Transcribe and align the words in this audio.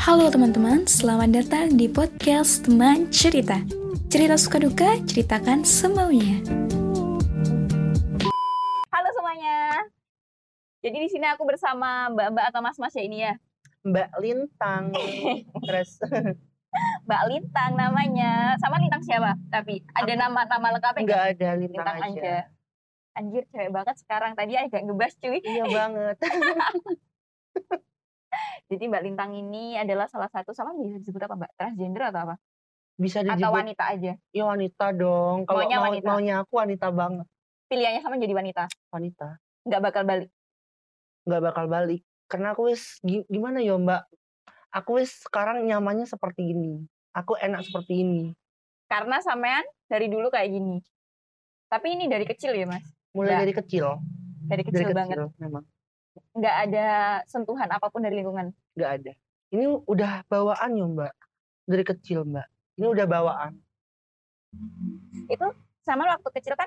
Halo 0.00 0.32
teman-teman, 0.32 0.88
selamat 0.88 1.28
datang 1.28 1.76
di 1.76 1.84
podcast 1.84 2.64
Teman 2.64 3.12
Cerita. 3.12 3.60
Cerita 4.08 4.32
suka 4.40 4.56
duka, 4.56 4.96
ceritakan 5.04 5.60
semaunya. 5.60 6.40
Halo 8.88 9.08
semuanya. 9.12 9.84
Jadi 10.80 10.96
di 11.04 11.08
sini 11.12 11.28
aku 11.28 11.44
bersama 11.44 12.08
mbak-mbak 12.16 12.48
atau 12.48 12.64
mas-mas 12.64 12.96
ya 12.96 13.04
ini 13.04 13.28
ya. 13.28 13.36
Mbak 13.84 14.08
Lintang. 14.24 14.96
Terus 15.68 16.00
Mbak 17.04 17.22
Lintang 17.28 17.76
namanya. 17.76 18.56
Sama 18.56 18.80
Lintang 18.80 19.04
siapa? 19.04 19.36
Tapi 19.52 19.84
ada 19.92 20.12
nama-nama 20.16 20.80
lengkapnya 20.80 21.04
enggak 21.04 21.20
nggak? 21.20 21.36
ada 21.36 21.48
Lintang, 21.60 21.76
Lintang 21.76 21.98
aja. 22.00 22.08
aja. 22.08 22.36
Anjir 23.20 23.44
cewek 23.52 23.68
banget 23.68 24.00
sekarang. 24.00 24.32
Tadi 24.32 24.56
agak 24.56 24.80
ngebas 24.80 25.12
cuy. 25.20 25.44
Iya 25.44 25.68
banget. 25.68 26.16
Jadi 28.70 28.86
Mbak 28.86 29.02
Lintang 29.02 29.34
ini 29.34 29.74
adalah 29.74 30.06
salah 30.06 30.30
satu 30.30 30.54
sama 30.54 30.70
bisa 30.78 31.02
disebut 31.02 31.18
apa 31.26 31.34
Mbak? 31.34 31.50
Transgender 31.58 32.02
atau 32.06 32.20
apa? 32.22 32.34
Bisa 32.94 33.18
Atau 33.20 33.34
disebut 33.34 33.50
wanita 33.50 33.84
aja? 33.90 34.12
ya 34.30 34.44
wanita 34.46 34.86
dong. 34.94 35.42
Kalau 35.42 35.58
Maunya 35.58 35.76
mau, 35.76 35.86
wanita. 35.90 36.06
maunya 36.06 36.34
aku 36.38 36.52
wanita 36.54 36.86
banget. 36.94 37.26
Pilihannya 37.66 38.00
sama 38.00 38.14
jadi 38.14 38.30
wanita. 38.30 38.64
Wanita. 38.94 39.28
Nggak 39.66 39.80
bakal 39.82 40.02
balik. 40.06 40.30
Nggak 41.26 41.42
bakal 41.42 41.64
balik. 41.66 42.00
Karena 42.30 42.54
aku 42.54 42.70
wis 42.70 43.02
gi- 43.02 43.26
gimana 43.26 43.58
ya 43.58 43.74
Mbak? 43.74 44.02
Aku 44.70 45.02
wis 45.02 45.18
sekarang 45.18 45.66
nyamannya 45.66 46.06
seperti 46.06 46.54
ini. 46.54 46.86
Aku 47.10 47.34
enak 47.34 47.66
seperti 47.66 48.06
ini. 48.06 48.30
Karena 48.86 49.18
sampean 49.18 49.66
dari 49.90 50.06
dulu 50.06 50.30
kayak 50.30 50.46
gini. 50.46 50.78
Tapi 51.66 51.98
ini 51.98 52.06
dari 52.06 52.22
kecil 52.22 52.54
ya 52.54 52.70
mas? 52.70 52.86
Mulai 53.10 53.34
Nggak. 53.34 53.42
dari 53.42 53.54
kecil. 53.56 53.86
Dari 54.46 54.46
Dari 54.46 54.62
kecil, 54.62 54.86
kecil 54.86 54.94
banget. 54.94 55.16
memang. 55.42 55.64
Nggak 56.36 56.56
ada 56.68 56.86
sentuhan 57.26 57.68
apa 57.70 57.86
pun 57.90 58.02
dari 58.02 58.20
lingkungan. 58.22 58.54
Nggak 58.78 58.90
ada. 59.02 59.12
Ini 59.50 59.66
udah 59.86 60.22
bawaan 60.30 60.70
ya 60.78 60.86
Mbak. 60.86 61.12
Dari 61.66 61.84
kecil 61.86 62.22
Mbak. 62.26 62.46
Ini 62.78 62.86
udah 62.86 63.06
bawaan. 63.06 63.52
itu 65.30 65.46
sama 65.86 66.10
waktu 66.10 66.26
kecil 66.34 66.58
kan 66.58 66.66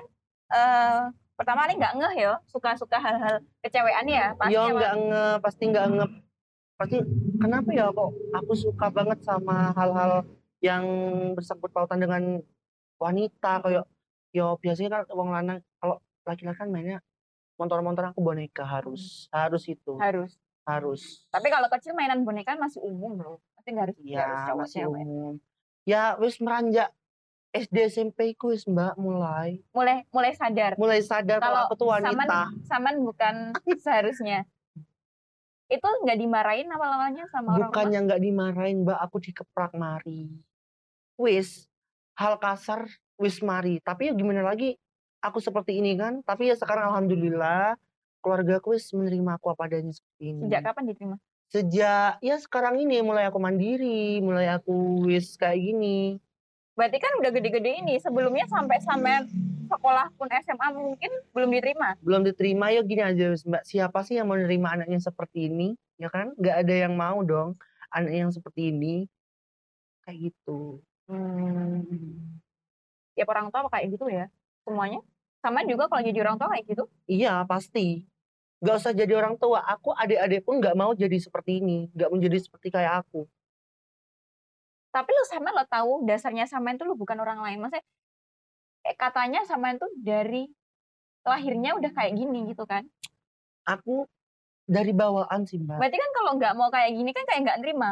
eh 0.56 1.12
pertama 1.36 1.68
kali 1.68 1.76
nggak 1.76 1.94
ngeh 2.00 2.14
ya 2.16 2.32
suka-suka 2.48 2.96
hal-hal 2.96 3.42
kecewean 3.60 4.06
ya 4.08 4.32
pasti 4.38 4.54
Yo 4.56 4.72
nggak 4.72 4.94
nge, 5.04 5.26
pasti 5.44 5.62
nggak 5.68 5.86
nge, 5.92 6.06
pasti 6.78 6.96
kenapa 7.36 7.70
ya 7.76 7.90
kok 7.90 8.10
aku 8.32 8.52
suka 8.56 8.86
banget 8.88 9.18
sama 9.20 9.74
hal-hal 9.76 10.24
yang 10.62 10.84
bersangkut 11.36 11.68
pautan 11.74 12.00
dengan 12.00 12.40
wanita 12.96 13.60
kayak 13.60 13.84
yo 14.32 14.56
biasanya 14.62 15.04
kan 15.04 15.12
wong 15.12 15.28
lanang 15.28 15.58
kalau 15.82 16.00
laki-laki 16.24 16.56
kan 16.56 16.72
mainnya 16.72 16.98
motor-motor 17.54 18.10
aku 18.10 18.20
boneka 18.20 18.62
harus. 18.62 19.26
Harus 19.30 19.64
itu. 19.66 19.94
Harus. 19.96 20.34
Harus. 20.64 21.28
Tapi 21.28 21.48
kalau 21.48 21.68
kecil 21.68 21.92
mainan 21.92 22.24
boneka 22.24 22.56
masih 22.56 22.80
umum 22.80 23.20
loh. 23.20 23.38
Pasti 23.54 23.68
nggak 23.70 23.84
harus 23.84 23.96
harus 23.96 24.08
ya 24.08 24.26
cowok 24.48 24.58
masih 24.60 24.78
cewek. 24.80 25.00
umum. 25.04 25.34
Ya 25.84 26.02
wis 26.16 26.36
meranjak 26.40 26.88
SD 27.54 27.76
SMP 27.86 28.34
ku 28.34 28.50
wis 28.50 28.64
mbak 28.64 28.96
mulai. 28.96 29.60
Mulai 29.70 30.08
mulai 30.10 30.32
sadar. 30.32 30.74
Mulai 30.74 31.00
sadar 31.04 31.38
kalau 31.38 31.52
Kalau 31.52 31.66
aku 31.68 31.74
tuh 31.76 31.88
wanita. 31.92 32.10
saman 32.10 32.28
saman 32.64 32.94
bukan 32.98 33.34
seharusnya. 33.84 34.48
Itu 35.68 35.84
nggak 35.84 36.18
dimarahin 36.18 36.68
awal-awalnya 36.68 37.24
sama 37.28 37.56
orang 37.56 37.68
tua 37.68 37.72
bukannya 37.72 37.98
nggak 38.04 38.20
dimarahin 38.20 38.78
mbak 38.82 38.98
aku 39.00 39.16
dikeprak 39.20 39.72
mari. 39.76 40.32
Wis 41.14 41.68
hal 42.16 42.40
kasar 42.40 42.88
wis 43.20 43.38
mari. 43.40 43.78
Tapi 43.78 44.10
ya 44.10 44.12
gimana 44.16 44.40
lagi 44.40 44.80
aku 45.24 45.40
seperti 45.40 45.80
ini 45.80 45.96
kan 45.96 46.20
tapi 46.20 46.52
ya 46.52 46.56
sekarang 46.60 46.92
alhamdulillah 46.92 47.80
keluarga 48.20 48.60
aku 48.60 48.76
menerima 48.76 49.40
aku 49.40 49.46
apa 49.52 49.62
adanya 49.68 49.92
seperti 49.92 50.24
ini. 50.36 50.40
Sejak 50.48 50.60
kapan 50.64 50.82
diterima? 50.88 51.16
Sejak 51.48 52.12
ya 52.20 52.36
sekarang 52.40 52.80
ini 52.80 53.00
mulai 53.00 53.24
aku 53.28 53.40
mandiri 53.40 54.20
mulai 54.20 54.52
aku 54.52 55.04
wis 55.08 55.36
kayak 55.40 55.60
gini. 55.60 56.20
Berarti 56.76 56.98
kan 56.98 57.12
udah 57.20 57.30
gede-gede 57.30 57.84
ini 57.84 58.00
sebelumnya 58.00 58.44
sampai 58.50 58.82
sampai 58.82 59.24
sekolah 59.68 60.10
pun 60.18 60.28
SMA 60.28 60.68
mungkin 60.76 61.12
belum 61.32 61.50
diterima? 61.52 61.88
Belum 62.04 62.22
diterima 62.26 62.66
ya 62.74 62.82
gini 62.84 63.02
aja 63.04 63.30
wis, 63.32 63.46
mbak 63.46 63.64
siapa 63.64 64.02
sih 64.04 64.18
yang 64.20 64.28
mau 64.28 64.36
menerima 64.36 64.82
anaknya 64.82 65.00
seperti 65.00 65.48
ini? 65.48 65.76
Ya 66.00 66.10
kan? 66.10 66.34
Nggak 66.36 66.56
ada 66.66 66.74
yang 66.74 66.96
mau 66.96 67.22
dong 67.22 67.56
anak 67.92 68.12
yang 68.12 68.30
seperti 68.32 68.74
ini. 68.74 69.06
Kayak 70.02 70.32
gitu. 70.32 70.82
Tiap 73.14 73.28
orang 73.30 73.52
tua 73.52 73.68
kayak 73.70 73.94
gitu 73.94 74.08
ya 74.10 74.26
semuanya 74.64 75.04
sama 75.44 75.60
juga 75.68 75.84
kalau 75.84 76.00
jadi 76.00 76.24
orang 76.24 76.40
tua 76.40 76.48
kayak 76.56 76.64
gitu 76.64 76.84
Iya 77.04 77.44
pasti. 77.44 78.08
Gak 78.64 78.80
usah 78.80 78.96
jadi 78.96 79.12
orang 79.12 79.36
tua. 79.36 79.60
Aku 79.60 79.92
adik-adik 79.92 80.40
pun 80.40 80.56
gak 80.56 80.72
mau 80.72 80.96
jadi 80.96 81.20
seperti 81.20 81.60
ini. 81.60 81.92
Gak 81.92 82.08
menjadi 82.08 82.40
seperti 82.40 82.72
kayak 82.72 83.04
aku. 83.04 83.28
tapi 84.88 85.10
lu 85.10 85.26
sama 85.26 85.50
lo 85.50 85.66
tahu 85.66 86.06
dasarnya 86.06 86.46
samain 86.46 86.78
tuh 86.78 86.86
lu 86.86 86.94
bukan 86.94 87.18
orang 87.18 87.42
lain 87.42 87.58
maksudnya 87.58 87.82
eh, 88.86 88.94
katanya 88.94 89.42
samain 89.42 89.74
tuh 89.74 89.90
dari 89.98 90.46
lahirnya 91.26 91.74
udah 91.74 91.90
kayak 91.90 92.14
gini 92.14 92.46
gitu 92.46 92.62
kan 92.62 92.86
Aku 93.66 94.06
dari 94.70 94.94
bawaan 94.94 95.50
sih 95.50 95.58
mbak. 95.58 95.82
berarti 95.82 95.98
kan 95.98 96.10
kalau 96.14 96.30
nggak 96.38 96.54
mau 96.54 96.70
kayak 96.70 96.94
gini 96.94 97.10
kan 97.10 97.26
kayak 97.26 97.40
nggak 97.42 97.58
nerima 97.58 97.90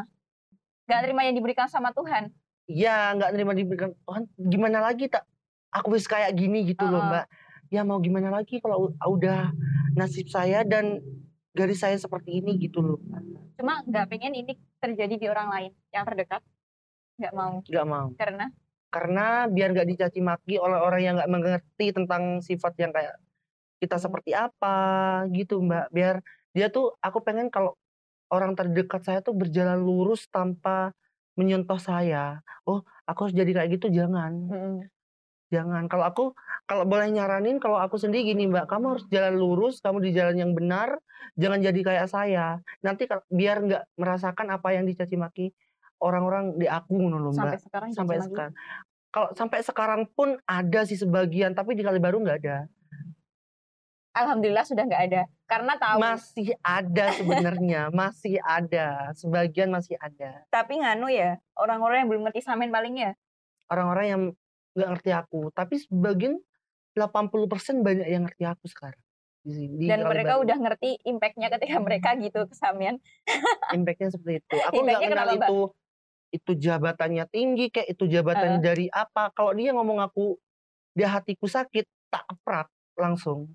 nggak 0.87 1.01
nerima 1.03 1.21
yang 1.27 1.35
diberikan 1.35 1.67
sama 1.67 1.91
Tuhan 1.91 2.31
Iya 2.71 3.19
gak 3.19 3.35
nerima 3.35 3.53
diberikan 3.53 3.91
Tuhan. 4.07 4.23
Gimana 4.39 4.79
lagi 4.79 5.11
tak? 5.11 5.27
Aku 5.75 5.91
wis 5.91 6.07
kayak 6.07 6.31
gini 6.39 6.63
gitu 6.63 6.87
loh 6.87 7.03
Heeh. 7.03 7.11
mbak. 7.11 7.25
Ya 7.73 7.89
mau 7.89 7.97
gimana 8.05 8.29
lagi 8.29 8.61
kalau 8.61 8.93
u- 8.93 8.97
udah 9.17 9.49
nasib 9.97 10.29
saya 10.29 10.61
dan 10.61 11.01
garis 11.57 11.81
saya 11.81 11.97
seperti 11.97 12.45
ini 12.45 12.61
gitu 12.61 12.85
loh. 12.85 13.01
cuma 13.57 13.81
nggak 13.85 14.09
pengen 14.13 14.33
ini 14.35 14.53
terjadi 14.81 15.15
di 15.17 15.27
orang 15.29 15.49
lain 15.53 15.73
yang 15.93 16.05
terdekat 16.09 16.43
nggak 17.21 17.33
mau 17.37 17.61
Gak 17.65 17.87
mau. 17.89 18.09
karena 18.17 18.47
Karena 18.93 19.49
biar 19.49 19.73
gak 19.73 19.89
dicaci 19.89 20.21
maki 20.21 20.61
oleh 20.61 20.77
orang 20.77 21.01
yang 21.01 21.15
gak 21.17 21.33
mengerti 21.33 21.97
tentang 21.97 22.45
sifat 22.45 22.77
yang 22.77 22.93
kayak 22.93 23.17
kita 23.81 23.97
seperti 23.97 24.37
apa 24.37 24.77
gitu 25.33 25.65
mbak. 25.65 25.89
Biar 25.89 26.21
dia 26.53 26.69
tuh 26.69 26.93
aku 27.01 27.25
pengen 27.25 27.49
kalau 27.49 27.73
orang 28.29 28.53
terdekat 28.53 29.01
saya 29.01 29.25
tuh 29.25 29.33
berjalan 29.33 29.81
lurus 29.81 30.29
tanpa 30.29 30.93
menyentuh 31.41 31.81
saya. 31.81 32.45
Oh 32.69 32.85
aku 33.09 33.29
harus 33.29 33.37
jadi 33.37 33.65
kayak 33.65 33.81
gitu 33.81 33.89
jangan. 33.89 34.33
Jangan. 35.49 35.89
Kalau 35.89 36.05
aku 36.05 36.25
kalau 36.67 36.89
boleh 36.89 37.11
nyaranin 37.11 37.59
kalau 37.59 37.77
aku 37.77 37.99
sendiri 37.99 38.33
gini 38.33 38.49
mbak. 38.49 38.71
Kamu 38.71 38.97
harus 38.97 39.05
jalan 39.11 39.35
lurus. 39.37 39.83
Kamu 39.83 40.01
di 40.01 40.15
jalan 40.15 40.39
yang 40.39 40.53
benar. 40.57 40.97
Jangan 41.37 41.59
jadi 41.61 41.81
kayak 41.83 42.07
saya. 42.09 42.63
Nanti 42.81 43.05
biar 43.29 43.57
nggak 43.67 43.83
merasakan 43.99 44.47
apa 44.55 44.69
yang 44.73 44.87
dicaci 44.89 45.19
maki 45.19 45.53
orang-orang 46.03 46.59
di 46.59 46.67
aku 46.67 46.99
loh 47.07 47.31
sampai 47.31 47.57
mbak 47.57 47.63
sekarang 47.63 47.91
sampai 47.95 48.17
caci 48.19 48.21
maki. 48.21 48.29
sekarang. 48.35 48.55
Kalau 49.13 49.29
sampai 49.37 49.59
sekarang 49.63 50.03
pun 50.11 50.29
ada 50.49 50.81
sih 50.89 50.99
sebagian, 50.99 51.53
tapi 51.53 51.79
di 51.79 51.85
kali 51.87 52.03
baru 52.03 52.19
nggak 52.21 52.39
ada. 52.43 52.67
alhamdulillah 54.13 54.69
sudah 54.69 54.85
nggak 54.85 55.05
ada 55.09 55.23
karena 55.49 55.73
tahu 55.81 55.97
Masih 55.97 56.53
ada 56.61 57.17
sebenarnya, 57.17 57.89
masih 58.01 58.37
ada. 58.45 59.09
Sebagian 59.17 59.73
masih 59.73 59.97
ada. 59.97 60.45
tapi 60.53 60.85
nganu 60.85 61.09
ya 61.09 61.41
orang-orang 61.57 62.05
yang 62.05 62.09
belum 62.13 62.23
ngerti 62.29 62.45
samain 62.45 62.69
paling 62.69 62.93
ya 62.93 63.13
Orang-orang 63.73 64.07
yang 64.09 64.23
nggak 64.77 64.89
ngerti 64.97 65.11
aku, 65.17 65.49
tapi 65.57 65.81
sebagian 65.81 66.37
80% 66.95 67.81
banyak 67.81 68.09
yang 68.09 68.23
ngerti 68.25 68.45
aku 68.45 68.67
sekarang. 68.69 69.01
Di 69.43 69.53
sini, 69.59 69.75
di 69.75 69.85
dan 69.91 70.07
mereka 70.07 70.39
Baru. 70.39 70.47
udah 70.47 70.57
ngerti 70.61 70.91
impactnya 71.03 71.51
ketika 71.51 71.77
mereka 71.83 72.15
gitu 72.15 72.47
kesamian 72.47 73.03
impact-nya 73.75 74.15
seperti 74.15 74.39
itu. 74.39 74.57
Aku 74.71 74.87
nggak 74.87 75.01
kenal 75.03 75.27
kenapa, 75.27 75.35
Mbak? 75.35 75.49
itu 75.51 75.59
itu 76.33 76.53
jabatannya 76.57 77.25
tinggi 77.29 77.67
kayak 77.69 77.89
itu 77.91 78.05
jabatannya 78.07 78.63
dari 78.63 78.87
apa. 78.89 79.35
Kalau 79.35 79.51
dia 79.53 79.75
ngomong 79.75 79.99
aku 79.99 80.39
dia 80.95 81.11
hatiku 81.11 81.45
sakit, 81.45 81.85
tak 82.09 82.23
keprat 82.25 82.71
langsung. 82.95 83.51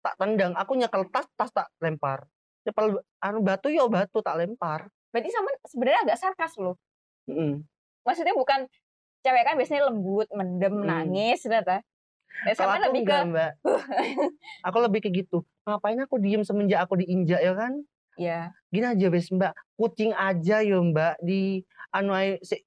Tak 0.00 0.16
tendang, 0.16 0.52
aku 0.56 0.76
nyekel 0.76 1.08
tas, 1.08 1.24
tas 1.34 1.50
tak 1.50 1.72
lempar. 1.80 2.28
Nyekel 2.62 3.00
anu 3.18 3.38
batu 3.40 3.72
ya 3.72 3.88
batu 3.88 4.20
tak 4.20 4.36
lempar. 4.36 4.92
berarti 5.10 5.26
sama 5.26 5.50
sebenarnya 5.66 6.00
agak 6.06 6.18
sarkas 6.22 6.54
loh 6.54 6.78
Mm. 7.26 7.66
maksudnya 8.02 8.30
bukan 8.30 8.70
cewek 9.20 9.42
kan 9.42 9.54
biasanya 9.54 9.90
lembut 9.90 10.30
mendem 10.30 10.70
Hmm. 10.72 10.86
nangis 10.86 11.42
ternyata 11.42 11.82
Kalau 12.40 12.72
aku 12.72 12.82
lebih 12.88 13.02
ke 13.04 13.12
enggak, 13.12 13.24
Mbak. 13.28 13.52
aku 14.68 14.78
lebih 14.80 15.00
ke 15.04 15.08
gitu. 15.12 15.38
Ngapain 15.68 15.98
aku 16.00 16.16
diem 16.16 16.42
semenjak 16.44 16.80
aku 16.84 17.00
diinjak 17.00 17.40
ya 17.40 17.52
kan? 17.56 17.72
ya 18.20 18.52
Gini 18.68 18.84
aja 18.84 19.06
wis, 19.08 19.32
Mbak. 19.32 19.52
Kucing 19.80 20.12
aja 20.12 20.60
yo, 20.60 20.84
Mbak, 20.84 21.24
di 21.24 21.64
anu 21.90 22.12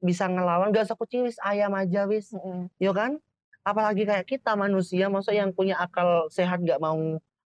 bisa 0.02 0.26
ngelawan, 0.28 0.74
gak 0.74 0.90
usah 0.90 0.98
kucing 0.98 1.24
wis 1.24 1.38
ayam 1.42 1.72
aja 1.78 2.06
wis. 2.10 2.34
mm-mm. 2.34 2.68
ya 2.78 2.92
kan 2.92 3.22
apalagi 3.64 4.04
kayak 4.04 4.28
kita 4.28 4.60
manusia 4.60 5.08
masa 5.08 5.32
yang 5.32 5.56
punya 5.56 5.80
akal 5.80 6.28
sehat 6.28 6.60
nggak 6.60 6.84
mau 6.84 7.00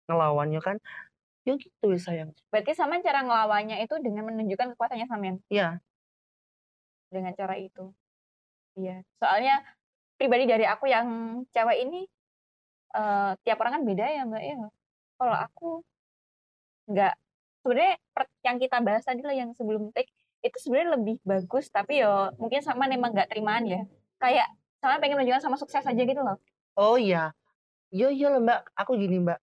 ngelawan 0.07 0.48
ya 0.56 0.63
kan 0.63 0.80
ya 1.44 1.60
gitu 1.60 1.92
ya 1.92 2.00
sayang 2.00 2.30
berarti 2.50 2.72
sama 2.72 3.04
cara 3.04 3.22
ngelawannya 3.22 3.83
itu 3.83 3.95
dengan 4.00 4.31
menunjukkan 4.31 4.74
kekuatannya 4.74 5.07
samian 5.12 5.38
Iya. 5.51 5.83
dengan 7.12 7.36
cara 7.36 7.60
itu 7.60 7.92
iya 8.80 9.04
soalnya 9.19 9.62
pribadi 10.16 10.48
dari 10.48 10.63
aku 10.63 10.88
yang 10.88 11.07
cewek 11.51 11.83
ini 11.83 12.07
eh, 12.96 13.32
tiap 13.44 13.58
orang 13.60 13.74
kan 13.80 13.84
beda 13.84 14.06
ya 14.08 14.24
mbak 14.24 14.44
ya 14.44 14.56
kalau 15.20 15.36
aku 15.36 15.70
nggak 16.88 17.14
sebenarnya 17.62 17.96
yang 18.46 18.58
kita 18.62 18.78
bahas 18.80 19.04
tadi 19.04 19.22
lah 19.26 19.36
yang 19.36 19.52
sebelum 19.58 19.92
take 19.92 20.12
itu 20.46 20.58
sebenarnya 20.62 20.96
lebih 20.96 21.16
bagus 21.26 21.68
tapi 21.68 22.06
yo 22.06 22.30
mungkin 22.38 22.62
sama 22.62 22.86
emang 22.88 23.12
nggak 23.12 23.34
terimaan 23.34 23.66
ya 23.66 23.82
kayak 24.22 24.46
sama 24.78 25.02
pengen 25.02 25.18
menunjukkan 25.18 25.42
sama 25.42 25.58
sukses 25.58 25.82
aja 25.82 25.98
gitu 25.98 26.22
loh 26.22 26.38
Oh 26.76 27.00
iya. 27.00 27.32
Iya 27.96 28.12
iya 28.12 28.28
lah 28.36 28.42
Mbak, 28.44 28.60
aku 28.76 29.00
gini 29.00 29.24
Mbak. 29.24 29.40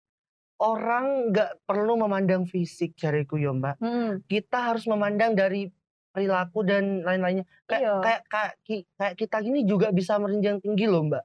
Orang 0.61 1.33
nggak 1.33 1.65
perlu 1.65 1.97
memandang 1.97 2.45
fisik 2.45 2.93
jariku 2.93 3.41
ya 3.41 3.49
Mbak. 3.51 3.75
hmm. 3.81 4.09
Kita 4.29 4.69
harus 4.69 4.85
memandang 4.85 5.33
dari 5.33 5.65
perilaku 6.13 6.61
dan 6.61 7.01
lain-lainnya. 7.01 7.49
Kayak, 7.65 7.81
Iya. 7.81 7.93
kayak 8.05 8.21
kayak 8.29 8.53
kayak 8.93 9.15
kita 9.17 9.37
gini 9.41 9.65
juga 9.65 9.89
bisa 9.89 10.21
merenjang 10.21 10.61
tinggi 10.61 10.85
loh 10.85 11.09
Mbak. 11.09 11.23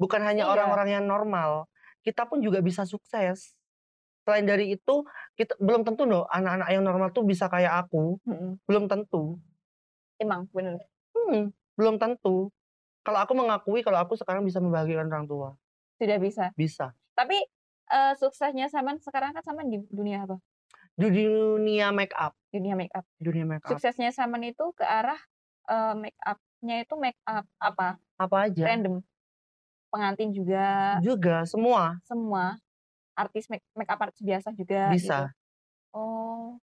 Bukan 0.00 0.24
hanya 0.24 0.48
Iya. 0.48 0.50
orang-orang 0.50 0.88
yang 0.90 1.04
normal. 1.04 1.68
Kita 2.00 2.24
pun 2.24 2.40
juga 2.40 2.58
bisa 2.58 2.82
sukses. 2.82 3.52
Selain 4.20 4.44
dari 4.44 4.72
itu, 4.72 5.04
kita 5.34 5.56
belum 5.58 5.84
tentu 5.84 6.04
loh 6.04 6.24
anak-anak 6.26 6.68
yang 6.70 6.80
normal 6.80 7.08
tuh 7.10 7.22
bisa 7.22 7.46
kayak 7.46 7.84
aku. 7.84 8.16
Mm-mm. 8.24 8.56
Belum 8.64 8.84
tentu. 8.86 9.36
emang 10.16 10.44
bener 10.50 10.76
Hmm, 11.10 11.48
belum 11.74 11.96
tentu. 11.96 12.52
Kalau 13.00 13.16
aku 13.18 13.32
mengakui 13.32 13.80
kalau 13.80 13.96
aku 13.96 14.12
sekarang 14.14 14.40
bisa 14.42 14.60
membahagiakan 14.60 15.08
orang 15.08 15.24
tua. 15.24 15.48
sudah 15.96 16.16
bisa 16.16 16.48
Bisa. 16.54 16.96
tapi 17.10 17.36
eh, 17.86 18.12
suksesnya 18.14 18.68
Saman 18.68 18.96
sekarang 18.96 19.32
kan 19.32 19.40
Saman 19.40 19.68
di 19.68 19.80
dunia 19.86 20.24
apa 20.24 20.36
Di 20.92 21.08
dunia 21.08 21.88
make 21.90 22.12
up. 22.14 22.32
dunia 22.48 22.72
make 22.72 22.88
up 22.90 23.04
Dunia 23.16 23.44
make 23.44 23.60
up. 23.60 23.68
suksesnya 23.70 24.08
Saman 24.08 24.40
itu 24.42 24.72
ke 24.72 24.80
arah 24.80 25.20
eh, 25.66 25.92
make 25.94 26.16
upnya 26.20 26.76
itu 26.80 26.94
make 26.96 27.20
up 27.22 27.44
apa 27.56 27.96
Apa 28.16 28.48
aja. 28.48 28.64
random 28.66 29.00
pengantin 29.90 30.30
juga 30.30 30.96
Juga 31.02 31.42
semua 31.44 31.98
semua 32.06 32.56
artis 33.18 33.50
make, 33.52 33.66
make 33.76 33.90
up 33.90 34.00
artis 34.00 34.22
biasa 34.24 34.54
juga 34.56 34.88
gitu. 34.94 35.10
bisa. 35.10 35.28
Oh. 35.92 36.56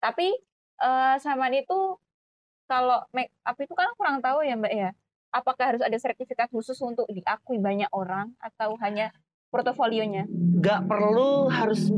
Tapi 0.00 0.30
eh 0.78 1.16
Saman 1.20 1.52
itu 1.52 1.98
kalau 2.70 3.02
make 3.12 3.34
up 3.44 3.58
itu 3.58 3.74
kan 3.74 3.90
kurang 3.98 4.24
tahu 4.24 4.40
ya 4.46 4.56
Mbak 4.56 4.74
ya. 4.74 4.90
Apakah 5.28 5.76
harus 5.76 5.82
ada 5.84 5.98
sertifikat 6.00 6.48
khusus 6.48 6.80
untuk 6.80 7.04
diakui 7.12 7.60
banyak 7.60 7.90
orang 7.92 8.32
atau 8.40 8.80
hanya 8.80 9.12
portofolionya? 9.52 10.24
Gak 10.64 10.88
perlu 10.88 11.52
harus 11.52 11.92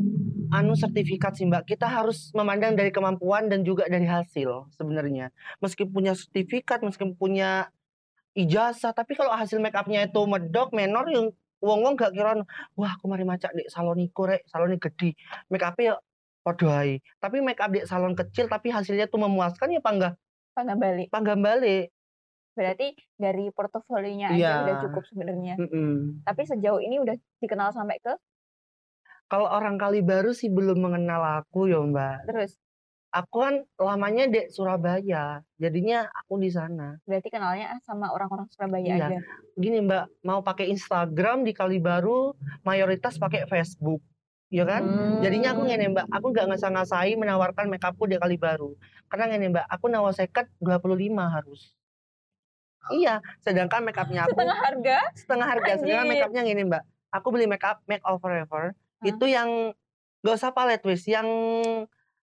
anu 0.50 0.74
sertifikat 0.74 1.38
sih 1.38 1.46
Mbak. 1.46 1.70
Kita 1.70 1.86
harus 1.86 2.34
memandang 2.34 2.74
dari 2.74 2.90
kemampuan 2.90 3.46
dan 3.46 3.62
juga 3.62 3.86
dari 3.86 4.06
hasil 4.06 4.66
sebenarnya. 4.74 5.30
Meskipun 5.62 5.94
punya 5.94 6.12
sertifikat, 6.18 6.82
meskipun 6.82 7.14
punya 7.14 7.70
ijazah, 8.32 8.92
tapi 8.92 9.14
kalau 9.14 9.32
hasil 9.32 9.58
make 9.58 9.74
upnya 9.74 10.04
itu 10.04 10.20
medok, 10.24 10.70
menor 10.70 11.06
yang 11.10 11.26
wong-wong 11.60 11.92
gak 11.92 12.16
kira 12.16 12.40
wah 12.72 12.90
aku 12.96 13.04
mari 13.04 13.22
macak 13.22 13.52
di 13.52 13.68
salon 13.68 14.00
iku 14.00 14.24
rek, 14.24 14.46
salon 14.48 14.76
gede. 14.76 15.12
Make 15.48 15.60
up 15.62 15.76
ya 15.76 15.98
podo 16.40 16.72
ae. 16.72 17.04
Tapi 17.18 17.44
make 17.44 17.60
up 17.60 17.68
di 17.68 17.84
salon 17.84 18.16
kecil 18.16 18.48
tapi 18.48 18.72
hasilnya 18.72 19.06
tuh 19.06 19.20
memuaskan 19.20 19.68
ya 19.70 19.80
panggah 19.80 20.16
Apa 20.56 20.60
nggak 20.66 20.80
balik? 20.80 21.08
panggah 21.12 21.36
balik. 21.36 21.86
Berarti 22.56 22.92
dari 23.14 23.52
portofolionya 23.52 24.34
aja 24.34 24.36
Iya. 24.36 24.54
udah 24.64 24.76
cukup 24.88 25.04
sebenarnya. 25.06 25.54
Mm-mm. 25.60 26.24
Tapi 26.24 26.42
sejauh 26.44 26.80
ini 26.80 26.98
udah 26.98 27.14
dikenal 27.38 27.70
sampai 27.70 28.00
ke 28.00 28.14
Kalau 29.30 29.46
orang 29.46 29.78
kali 29.78 30.02
baru 30.02 30.34
sih 30.34 30.50
belum 30.50 30.80
mengenal 30.82 31.44
aku 31.44 31.70
ya 31.70 31.78
Mbak. 31.78 32.26
terus. 32.26 32.58
Aku 33.10 33.42
kan 33.42 33.54
lamanya 33.74 34.30
di 34.30 34.46
Surabaya, 34.48 35.42
jadinya 35.58 36.06
aku 36.14 36.38
di 36.38 36.46
sana. 36.46 36.94
Berarti 37.02 37.26
kenalnya 37.26 37.74
sama 37.82 38.06
orang-orang 38.14 38.46
Surabaya 38.54 38.86
Iya. 38.86 39.06
aja. 39.10 39.18
Gini 39.58 39.82
Mbak, 39.82 40.22
mau 40.22 40.46
pakai 40.46 40.70
Instagram 40.70 41.42
di 41.42 41.50
Kalibaru, 41.50 42.38
mayoritas 42.62 43.18
pakai 43.18 43.50
Facebook, 43.50 43.98
ya 44.46 44.62
kan? 44.62 44.86
Jadinya 45.18 45.50
aku 45.50 45.66
Hmm. 45.66 45.70
ngene 45.74 45.86
Mbak, 45.90 46.06
aku 46.06 46.26
nggak 46.30 46.46
ngasah-ngasahi 46.54 47.18
menawarkan 47.18 47.66
make 47.66 47.82
upku 47.82 48.06
di 48.06 48.14
Kalibaru. 48.14 48.78
Karena 49.10 49.26
ngene 49.26 49.46
Mbak, 49.50 49.66
aku 49.66 49.84
nawa 49.90 50.14
seket 50.14 50.46
25 50.62 51.26
harus. 51.26 51.74
Iya, 52.88 53.18
sedangkan 53.42 53.82
make 53.82 53.98
upnya 53.98 54.24
aku 54.24 54.38
setengah 54.38 54.56
harga 54.56 54.98
setengah 55.12 55.46
harga. 55.46 55.70
Sedangkan 55.76 55.98
Anjir. 56.00 56.10
make 56.14 56.26
upnya 56.30 56.42
gini 56.46 56.62
Mbak, 56.64 56.82
aku 57.10 57.26
beli 57.28 57.50
make 57.50 57.66
up 57.66 57.82
make 57.84 58.06
all 58.06 58.16
forever, 58.16 58.70
Hah? 58.70 59.02
itu 59.02 59.26
yang 59.26 59.74
gak 60.22 60.38
usah 60.38 60.54
palette 60.54 60.86
wis, 60.86 61.04
yang 61.04 61.26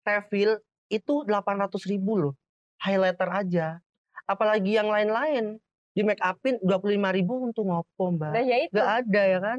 refill 0.00 0.62
itu 0.88 1.14
800 1.22 1.82
ribu 1.86 2.12
loh, 2.16 2.34
highlighter 2.78 3.28
aja. 3.28 3.66
Apalagi 4.24 4.74
yang 4.74 4.86
lain-lain 4.86 5.58
di 5.92 6.02
make 6.02 6.20
upin 6.20 6.58
25 6.60 6.82
ribu 7.12 7.34
untuk 7.42 7.64
ngopo 7.64 8.10
Nah 8.12 8.32
Mbak? 8.32 8.42
ya 8.44 8.56
itu. 8.60 8.74
Gak 8.74 8.90
ada 9.02 9.22
ya 9.24 9.38
kan? 9.38 9.58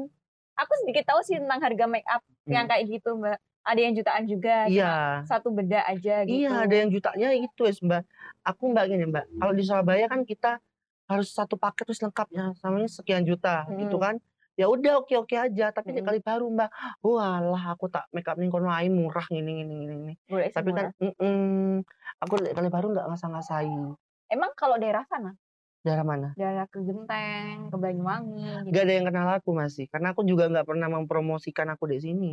Aku 0.58 0.72
sedikit 0.82 1.04
tahu 1.06 1.20
sih 1.22 1.38
tentang 1.38 1.58
harga 1.58 1.84
make 1.86 2.06
up 2.06 2.20
yang 2.44 2.66
Hmm. 2.66 2.70
kayak 2.70 2.84
gitu 2.88 3.10
Mbak. 3.14 3.38
Ada 3.62 3.80
yang 3.80 3.94
jutaan 3.94 4.24
juga. 4.24 4.56
Iya. 4.66 4.94
Satu 5.24 5.48
beda 5.50 5.84
aja 5.84 6.24
gitu. 6.24 6.40
Iya, 6.40 6.64
ada 6.64 6.74
yang 6.74 6.88
jutanya 6.88 7.28
itu 7.30 7.60
wis 7.60 7.78
Mbak. 7.78 8.02
Aku 8.44 8.72
Mbak 8.72 8.84
gini 8.86 9.04
Mbak, 9.06 9.24
kalau 9.34 9.52
di 9.52 9.62
Surabaya 9.62 10.06
kan 10.06 10.24
kita 10.24 10.56
harus 11.04 11.28
satu 11.30 11.56
paket 11.56 11.84
terus 11.86 12.00
lengkapnya 12.00 12.52
samanya 12.54 12.88
sekian 12.88 13.24
juta 13.24 13.64
gitu 13.70 13.96
Mm. 13.96 14.02
kan. 14.02 14.14
Ya 14.58 14.66
udah 14.66 15.06
oke-oke 15.06 15.38
aja, 15.38 15.70
tapi 15.70 15.94
di 15.94 16.02
Mm. 16.02 16.06
kali 16.10 16.18
baru 16.18 16.50
Mbak. 16.50 16.70
Walah 17.06 17.78
aku 17.78 17.86
tak 17.86 18.10
make 18.10 18.26
up 18.26 18.34
ning 18.42 18.50
kono 18.50 18.66
ae 18.74 18.90
murah 18.90 19.22
gini 19.30 19.62
gini 19.62 19.86
gini. 19.86 19.94
gini. 20.02 20.14
Boleh 20.26 20.50
Tapi 20.50 20.74
kan 20.74 20.90
mm-mm, 20.98 21.86
aku 22.18 22.34
kali 22.42 22.66
baru 22.66 22.90
nggak 22.90 23.06
ngasah-ngasahi. 23.06 23.94
Emang 24.34 24.50
kalau 24.58 24.74
daerah 24.74 25.06
sana, 25.06 25.38
Daerah 25.86 26.02
mana? 26.02 26.34
daerah 26.34 26.66
ke 26.66 26.82
Genteng, 26.82 27.70
ke 27.70 27.76
Banyuwangi, 27.78 28.66
gitu. 28.66 28.74
Gak 28.74 28.82
ada 28.82 28.92
yang 28.98 29.06
kenal 29.06 29.28
aku 29.38 29.50
masih, 29.54 29.86
karena 29.86 30.10
aku 30.10 30.26
juga 30.26 30.50
nggak 30.50 30.66
pernah 30.66 30.90
mempromosikan 30.90 31.70
aku 31.70 31.86
di 31.94 32.02
sini. 32.02 32.32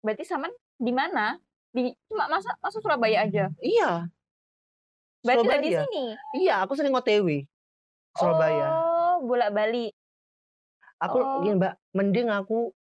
Berarti 0.00 0.24
Saman 0.24 0.50
di 0.80 0.92
mana? 0.96 1.36
Di 1.76 1.92
cuma 2.08 2.24
masa 2.32 2.56
masuk 2.64 2.80
Surabaya 2.80 3.28
aja. 3.28 3.52
Iya, 3.60 4.08
Berarti 5.20 5.60
di 5.60 5.70
sini. 5.76 6.04
iya 6.40 6.64
aku 6.64 6.72
sering 6.72 6.96
OTW 6.96 7.44
Surabaya. 8.16 8.68
Oh, 8.72 9.28
bolak-balik. 9.28 9.97
Aku 10.98 11.18
Oh. 11.18 11.38
gini 11.38 11.54
Mbak, 11.56 11.74
mending 11.94 12.28
aku 12.28 12.74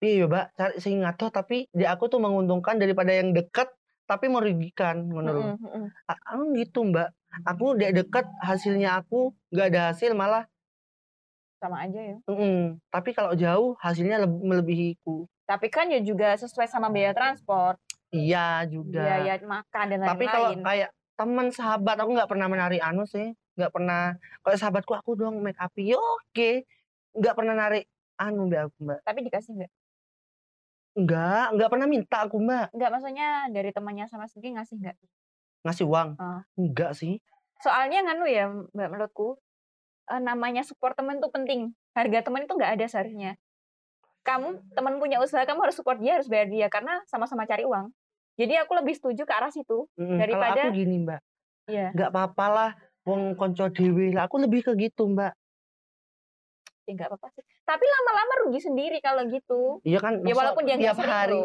iya 0.00 0.24
ya 0.24 0.26
Mbak, 0.26 0.46
cari 0.54 0.74
sing 0.80 1.02
ngadoh 1.04 1.28
tapi 1.28 1.66
di 1.68 1.84
aku 1.84 2.08
tuh 2.08 2.22
menguntungkan 2.22 2.78
daripada 2.78 3.12
yang 3.12 3.36
deket 3.36 3.68
tapi 4.08 4.32
merugikan 4.32 5.04
ngono. 5.04 5.28
Mm-mm, 5.28 5.56
mm-mm. 5.60 5.84
A- 6.08 6.22
Aku 6.32 6.56
gitu 6.56 6.88
Mbak. 6.88 7.08
Aku 7.44 7.76
di 7.76 7.84
deket 7.92 8.24
hasilnya 8.40 8.96
aku 8.96 9.36
nggak 9.52 9.66
ada 9.68 9.82
hasil 9.92 10.16
malah 10.16 10.48
Sama 11.58 11.82
aja 11.84 11.98
ya. 11.98 12.16
mm-mm. 12.24 12.78
tapi 12.88 13.10
kalau 13.10 13.34
jauh 13.34 13.74
hasilnya 13.82 14.22
lebih 14.22 14.40
melebihiku. 14.40 15.26
Tapi 15.42 15.66
kan 15.68 15.90
ya 15.90 15.98
juga 15.98 16.32
sesuai 16.38 16.70
sama 16.70 16.86
biaya 16.86 17.10
transport, 17.10 17.76
Iya 18.08 18.62
juga. 18.70 19.02
biaya 19.04 19.34
makan 19.42 19.84
dan 19.90 19.98
Tapi 20.06 20.24
kalau 20.24 20.54
lain-lain. 20.54 20.64
kayak 20.64 20.90
teman 21.18 21.48
sahabat 21.50 21.98
aku 21.98 22.14
nggak 22.14 22.30
pernah 22.30 22.46
menarik 22.46 22.78
anu 22.78 23.02
sih, 23.04 23.34
nggak 23.58 23.72
pernah. 23.74 24.14
Kalau 24.40 24.56
sahabatku 24.56 24.92
aku 24.94 25.18
doang 25.18 25.42
make 25.42 25.58
up 25.58 25.74
ya 25.74 25.98
oke, 25.98 26.62
nggak 27.14 27.34
pernah 27.34 27.54
narik 27.56 27.84
anu 28.16 28.48
mbak 28.48 28.60
aku 28.68 28.76
mbak. 28.82 29.00
Tapi 29.06 29.20
dikasih 29.24 29.52
nggak? 29.54 29.72
Nggak, 30.98 31.46
nggak 31.54 31.68
pernah 31.70 31.86
minta 31.86 32.16
aku 32.26 32.36
mbak 32.42 32.74
Nggak, 32.74 32.90
maksudnya 32.90 33.28
dari 33.48 33.70
temannya 33.70 34.06
sama 34.10 34.26
sendiri 34.26 34.58
ngasih 34.58 34.76
nggak? 34.76 34.96
ngasih 35.66 35.84
uang. 35.90 36.14
Ah. 36.18 36.46
Enggak 36.54 36.94
sih. 36.94 37.18
Soalnya 37.58 38.06
nganu 38.06 38.30
ya, 38.30 38.46
Mbak 38.46 38.88
menurutku, 38.88 39.42
eh, 40.06 40.22
namanya 40.22 40.62
support 40.62 40.94
temen 40.94 41.18
tuh 41.18 41.34
penting. 41.34 41.74
Harga 41.98 42.22
temen 42.22 42.46
itu 42.46 42.54
nggak 42.54 42.78
ada 42.78 42.86
seharusnya. 42.86 43.34
Kamu 44.22 44.70
temen 44.70 45.02
punya 45.02 45.18
usaha, 45.18 45.42
kamu 45.42 45.66
harus 45.66 45.74
support 45.74 45.98
dia, 45.98 46.14
harus 46.22 46.30
bayar 46.30 46.46
dia 46.46 46.70
karena 46.70 47.02
sama-sama 47.10 47.42
cari 47.42 47.66
uang. 47.66 47.90
Jadi 48.38 48.54
aku 48.54 48.70
lebih 48.78 48.94
setuju 48.94 49.26
ke 49.26 49.34
arah 49.34 49.50
situ. 49.50 49.90
Kalau 49.90 50.14
Daripada- 50.14 50.62
aku 50.62 50.78
gini 50.78 51.02
mbak, 51.02 51.20
Iya. 51.66 51.90
nggak 51.90 52.10
apa-apa 52.14 52.46
lah. 52.46 52.70
Wong 53.02 53.34
konco 53.34 53.66
dewi 53.66 54.14
lah. 54.14 54.30
Aku 54.30 54.38
lebih 54.38 54.62
ke 54.62 54.78
gitu 54.78 55.10
mbak. 55.10 55.34
Ya 56.88 56.96
nggak 56.96 57.08
apa-apa 57.12 57.28
sih. 57.36 57.44
Tapi 57.62 57.84
lama-lama 57.84 58.32
rugi 58.42 58.60
sendiri 58.64 58.98
kalau 58.98 59.28
gitu. 59.28 59.84
Iya 59.84 60.00
kan. 60.00 60.24
Ya, 60.24 60.32
walaupun 60.32 60.64
dia 60.64 60.80
nggak 60.80 60.96
tiap 60.96 61.04
hari, 61.04 61.40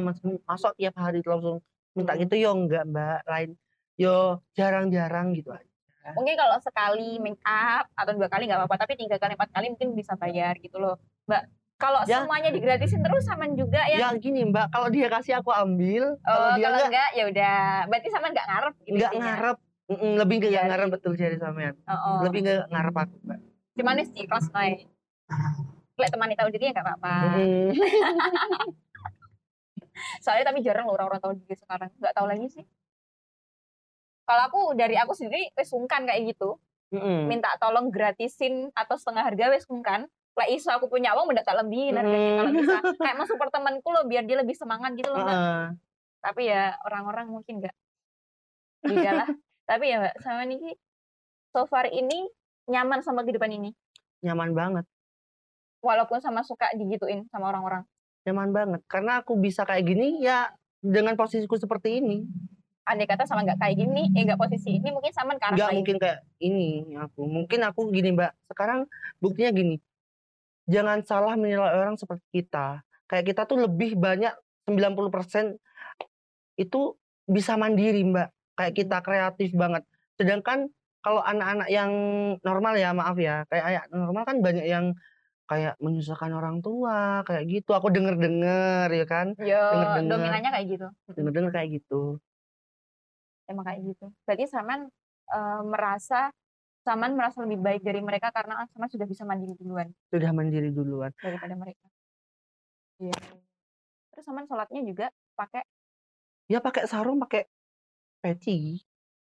mas, 0.00 0.18
masa 0.42 0.72
tiap 0.72 0.96
hari 0.96 1.20
langsung 1.20 1.60
minta 1.92 2.16
Hmm. 2.16 2.24
gitu 2.24 2.34
yo 2.34 2.50
enggak 2.56 2.88
mbak. 2.88 3.20
Lain 3.28 3.50
yo 3.94 4.16
jarang-jarang 4.56 5.36
gitu 5.36 5.52
aja. 5.52 5.68
Mungkin 6.06 6.32
kalau 6.32 6.56
sekali 6.58 7.20
make 7.20 7.36
up 7.42 7.92
atau 7.92 8.16
dua 8.16 8.30
kali 8.30 8.48
nggak 8.48 8.56
apa-apa, 8.58 8.76
tapi 8.80 8.96
tiga 8.96 9.18
kali, 9.18 9.36
empat 9.36 9.52
kali 9.52 9.66
mungkin 9.68 9.92
bisa 9.92 10.14
bayar 10.14 10.56
gitu 10.56 10.78
loh. 10.78 10.96
Mbak, 11.26 11.42
kalau 11.76 12.00
Ya. 12.04 12.22
semuanya 12.22 12.48
digratisin 12.48 13.02
terus 13.02 13.26
sama 13.26 13.44
juga 13.52 13.84
ya. 13.84 14.00
Ya 14.00 14.08
gini 14.16 14.48
mbak, 14.48 14.70
kalau 14.70 14.88
dia 14.88 15.10
kasih 15.10 15.36
aku 15.36 15.50
ambil, 15.50 16.16
kalau 16.22 16.40
Oh, 16.40 16.54
dia 16.54 16.64
kalau 16.64 16.76
enggak 16.78 16.88
enggak 16.88 17.10
ya 17.12 17.24
udah. 17.26 17.58
Berarti 17.84 18.08
sama 18.08 18.26
nggak 18.30 18.46
ngarep 18.48 18.74
gitu 18.80 18.96
nggak 18.96 19.12
ngarep 19.14 19.56
lebih 20.16 20.36
ke 20.36 20.46
nggak 20.46 20.54
Jadi- 20.56 20.70
ngarep 20.72 20.88
betul 20.88 21.12
jadi 21.14 21.36
sampean 21.36 21.74
Oh, 21.84 21.94
oh. 21.94 22.18
lebih 22.24 22.40
ke 22.42 22.54
ngarep 22.66 22.94
aku 22.96 23.14
mbak 23.22 23.38
Cuman 23.76 24.00
sih 24.02 24.24
kelas 24.24 24.48
naik. 24.50 24.88
Lek 25.96 26.10
temani 26.12 26.36
tahu 26.36 26.48
diri 26.52 26.68
ya 26.68 26.72
nggak 26.76 26.84
apa-apa. 26.84 27.14
Soalnya 30.24 30.52
tapi 30.52 30.60
jarang 30.60 30.88
loh 30.88 30.96
orang-orang 30.96 31.20
tahu 31.20 31.32
diri 31.36 31.56
sekarang. 31.56 31.90
Nggak 32.00 32.14
tahu 32.16 32.26
lagi 32.28 32.46
sih. 32.52 32.64
Kalau 34.26 34.42
aku 34.50 34.60
dari 34.74 34.98
aku 34.98 35.14
sendiri 35.14 35.54
wes 35.54 35.70
sungkan 35.70 36.04
kayak 36.04 36.36
gitu. 36.36 36.58
Mm-mm. 36.92 37.30
Minta 37.30 37.54
tolong 37.58 37.90
gratisin 37.90 38.70
atau 38.76 38.98
setengah 38.98 39.24
harga 39.24 39.52
wes 39.52 39.64
sungkan. 39.64 40.08
Lah 40.36 40.46
iso 40.52 40.68
aku 40.68 40.92
punya 40.92 41.16
uang 41.16 41.32
mendak 41.32 41.48
tak 41.48 41.56
lebihin 41.56 41.96
harganya 41.96 42.28
Mm. 42.28 42.36
kalau 42.36 42.52
bisa. 42.52 42.76
Kayak 43.00 43.16
mau 43.16 43.26
support 43.28 43.48
temanku 43.48 43.88
loh 43.88 44.04
biar 44.04 44.28
dia 44.28 44.36
lebih 44.36 44.52
semangat 44.52 44.92
gitu 44.98 45.08
loh. 45.08 45.24
Mbak. 45.24 45.32
Heeh. 45.32 45.64
Tapi 46.20 46.42
ya 46.44 46.76
orang-orang 46.84 47.32
mungkin 47.32 47.64
nggak 47.64 47.76
iyalah 48.92 49.26
tapi 49.66 49.90
ya 49.90 49.98
mbak 49.98 50.14
sama 50.22 50.46
Niki 50.46 50.78
so 51.50 51.66
far 51.66 51.90
ini 51.90 52.30
nyaman 52.66 53.00
sama 53.02 53.22
kehidupan 53.22 53.50
ini? 53.50 53.70
Nyaman 54.22 54.50
banget. 54.52 54.84
Walaupun 55.80 56.18
sama 56.18 56.42
suka 56.42 56.70
digituin 56.74 57.26
sama 57.30 57.54
orang-orang? 57.54 57.86
Nyaman 58.26 58.50
banget. 58.50 58.80
Karena 58.90 59.22
aku 59.22 59.38
bisa 59.38 59.62
kayak 59.62 59.86
gini 59.86 60.22
ya 60.22 60.50
dengan 60.82 61.14
posisiku 61.14 61.54
seperti 61.54 62.02
ini. 62.02 62.26
Andai 62.86 63.06
kata 63.06 63.26
sama 63.26 63.42
nggak 63.42 63.58
kayak 63.58 63.76
gini 63.82 64.14
eh 64.14 64.22
nggak 64.22 64.38
posisi 64.38 64.78
ini 64.78 64.94
mungkin 64.94 65.10
sama 65.10 65.34
ke 65.34 65.42
arah 65.42 65.58
nggak 65.58 65.74
mungkin 65.74 65.96
kayak 65.98 66.22
ini 66.38 66.94
aku. 66.98 67.22
Mungkin 67.26 67.60
aku 67.66 67.80
gini 67.90 68.14
mbak. 68.14 68.34
Sekarang 68.46 68.86
buktinya 69.18 69.50
gini. 69.54 69.76
Jangan 70.66 71.02
salah 71.06 71.34
menilai 71.38 71.74
orang 71.74 71.98
seperti 71.98 72.26
kita. 72.30 72.82
Kayak 73.06 73.24
kita 73.34 73.42
tuh 73.46 73.58
lebih 73.62 73.94
banyak 73.98 74.34
90% 74.66 75.58
itu 76.58 76.80
bisa 77.26 77.58
mandiri 77.58 78.02
mbak. 78.06 78.30
Kayak 78.54 78.74
kita 78.74 78.96
kreatif 79.02 79.50
banget. 79.54 79.82
Sedangkan 80.18 80.70
kalau 81.06 81.22
anak-anak 81.22 81.70
yang 81.70 81.90
normal 82.42 82.74
ya 82.74 82.90
maaf 82.90 83.14
ya 83.14 83.46
kayak 83.46 83.86
anak 83.86 83.94
normal 83.94 84.26
kan 84.26 84.42
banyak 84.42 84.66
yang 84.66 84.90
kayak 85.46 85.78
menyusahkan 85.78 86.34
orang 86.34 86.58
tua 86.58 87.22
kayak 87.22 87.46
gitu. 87.46 87.70
Aku 87.78 87.94
denger 87.94 88.18
denger 88.18 88.90
ya 88.90 89.06
kan? 89.06 89.30
Yo 89.38 89.54
Denger-denger. 89.54 90.10
dominannya 90.10 90.50
kayak 90.50 90.66
gitu. 90.66 90.86
Denger 91.14 91.30
denger 91.30 91.52
kayak 91.54 91.68
gitu. 91.78 92.18
Emang 93.46 93.62
kayak 93.62 93.86
gitu. 93.86 94.10
Berarti 94.26 94.44
Saman 94.50 94.90
eh, 95.30 95.62
merasa 95.62 96.34
Saman 96.82 97.14
merasa 97.14 97.38
lebih 97.46 97.62
baik 97.62 97.86
dari 97.86 98.02
mereka 98.02 98.34
karena 98.34 98.66
Saman 98.74 98.90
sudah 98.90 99.06
bisa 99.06 99.22
mandiri 99.22 99.54
duluan. 99.54 99.86
Sudah 100.10 100.34
mandiri 100.34 100.74
duluan. 100.74 101.14
Daripada 101.22 101.54
mereka. 101.54 101.86
Iya. 102.98 103.14
Terus 104.10 104.26
Saman 104.26 104.50
sholatnya 104.50 104.82
juga 104.82 105.06
pakai? 105.38 105.62
Ya 106.50 106.58
pakai 106.58 106.90
sarung 106.90 107.22
pakai 107.22 107.46
peci. 108.18 108.82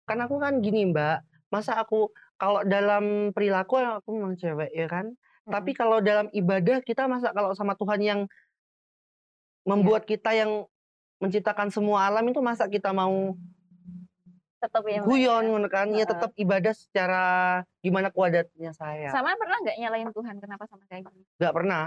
Kan 0.03 0.19
aku 0.19 0.35
kan 0.43 0.59
gini 0.59 0.91
mbak 0.91 1.30
masa 1.51 1.77
aku 1.77 2.09
kalau 2.39 2.63
dalam 2.65 3.35
perilaku 3.35 3.77
aku 3.77 4.09
memang 4.17 4.39
cewek 4.39 4.71
ya 4.71 4.87
kan? 4.87 5.13
Tapi 5.45 5.75
kalau 5.75 5.99
dalam 5.99 6.31
ibadah 6.31 6.79
kita 6.81 7.05
masa 7.11 7.35
kalau 7.35 7.51
sama 7.51 7.75
Tuhan 7.75 7.99
yang 8.01 8.19
membuat 9.67 10.07
kita 10.07 10.33
yang 10.33 10.65
menciptakan 11.21 11.69
semua 11.69 12.09
alam 12.09 12.25
itu 12.25 12.41
masa 12.41 12.65
kita 12.65 12.89
mau 12.95 13.37
tetap 14.61 14.85
ya 14.85 15.01
Mbak, 15.01 15.09
guyon 15.09 15.45
ya? 15.49 15.69
kan? 15.69 15.87
Ya 15.93 16.05
tetap 16.05 16.31
ibadah 16.37 16.73
secara 16.73 17.23
gimana 17.81 18.13
kuadatnya 18.13 18.71
saya. 18.77 19.09
Saman 19.09 19.33
pernah 19.37 19.57
nggak 19.65 19.77
nyalain 19.81 20.09
Tuhan? 20.13 20.35
Kenapa 20.37 20.69
sama 20.69 20.85
kayak 20.85 21.09
gini? 21.09 21.25
Nggak 21.41 21.53
pernah. 21.53 21.85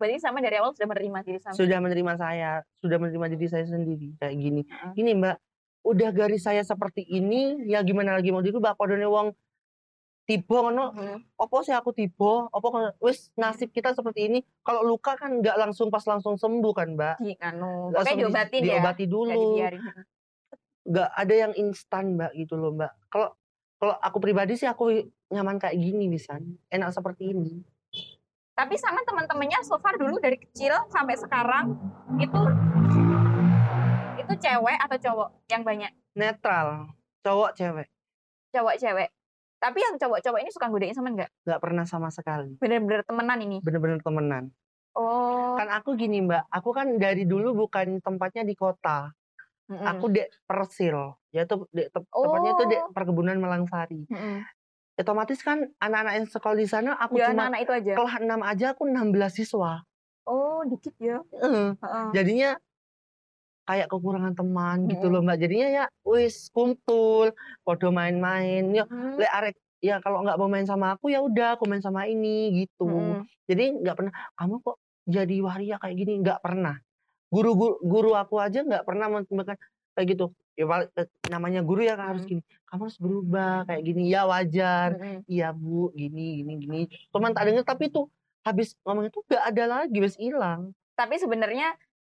Berarti 0.00 0.18
sama 0.18 0.40
dari 0.40 0.56
awal 0.58 0.72
sudah 0.72 0.88
menerima 0.88 1.18
diri 1.22 1.38
sama? 1.38 1.54
Sudah 1.54 1.78
menerima 1.78 2.12
saya 2.16 2.52
sudah 2.80 2.96
menerima 2.98 3.26
diri 3.36 3.46
saya 3.46 3.64
sendiri 3.68 4.16
kayak 4.18 4.34
gini. 4.34 4.62
Heeh. 4.64 4.92
gini 4.96 5.10
mbak 5.20 5.36
udah 5.82 6.10
garis 6.10 6.42
saya 6.42 6.62
seperti 6.62 7.02
ini 7.02 7.66
ya 7.66 7.82
gimana 7.82 8.14
lagi 8.14 8.30
mau 8.30 8.38
dirubah 8.38 8.74
kodone 8.74 9.02
wong 9.04 9.28
tiba 10.22 10.62
ngono. 10.62 10.94
Mhm. 10.94 11.18
opo 11.34 11.60
sih 11.60 11.74
aku 11.74 11.90
tiba? 11.90 12.46
Opo 12.48 12.70
wis 12.98 13.34
nasib 13.34 13.68
kita 13.68 13.90
seperti 13.90 14.30
ini? 14.30 14.38
Kalau 14.62 14.80
luka 14.80 15.18
kan 15.18 15.42
nggak 15.42 15.58
langsung 15.58 15.90
pas 15.90 16.06
langsung 16.06 16.38
sembuh 16.38 16.72
kan 16.72 16.94
mbak? 16.94 17.18
Di 17.18 17.34
anu 17.42 17.90
Langsung 17.90 18.22
pokoknya 18.22 18.46
di- 18.46 18.62
ya? 18.62 18.78
diobati 18.78 19.04
dulu. 19.04 19.42
Nggak 20.82 21.10
ada 21.12 21.34
yang 21.36 21.52
instan 21.54 22.14
mbak 22.14 22.30
gitu 22.34 22.54
loh 22.54 22.70
mbak. 22.70 22.94
Kalau 23.10 23.34
kalau 23.76 23.98
aku 23.98 24.22
pribadi 24.22 24.54
sih 24.54 24.66
aku 24.66 24.94
nyaman 25.28 25.58
kayak 25.58 25.74
gini 25.74 26.06
bisa. 26.06 26.38
Enak 26.70 26.94
seperti 26.94 27.34
ini. 27.34 27.58
Tapi 28.52 28.78
sama 28.78 29.02
teman-temannya 29.02 29.58
so 29.66 29.74
far 29.82 29.98
dulu 29.98 30.22
dari 30.22 30.38
kecil 30.38 30.70
sampai 30.86 31.18
sekarang 31.18 31.74
itu 32.16 32.40
itu 34.32 34.40
cewek 34.40 34.78
atau 34.80 34.96
cowok 34.98 35.28
yang 35.46 35.62
banyak? 35.62 35.92
Netral. 36.16 36.88
Cowok 37.20 37.50
cewek. 37.52 37.88
Cowok 38.50 38.74
cewek. 38.76 39.08
Tapi 39.56 39.78
yang 39.78 39.94
cowok-cowok 39.94 40.40
ini 40.42 40.50
suka 40.50 40.66
godain 40.66 40.96
sama 40.96 41.12
nggak? 41.12 41.30
Nggak 41.46 41.60
pernah 41.60 41.84
sama 41.84 42.08
sekali. 42.08 42.56
Bener-bener 42.58 43.04
temenan 43.04 43.38
ini? 43.38 43.56
Bener-bener 43.60 44.00
temenan. 44.00 44.50
Oh. 44.92 45.54
Kan 45.54 45.70
aku 45.70 45.94
gini 45.94 46.18
mbak. 46.20 46.48
Aku 46.50 46.72
kan 46.72 46.96
dari 46.96 47.22
dulu 47.22 47.54
bukan 47.56 48.00
tempatnya 48.00 48.42
di 48.42 48.56
kota. 48.56 49.12
Mm-mm. 49.70 49.86
aku 49.86 50.10
dek 50.10 50.28
persil. 50.44 51.16
Yaitu 51.30 51.64
dek 51.70 51.88
tep- 51.88 52.10
tempatnya 52.10 52.50
itu 52.52 52.64
dek 52.66 52.80
Oh. 52.82 52.90
perkebunan 52.90 53.36
Melangsari. 53.36 54.04
Mm-mm. 54.08 54.42
otomatis 54.92 55.40
kan 55.40 55.72
anak-anak 55.80 56.12
yang 56.14 56.26
sekolah 56.28 56.52
di 56.54 56.68
sana 56.68 56.92
aku 56.94 57.16
ya 57.16 57.32
cuma 57.32 57.48
anak-anak 57.48 57.60
itu 57.64 57.72
aja? 57.72 57.92
kelas 57.96 58.14
6 58.20 58.38
aja 58.44 58.66
aku 58.70 58.82
16 58.84 59.32
siswa. 59.32 59.72
Oh 60.22 60.60
dikit 60.62 60.92
ya. 61.00 61.18
Eh, 61.32 61.72
Heeh. 61.74 62.06
jadinya 62.12 62.50
kayak 63.62 63.86
kekurangan 63.88 64.34
teman 64.34 64.90
gitu 64.90 65.06
loh 65.06 65.22
mbak. 65.22 65.38
Jadinya 65.38 65.68
ya 65.68 65.84
wis 66.02 66.50
kumpul 66.50 67.30
podo 67.62 67.88
main-main. 67.90 68.74
Ya 68.74 68.84
Hmm. 68.86 69.16
le 69.18 69.26
arek 69.26 69.56
ya 69.82 69.98
kalau 69.98 70.22
nggak 70.22 70.38
mau 70.38 70.46
main 70.46 70.66
sama 70.66 70.94
aku 70.94 71.10
ya 71.10 71.18
udah 71.22 71.58
aku 71.58 71.66
main 71.66 71.82
sama 71.82 72.06
ini 72.06 72.66
gitu. 72.66 72.86
Mm-mm. 72.86 73.26
jadi 73.50 73.74
nggak 73.82 73.96
pernah 73.98 74.12
kamu 74.38 74.54
kok 74.62 74.76
jadi 75.06 75.36
waria 75.42 75.76
kayak 75.82 75.96
gini? 75.98 76.12
Nggak 76.22 76.40
pernah. 76.42 76.78
Guru 77.32 77.50
guru, 77.56 77.74
guru 77.82 78.10
aku 78.14 78.38
aja 78.38 78.62
nggak 78.62 78.84
pernah 78.86 79.10
menambahkan 79.10 79.56
kayak 79.98 80.06
gitu. 80.14 80.26
Ya 80.52 80.68
eh, 80.94 81.08
namanya 81.32 81.64
guru 81.64 81.80
ya 81.80 81.96
kan 81.96 82.12
harus 82.12 82.28
gini 82.28 82.44
kamu 82.68 82.88
harus 82.88 82.98
berubah 83.00 83.64
kayak 83.68 83.82
gini. 83.84 84.02
Ya 84.08 84.24
wajar. 84.24 84.96
Iya 85.28 85.52
bu 85.52 85.92
gini 85.92 86.40
gini 86.40 86.52
gini. 86.60 86.80
Cuman 87.12 87.32
tak 87.32 87.48
denger 87.48 87.64
tapi 87.64 87.88
tuh 87.88 88.08
habis 88.42 88.74
ngomong 88.82 89.06
itu 89.08 89.18
nggak 89.28 89.44
ada 89.48 89.64
lagi 89.66 89.98
wes 90.00 90.16
hilang. 90.16 90.72
Tapi 90.92 91.16
sebenarnya 91.16 91.72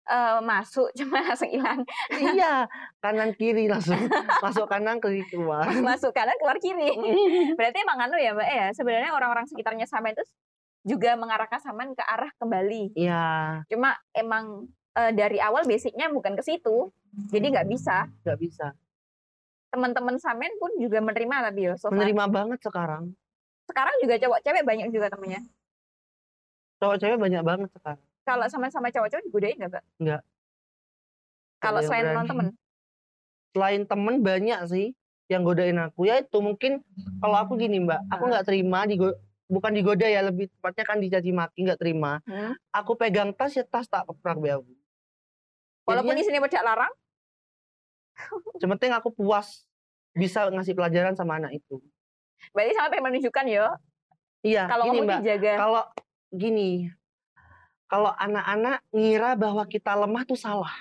eh, 0.05 0.39
masuk 0.45 0.89
cuma 0.99 1.25
langsung 1.25 1.51
hilang. 1.51 1.81
Iya 2.13 2.69
kanan 3.01 3.33
kiri 3.37 3.69
langsung 3.69 3.97
masuk 4.45 4.69
kanan 4.69 5.01
kiri 5.01 5.25
keluar. 5.29 5.69
Masuk 5.81 6.13
kanan 6.13 6.37
keluar 6.41 6.61
kiri. 6.61 6.93
Berarti 7.57 7.79
emang 7.81 7.99
anu 8.09 8.17
ya 8.21 8.37
mbak 8.37 8.49
ya 8.49 8.67
sebenarnya 8.77 9.13
orang-orang 9.17 9.49
sekitarnya 9.49 9.89
Saman 9.89 10.13
itu 10.17 10.25
juga 10.85 11.17
mengarahkan 11.17 11.61
Saman 11.61 11.97
ke 11.97 12.05
arah 12.05 12.31
kembali. 12.37 12.93
Iya. 12.97 13.65
Cuma 13.73 13.97
emang 14.13 14.69
eh, 14.97 15.13
dari 15.17 15.41
awal 15.41 15.65
basicnya 15.65 16.13
bukan 16.13 16.37
ke 16.37 16.45
situ 16.45 16.93
jadi 17.33 17.47
nggak 17.61 17.69
bisa. 17.71 18.09
Nggak 18.25 18.39
bisa. 18.41 18.67
Teman-teman 19.73 20.17
Samen 20.21 20.53
pun 20.61 20.71
juga 20.79 21.03
menerima 21.03 21.51
tapi 21.51 21.61
ya 21.67 21.75
so 21.81 21.89
menerima 21.91 22.25
banget 22.29 22.61
sekarang. 22.63 23.13
Sekarang 23.65 23.97
juga 24.05 24.21
cowok 24.21 24.41
cewek 24.45 24.63
banyak 24.63 24.89
juga 24.93 25.09
temennya. 25.09 25.41
Cowok 26.85 26.97
cewek 27.01 27.17
banyak 27.17 27.43
banget 27.43 27.71
sekarang 27.73 28.05
kalau 28.25 28.49
sama 28.49 28.73
sama 28.73 28.89
cowok-cowok 28.89 29.25
digodain 29.29 29.57
nggak 29.61 29.71
mbak? 29.71 29.85
Nggak. 30.01 30.23
kalau 31.61 31.81
selain 31.81 32.13
non 32.13 32.27
temen? 32.29 32.47
Selain 33.55 33.83
temen 33.87 34.15
banyak 34.21 34.61
sih 34.69 34.87
yang 35.33 35.45
godain 35.45 35.77
aku. 35.81 36.09
Ya 36.09 36.21
itu 36.21 36.39
mungkin 36.41 36.85
kalau 37.21 37.37
aku 37.41 37.57
gini 37.57 37.81
mbak 37.85 38.01
aku 38.09 38.25
nggak 38.29 38.45
terima 38.49 38.85
digo 38.85 39.13
bukan 39.49 39.77
digoda 39.77 40.09
ya 40.09 40.25
lebih 40.25 40.49
tepatnya 40.49 40.85
kan 40.89 40.99
dicaci 41.01 41.31
maki 41.33 41.69
nggak 41.69 41.81
terima. 41.81 42.21
Hmm. 42.25 42.57
aku 42.73 42.97
pegang 42.97 43.33
tas 43.37 43.53
ya 43.53 43.65
tas 43.65 43.85
tak 43.89 44.09
keprak 44.09 44.41
be 44.41 44.49
aku 44.53 44.73
walaupun 45.85 46.17
di 46.17 46.25
sini 46.25 46.41
tidak 46.41 46.65
larang. 46.65 46.93
Penting 48.61 48.93
aku 48.97 49.13
puas 49.13 49.69
bisa 50.15 50.47
ngasih 50.49 50.73
pelajaran 50.73 51.13
sama 51.19 51.37
anak 51.37 51.59
itu. 51.61 51.83
Berarti 52.55 52.73
sama 52.77 52.89
pengen 52.93 53.05
menunjukkan 53.11 53.45
ya 53.49 53.67
iya 54.45 54.63
kalau 54.69 54.85
gini 54.93 54.99
mbak. 55.05 55.19
dijaga. 55.25 55.53
Kalau 55.57 55.83
gini 56.35 56.71
kalau 57.95 58.11
anak-anak 58.11 58.83
ngira 58.91 59.39
bahwa 59.39 59.63
kita 59.71 59.95
lemah 59.95 60.27
tuh 60.27 60.35
salah. 60.35 60.75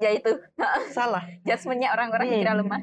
Ya 0.00 0.16
itu. 0.16 0.32
Salah. 0.96 1.28
Judgementnya 1.44 1.92
orang-orang 1.92 2.24
Hmm. 2.24 2.32
dikira 2.40 2.56
lemah. 2.56 2.80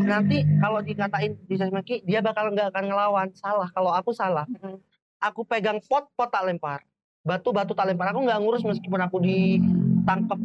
Nanti 0.00 0.48
kalau 0.56 0.80
dikatain 0.80 1.36
dicaci 1.44 1.68
maki 1.68 2.00
dia 2.08 2.24
bakal 2.24 2.48
nggak 2.48 2.72
akan 2.72 2.84
ngelawan. 2.88 3.28
Salah. 3.36 3.68
Kalau 3.68 3.92
aku 3.92 4.16
salah. 4.16 4.48
Mm-mm. 4.48 4.80
aku 5.20 5.44
pegang 5.44 5.76
pot 5.84 6.08
pot 6.16 6.32
tak 6.32 6.48
lempar. 6.48 6.80
Batu 7.20 7.52
batu 7.52 7.76
tak 7.76 7.92
lempar. 7.92 8.16
Aku 8.16 8.24
nggak 8.24 8.40
ngurus 8.40 8.64
meskipun 8.64 8.96
aku 9.04 9.20
ditangkep. 9.20 10.40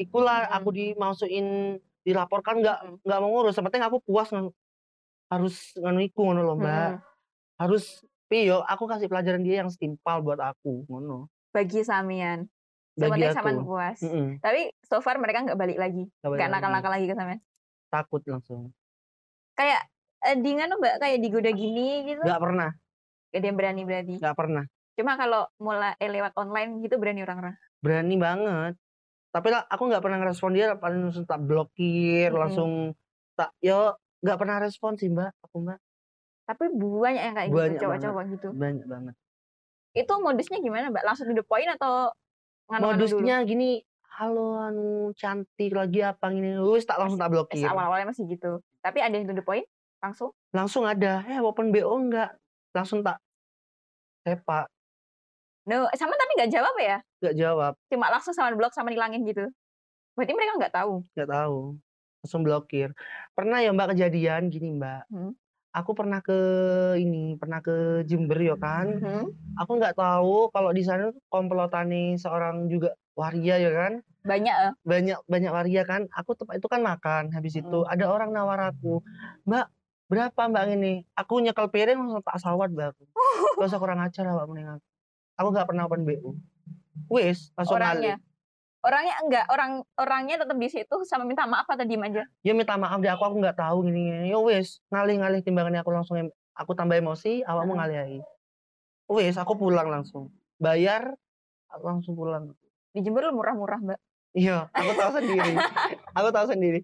Ikulah 0.00 0.48
Mm-mm. 0.48 0.56
aku 0.56 0.68
dimasukin 0.72 1.46
dilaporkan 2.00 2.64
nggak 2.64 2.78
Mm-mm. 2.80 3.04
nggak 3.04 3.20
mau 3.20 3.28
ngurus. 3.28 3.60
Yang 3.60 3.68
penting 3.68 3.84
aku 3.84 4.00
puas 4.00 4.32
harus 5.28 5.76
nganu 5.76 6.00
iku 6.00 6.32
ngono 6.32 6.48
loh 6.48 6.56
mbak. 6.56 6.96
Mm-mm. 7.60 8.08
Harus 8.30 8.46
piyo 8.46 8.62
aku 8.62 8.86
kasih 8.86 9.10
pelajaran 9.10 9.42
dia 9.42 9.66
yang 9.66 9.70
setimpal 9.74 10.22
buat 10.22 10.38
aku 10.38 10.86
ngono. 10.86 11.26
Bagi 11.50 11.82
Samian. 11.82 12.46
Bagi 12.94 13.26
Sepenting 13.26 13.32
Saman 13.32 13.54
aku 13.54 13.64
puas 13.64 13.98
Mm-mm, 14.02 14.42
tapi 14.42 14.60
so 14.84 14.98
far 15.00 15.16
mereka 15.16 15.46
nggak 15.46 15.58
balik 15.58 15.78
lagi. 15.78 16.10
Nggak 16.20 16.50
nakal-nakal 16.52 16.90
lagi 16.90 17.06
ke 17.10 17.16
Saman 17.18 17.38
takut 17.90 18.22
langsung. 18.28 18.70
Kayak 19.58 19.82
eh, 20.26 20.36
di 20.38 20.50
nganu 20.54 20.78
mbak 20.78 21.02
kayak 21.02 21.18
digoda 21.18 21.50
gini 21.50 22.06
gitu. 22.06 22.22
Nggak 22.22 22.42
pernah. 22.42 22.70
Gak 23.30 23.38
ada 23.40 23.46
yang 23.46 23.58
berani 23.58 23.82
berani 23.86 24.16
nggak 24.18 24.36
pernah. 24.36 24.64
Cuma 24.94 25.12
kalau 25.18 25.42
mulai 25.58 25.98
eh, 25.98 26.10
lewat 26.10 26.34
online 26.38 26.82
gitu 26.86 26.98
berani 27.02 27.26
orang-orang. 27.26 27.56
Berani 27.82 28.14
banget. 28.14 28.72
Tapi 29.30 29.48
lah 29.48 29.62
aku 29.70 29.82
nggak 29.86 30.02
pernah 30.02 30.18
ngerespon 30.20 30.52
dia 30.54 30.74
paling 30.76 31.08
langsung 31.08 31.24
tak 31.26 31.40
blokir 31.42 32.30
Mm-mm. 32.30 32.42
langsung 32.42 32.70
tak 33.34 33.54
yo 33.62 33.96
nggak 34.20 34.38
pernah 34.38 34.56
respon 34.60 34.98
sih 34.98 35.08
mbak. 35.08 35.34
Aku 35.46 35.62
mbak 35.62 35.78
tapi 36.50 36.66
banyak 36.74 37.22
yang 37.22 37.34
kayak 37.38 37.48
Banyak 37.54 37.70
gitu 37.70 37.82
cowok-cowok 37.86 38.24
gitu 38.34 38.48
banyak 38.50 38.86
banget 38.90 39.14
itu 39.94 40.12
modusnya 40.18 40.58
gimana 40.58 40.90
mbak 40.90 41.06
langsung 41.06 41.30
to 41.30 41.34
the 41.34 41.46
point 41.46 41.70
atau 41.70 42.10
nganu-nganu 42.66 42.98
dulu? 42.98 43.22
modusnya 43.22 43.36
gini 43.46 43.70
halo 44.18 44.58
anu 44.58 44.90
cantik 45.14 45.70
lagi 45.70 46.02
apa 46.02 46.34
ini 46.34 46.58
wis 46.66 46.82
tak 46.82 46.98
langsung 46.98 47.18
tak 47.18 47.30
blokir 47.30 47.62
awal-awalnya 47.62 48.10
masih 48.10 48.26
gitu. 48.28 48.58
Tapi 48.82 48.98
ada 49.00 49.14
yang 49.16 49.24
to 49.24 49.32
the 49.32 49.40
point 49.40 49.64
langsung. 50.02 50.34
langsung 50.50 50.84
ada 50.84 51.22
eh 51.24 51.38
open 51.38 51.70
BO 51.70 51.94
enggak 51.94 52.34
langsung 52.74 53.00
tak 53.00 53.22
sepak 54.26 54.66
No, 55.68 55.86
sama 55.94 56.16
tapi 56.16 56.32
nggak 56.40 56.50
jawab 56.50 56.74
ya? 56.80 56.98
nggak 57.22 57.36
jawab 57.36 57.72
Cuma 57.88 58.10
langsung 58.10 58.34
sama 58.34 58.50
blok 58.56 58.74
sama 58.74 58.90
hilangin 58.90 59.22
gitu. 59.22 59.46
Berarti 60.18 60.32
mereka 60.34 60.52
nggak 60.58 60.74
tahu. 60.74 61.04
nggak 61.14 61.30
tahu 61.30 61.58
langsung 62.20 62.42
blokir 62.44 62.92
pernah 63.32 63.64
ya 63.64 63.72
mbak 63.72 63.96
kejadian 63.96 64.52
gini 64.52 64.76
mbak 64.76 65.08
Hmm. 65.08 65.32
Aku 65.70 65.90
pernah 65.94 66.20
ke 66.22 66.38
ini 66.98 67.38
pernah 67.38 67.62
ke 67.62 68.06
Jember 68.06 68.38
ya 68.40 68.56
kan. 68.58 68.98
Mhm. 68.98 69.24
aku 69.60 69.76
nggak 69.76 69.98
tahu 69.98 70.48
kalau 70.54 70.70
di 70.72 70.80
sana 70.80 71.12
tuh 71.12 71.20
komplotani 71.28 72.16
seorang 72.16 72.70
juga 72.70 72.96
waria 73.18 73.60
ya 73.60 73.70
kan. 73.74 73.92
Banyak 74.24 74.56
eh. 74.70 74.72
banyak 74.86 75.18
banyak 75.26 75.52
waria 75.52 75.82
kan. 75.84 76.06
Aku 76.16 76.32
tempat 76.38 76.58
itu 76.58 76.68
kan 76.70 76.80
makan 76.80 77.34
habis 77.34 77.58
itu. 77.58 77.84
Ada 77.86 78.08
orang 78.08 78.30
nawar 78.32 78.72
aku 78.72 79.04
mbak 79.44 79.68
berapa 80.10 80.42
mbak 80.48 80.64
ini? 80.74 81.04
Aku 81.18 81.42
nyekel 81.44 81.68
piring 81.68 81.98
langsung 81.98 82.24
tak 82.24 82.38
sawat 82.40 82.72
mbak. 82.72 82.94
Aku 83.56 83.64
gak 83.64 83.70
usah 83.70 83.80
kurang 83.82 84.00
ajar 84.00 84.24
mbak 84.26 84.46
mending 84.48 84.80
aku 85.40 85.48
nggak 85.56 85.68
pernah 85.72 85.88
open 85.88 86.04
BU 86.04 86.36
wis 87.08 87.48
langsung 87.56 87.80
orangnya. 87.80 88.20
ngalih 88.20 88.29
Orangnya 88.80 89.14
enggak, 89.20 89.44
orang 89.52 89.84
orangnya 90.00 90.36
tetap 90.40 90.56
di 90.56 90.68
situ 90.72 90.96
sama 91.04 91.28
minta 91.28 91.44
maaf 91.44 91.68
atau 91.68 91.84
diem 91.84 92.00
aja. 92.00 92.24
ya 92.40 92.52
minta 92.56 92.80
maaf 92.80 92.96
deh 92.96 93.12
aku 93.12 93.28
aku 93.28 93.36
nggak 93.44 93.60
tahu 93.60 93.84
gini 93.84 94.08
gini 94.08 94.32
yo 94.32 94.40
wis 94.48 94.80
ngalih 94.88 95.20
ngalih 95.20 95.40
timbangannya 95.44 95.84
aku 95.84 95.92
langsung 95.92 96.16
aku 96.56 96.72
tambah 96.72 96.96
emosi 96.96 97.44
awakmu 97.44 97.76
Heeh. 97.76 97.80
ngalih 97.80 97.96
aja 98.00 98.20
wis 99.12 99.36
aku 99.36 99.52
pulang 99.54 99.92
langsung 99.92 100.32
bayar 100.56 101.12
aku 101.68 101.84
langsung 101.84 102.16
pulang 102.16 102.56
Di 102.90 103.04
Jember 103.04 103.28
lu 103.28 103.36
murah-murah, 103.38 103.78
Mbak. 103.84 104.00
iya 104.34 104.66
aku 104.72 104.92
tahu 104.96 105.10
sendiri 105.20 105.52
aku 106.16 106.28
tahu 106.32 106.46
sendiri 106.48 106.80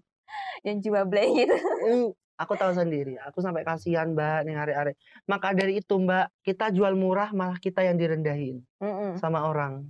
Yang 0.61 0.77
jiwa 0.89 1.01
blay 1.07 1.31
gitu. 1.33 1.55
Hmm, 1.55 2.07
aku 2.35 2.53
tahu 2.59 2.75
sendiri. 2.75 3.15
Aku 3.31 3.39
sampai 3.39 3.63
kasihan 3.63 4.11
mbak 4.11 4.43
nih 4.43 4.59
arek-arek. 4.59 4.95
Maka 5.23 5.55
dari 5.55 5.79
itu 5.79 5.95
mbak, 5.95 6.27
kita 6.43 6.67
jual 6.75 6.99
murah 6.99 7.31
malah 7.31 7.55
kita 7.55 7.79
yang 7.79 7.95
direndahin 7.95 8.59
Mm-mm. 8.83 9.15
sama 9.15 9.47
orang. 9.47 9.87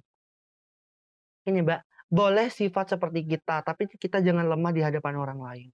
Ini 1.48 1.66
mbak, 1.66 1.87
boleh 2.08 2.48
sifat 2.48 2.96
seperti 2.96 3.28
kita, 3.28 3.64
tapi 3.64 3.88
kita 3.92 4.24
jangan 4.24 4.48
lemah 4.48 4.72
di 4.72 4.82
hadapan 4.84 5.14
orang 5.20 5.40
lain. 5.44 5.68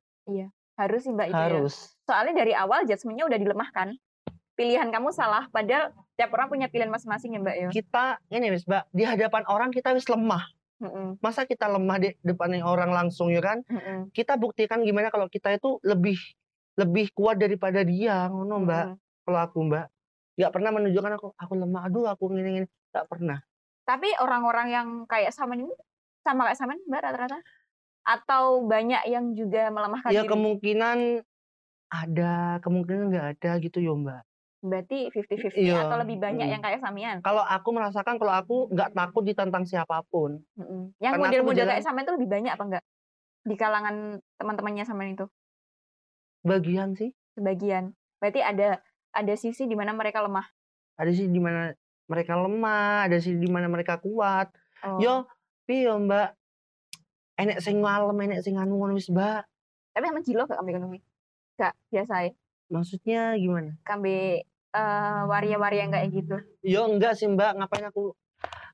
Harus 0.73 1.05
sih, 1.05 1.13
Mbak 1.13 1.27
itu 1.29 1.37
ya. 1.37 1.45
Harus. 1.45 1.75
Soalnya 2.09 2.33
dari 2.33 2.53
awal 2.57 2.89
judgement-nya 2.89 3.29
udah 3.29 3.39
dilemahkan. 3.39 3.87
Pilihan 4.53 4.89
kamu 4.93 5.09
salah, 5.13 5.49
padahal 5.49 5.93
tiap 6.13 6.29
orang 6.33 6.49
punya 6.49 6.69
pilihan 6.69 6.89
masing-masing 6.89 7.37
ya, 7.37 7.39
Mbak 7.41 7.55
ya. 7.57 7.69
Kita 7.73 8.03
ini 8.29 8.53
wis 8.53 8.65
mbak, 8.65 8.85
di 8.93 9.01
hadapan 9.05 9.45
orang 9.49 9.69
kita 9.73 9.93
wis 9.93 10.05
lemah. 10.09 10.45
Mm-mm. 10.81 11.21
Masa 11.21 11.45
kita 11.45 11.69
lemah 11.69 11.97
di 12.01 12.09
depan 12.25 12.59
orang 12.65 12.91
langsung 12.91 13.29
ya 13.29 13.41
kan? 13.41 13.61
Mm-mm. 13.69 14.09
Kita 14.11 14.35
buktikan 14.35 14.81
gimana 14.81 15.13
kalau 15.13 15.29
kita 15.29 15.53
itu 15.53 15.77
lebih 15.85 16.17
lebih 16.73 17.13
kuat 17.13 17.37
daripada 17.37 17.85
dia, 17.85 18.29
ngono 18.29 18.65
mbak. 18.65 18.85
Mm-mm. 18.93 19.25
Kalau 19.25 19.39
aku 19.39 19.57
mbak, 19.69 19.85
nggak 20.35 20.51
pernah 20.51 20.71
menunjukkan 20.73 21.11
aku 21.17 21.27
aku 21.37 21.53
lemah. 21.53 21.81
Aduh 21.87 22.05
aku 22.09 22.23
gini 22.33 22.49
gini, 22.61 22.67
nggak 22.93 23.05
pernah. 23.07 23.39
Tapi 23.85 24.09
orang-orang 24.21 24.67
yang 24.69 24.87
kayak 25.05 25.31
sama 25.31 25.55
ini 25.55 25.71
sama 26.23 26.47
kayak 26.49 26.59
sama 26.59 26.73
Mbak 26.87 27.01
rata-rata? 27.03 27.39
Atau 28.03 28.67
banyak 28.67 29.07
yang 29.07 29.31
juga 29.35 29.71
melemahkan 29.71 30.11
Ya 30.11 30.23
diri? 30.23 30.31
kemungkinan 30.31 31.23
ada, 31.93 32.57
kemungkinan 32.63 33.13
nggak 33.13 33.27
ada 33.37 33.51
gitu 33.61 33.79
ya 33.79 33.93
Mbak. 33.93 34.21
Berarti 34.63 35.11
50-50 35.11 35.59
Iya, 35.59 35.87
atau 35.87 35.99
lebih 35.99 36.17
banyak 36.23 36.47
mm. 36.47 36.53
yang 36.55 36.61
kayak 36.63 36.79
Samian? 36.79 37.17
Kalau 37.19 37.43
aku 37.43 37.69
merasakan 37.75 38.15
kalau 38.15 38.33
aku 38.33 38.55
nggak 38.71 38.95
takut 38.95 39.23
ditantang 39.27 39.67
siapa 39.67 39.99
pun. 40.07 40.39
Mm-mm. 40.55 40.95
Yang 41.03 41.13
model-model 41.19 41.67
kayak 41.67 41.83
Samian 41.83 42.07
itu 42.07 42.13
lebih 42.15 42.29
banyak 42.31 42.51
apa 42.55 42.63
enggak? 42.63 42.83
Di 43.43 43.55
kalangan 43.59 44.23
teman-temannya 44.39 44.87
Samian 44.87 45.19
itu? 45.19 45.27
Bagian 46.47 46.95
sih, 46.95 47.11
Sebagian. 47.35 47.91
Berarti 48.23 48.39
ada 48.39 48.79
ada 49.13 49.33
sisi 49.35 49.67
di 49.67 49.75
mana 49.75 49.91
mereka 49.91 50.23
lemah. 50.23 50.47
ada 50.93 51.09
sih 51.09 51.25
di 51.25 51.41
mana 51.41 51.73
mereka 52.05 52.37
lemah, 52.37 53.09
ada 53.09 53.17
sih 53.17 53.33
di 53.33 53.49
mana 53.49 53.65
mereka 53.65 53.97
kuat. 53.97 54.53
Oh. 54.85 54.99
Yo, 55.01 55.25
piye 55.63 55.87
yo 55.87 55.95
Mbak? 55.99 56.29
Enek 57.33 57.57
sing 57.59 57.81
ngalem, 57.81 58.17
enek 58.19 58.41
sing 58.45 58.55
anu 58.55 58.77
ngono 58.77 58.93
wis 58.93 59.09
Mbak. 59.09 59.41
Tapi 59.93 60.05
emang 60.09 60.23
jilo 60.25 60.45
gak 60.45 60.57
kambe 60.57 60.71
ekonomi? 60.73 60.99
Gak, 61.57 61.73
biasa 61.89 62.13
ya. 62.25 62.31
Maksudnya 62.69 63.21
gimana? 63.37 63.77
Kambe 63.85 64.45
eh, 64.73 65.21
waria-waria 65.29 65.85
yang 65.85 65.93
kayak 65.93 66.09
gitu. 66.11 66.35
Yo 66.65 66.81
enggak 66.85 67.13
sih 67.13 67.29
Mbak, 67.29 67.51
ngapain 67.61 67.85
aku 67.89 68.13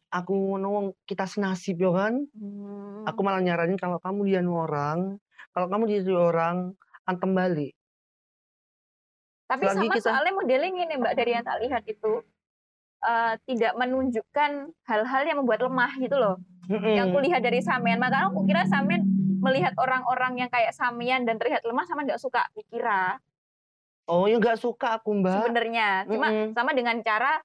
aku 0.09 0.33
ngono 0.55 0.95
kita 1.05 1.29
senasib 1.29 1.77
yo 1.77 1.93
kan? 1.93 2.23
Hmm. 2.33 3.03
Aku 3.05 3.19
malah 3.21 3.43
nyaranin 3.43 3.77
kalau 3.77 3.99
kamu 3.99 4.25
dianu 4.25 4.65
orang, 4.65 5.19
kalau 5.51 5.67
kamu 5.69 5.83
ditiru 5.87 6.19
orang, 6.19 6.73
antem 7.05 7.31
balik. 7.31 7.73
Tapi 9.49 9.65
Selagi 9.65 9.77
sama 9.81 9.93
kita- 9.97 10.05
soalnya 10.13 10.33
modeling 10.33 10.75
ini 10.77 10.93
Mbak 10.97 11.13
dari 11.17 11.31
yang 11.33 11.45
tak 11.45 11.57
lihat 11.61 11.83
itu 11.85 12.21
eh, 13.03 13.33
tidak 13.47 13.73
menunjukkan 13.79 14.51
hal-hal 14.87 15.21
yang 15.27 15.37
membuat 15.43 15.63
lemah 15.63 15.91
gitu 15.99 16.15
loh. 16.19 16.35
Yang 16.69 17.09
Mm-mm. 17.09 17.15
kulihat 17.17 17.41
dari 17.41 17.65
Samian, 17.65 17.97
maka 17.97 18.29
aku 18.29 18.45
kira 18.45 18.61
Samian 18.69 19.01
melihat 19.41 19.73
orang-orang 19.81 20.45
yang 20.45 20.49
kayak 20.53 20.69
Samian 20.75 21.25
dan 21.25 21.41
terlihat 21.41 21.65
lemah 21.65 21.87
sama 21.89 22.05
nggak 22.05 22.21
suka 22.21 22.45
dikira 22.53 23.17
Oh 24.09 24.25
ya 24.25 24.41
nggak 24.41 24.57
suka 24.57 24.97
aku 24.97 25.21
Mbak. 25.21 25.37
sebenarnya. 25.45 25.89
Cuma 26.09 26.27
Mm-mm. 26.33 26.57
sama 26.57 26.73
dengan 26.73 26.97
cara 27.05 27.37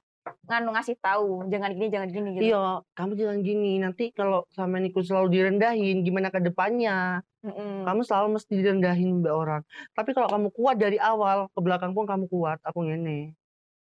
nganu 0.49 0.73
ngasih 0.73 0.97
tahu, 0.97 1.45
jangan 1.53 1.77
gini, 1.77 1.89
jangan 1.93 2.09
gini 2.09 2.29
gitu. 2.41 2.45
Iya, 2.49 2.81
kamu 2.97 3.13
jangan 3.21 3.39
gini. 3.45 3.73
Nanti 3.77 4.05
kalau 4.17 4.49
sama 4.57 4.81
ikut 4.81 5.05
selalu 5.05 5.29
direndahin, 5.29 6.01
gimana 6.01 6.33
ke 6.33 6.41
depannya? 6.41 7.21
Mm-mm. 7.45 7.85
Kamu 7.85 8.01
selalu 8.09 8.41
mesti 8.41 8.53
direndahin 8.57 9.21
mbak 9.21 9.35
orang. 9.37 9.63
Tapi 9.93 10.17
kalau 10.17 10.33
kamu 10.33 10.49
kuat 10.57 10.81
dari 10.81 10.97
awal, 10.97 11.53
ke 11.53 11.61
belakang 11.61 11.93
pun 11.93 12.09
kamu 12.09 12.25
kuat. 12.33 12.57
Aku 12.65 12.81
ngene. 12.89 13.37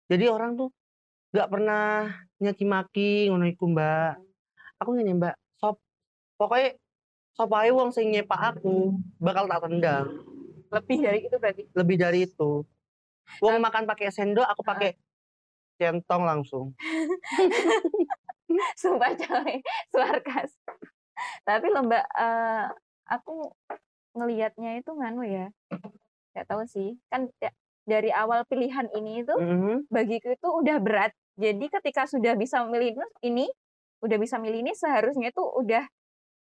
Jadi 0.09 0.25
orang 0.25 0.57
tuh 0.57 0.73
nggak 1.35 1.51
pernah 1.51 2.15
nyaci 2.39 2.63
maki 2.63 3.11
ngono 3.27 3.43
iku 3.43 3.67
mbak. 3.67 4.15
Aku 4.79 4.95
ngene 4.95 5.19
mbak. 5.19 5.35
Sop, 5.59 5.83
pokoknya 6.39 6.79
sop 7.35 7.51
ae 7.51 7.75
wong 7.75 7.91
sing 7.91 8.07
nyepak 8.07 8.55
aku 8.55 8.95
bakal 9.19 9.43
tak 9.43 9.67
tendang. 9.67 10.15
Lebih 10.71 10.97
dari 11.03 11.19
itu 11.27 11.35
berarti. 11.35 11.63
Lebih 11.75 11.97
dari 11.99 12.19
itu. 12.23 12.63
Wong 13.43 13.59
Tapi- 13.59 13.65
makan 13.67 13.83
pakai 13.83 14.07
sendok, 14.15 14.47
aku 14.47 14.63
pakai 14.63 14.95
centong 15.75 16.23
langsung. 16.23 16.71
Sumpah 18.79 19.11
coy, 19.11 19.59
suarkas. 19.91 20.55
Tapi 21.43 21.67
loh 21.67 21.83
Mbak, 21.83 22.05
eh, 22.05 22.65
aku 23.09 23.51
ngelihatnya 24.15 24.79
itu 24.79 24.91
nganu 24.95 25.27
ya. 25.27 25.51
Gak 26.31 26.47
tahu 26.47 26.63
sih. 26.63 26.95
Kan 27.11 27.27
ya- 27.43 27.55
dari 27.83 28.09
awal 28.09 28.47
pilihan 28.47 28.87
ini 28.93 29.21
itu 29.21 29.35
Mhm. 29.35 29.91
bagiku 29.91 30.31
itu 30.31 30.47
udah 30.47 30.79
berat. 30.79 31.11
Jadi 31.35 31.65
ketika 31.69 32.07
sudah 32.07 32.33
bisa 32.33 32.63
memilih 32.63 32.95
ini, 33.21 33.47
udah 33.99 34.17
bisa 34.17 34.35
milih 34.37 34.61
ini 34.61 34.71
seharusnya 34.71 35.29
itu 35.29 35.41
udah 35.41 35.83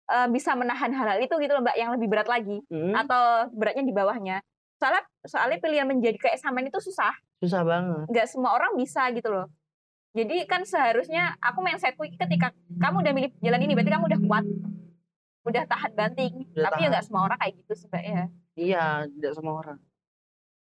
eh, 0.09 0.29
bisa 0.29 0.53
menahan 0.53 0.91
hal-hal 0.91 1.23
itu 1.23 1.31
gitu 1.37 1.53
loh 1.53 1.63
Mbak 1.63 1.77
yang 1.77 1.91
lebih 1.95 2.09
berat 2.09 2.27
lagi 2.27 2.59
Mhm. 2.67 2.99
atau 2.99 3.23
beratnya 3.53 3.85
di 3.85 3.95
bawahnya. 3.95 4.43
Soalnya 4.75 5.07
soalnya 5.23 5.59
pilihan 5.59 5.87
menjadi 5.87 6.19
kayak 6.19 6.41
Samen 6.41 6.67
itu 6.67 6.81
susah. 6.81 7.15
Susah 7.39 7.63
banget. 7.63 8.11
Nggak 8.11 8.27
semua 8.27 8.51
orang 8.53 8.75
bisa 8.75 9.07
gitu 9.13 9.31
loh. 9.31 9.47
Jadi 10.11 10.43
kan 10.45 10.67
seharusnya 10.67 11.39
aku 11.39 11.63
mindsetku 11.63 12.03
ketika 12.11 12.51
kamu 12.75 12.97
udah 13.01 13.13
milih 13.15 13.31
jalan 13.39 13.63
ini 13.63 13.73
berarti 13.73 13.93
kamu 13.93 14.05
udah 14.11 14.21
kuat. 14.27 14.45
Udah 15.41 15.63
tahan 15.65 15.93
banting. 15.95 16.33
Udah 16.51 16.65
Tapi 16.67 16.75
ya 16.75 16.81
tahan. 16.81 16.91
nggak 16.91 17.05
semua 17.07 17.23
orang 17.25 17.39
kayak 17.39 17.55
gitu 17.63 17.73
sih 17.77 17.87
Mbak 17.87 18.03
ya. 18.03 18.23
Iya, 18.59 18.85
tidak 19.15 19.33
semua 19.39 19.55
orang. 19.57 19.79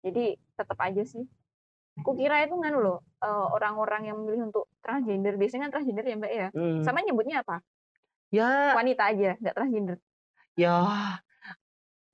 Jadi 0.00 0.24
tetap 0.56 0.78
aja 0.80 1.02
sih. 1.04 1.24
Aku 1.94 2.10
kira 2.14 2.42
itu 2.42 2.58
kan 2.58 2.74
loh 2.74 2.98
eh, 3.22 3.46
orang-orang 3.50 4.02
yang 4.04 4.16
memilih 4.18 4.50
untuk 4.50 4.66
transgender. 4.80 5.38
Biasanya 5.38 5.68
kan 5.68 5.78
transgender 5.78 6.04
ya 6.04 6.16
Mbak 6.16 6.32
ya. 6.32 6.48
Mhm. 6.50 6.82
Sama 6.82 6.98
nyebutnya 7.00 7.40
apa? 7.40 7.62
Ya, 8.28 8.74
Wanita 8.74 9.14
aja, 9.14 9.38
nggak 9.38 9.54
transgender. 9.54 9.98
ya 10.54 10.86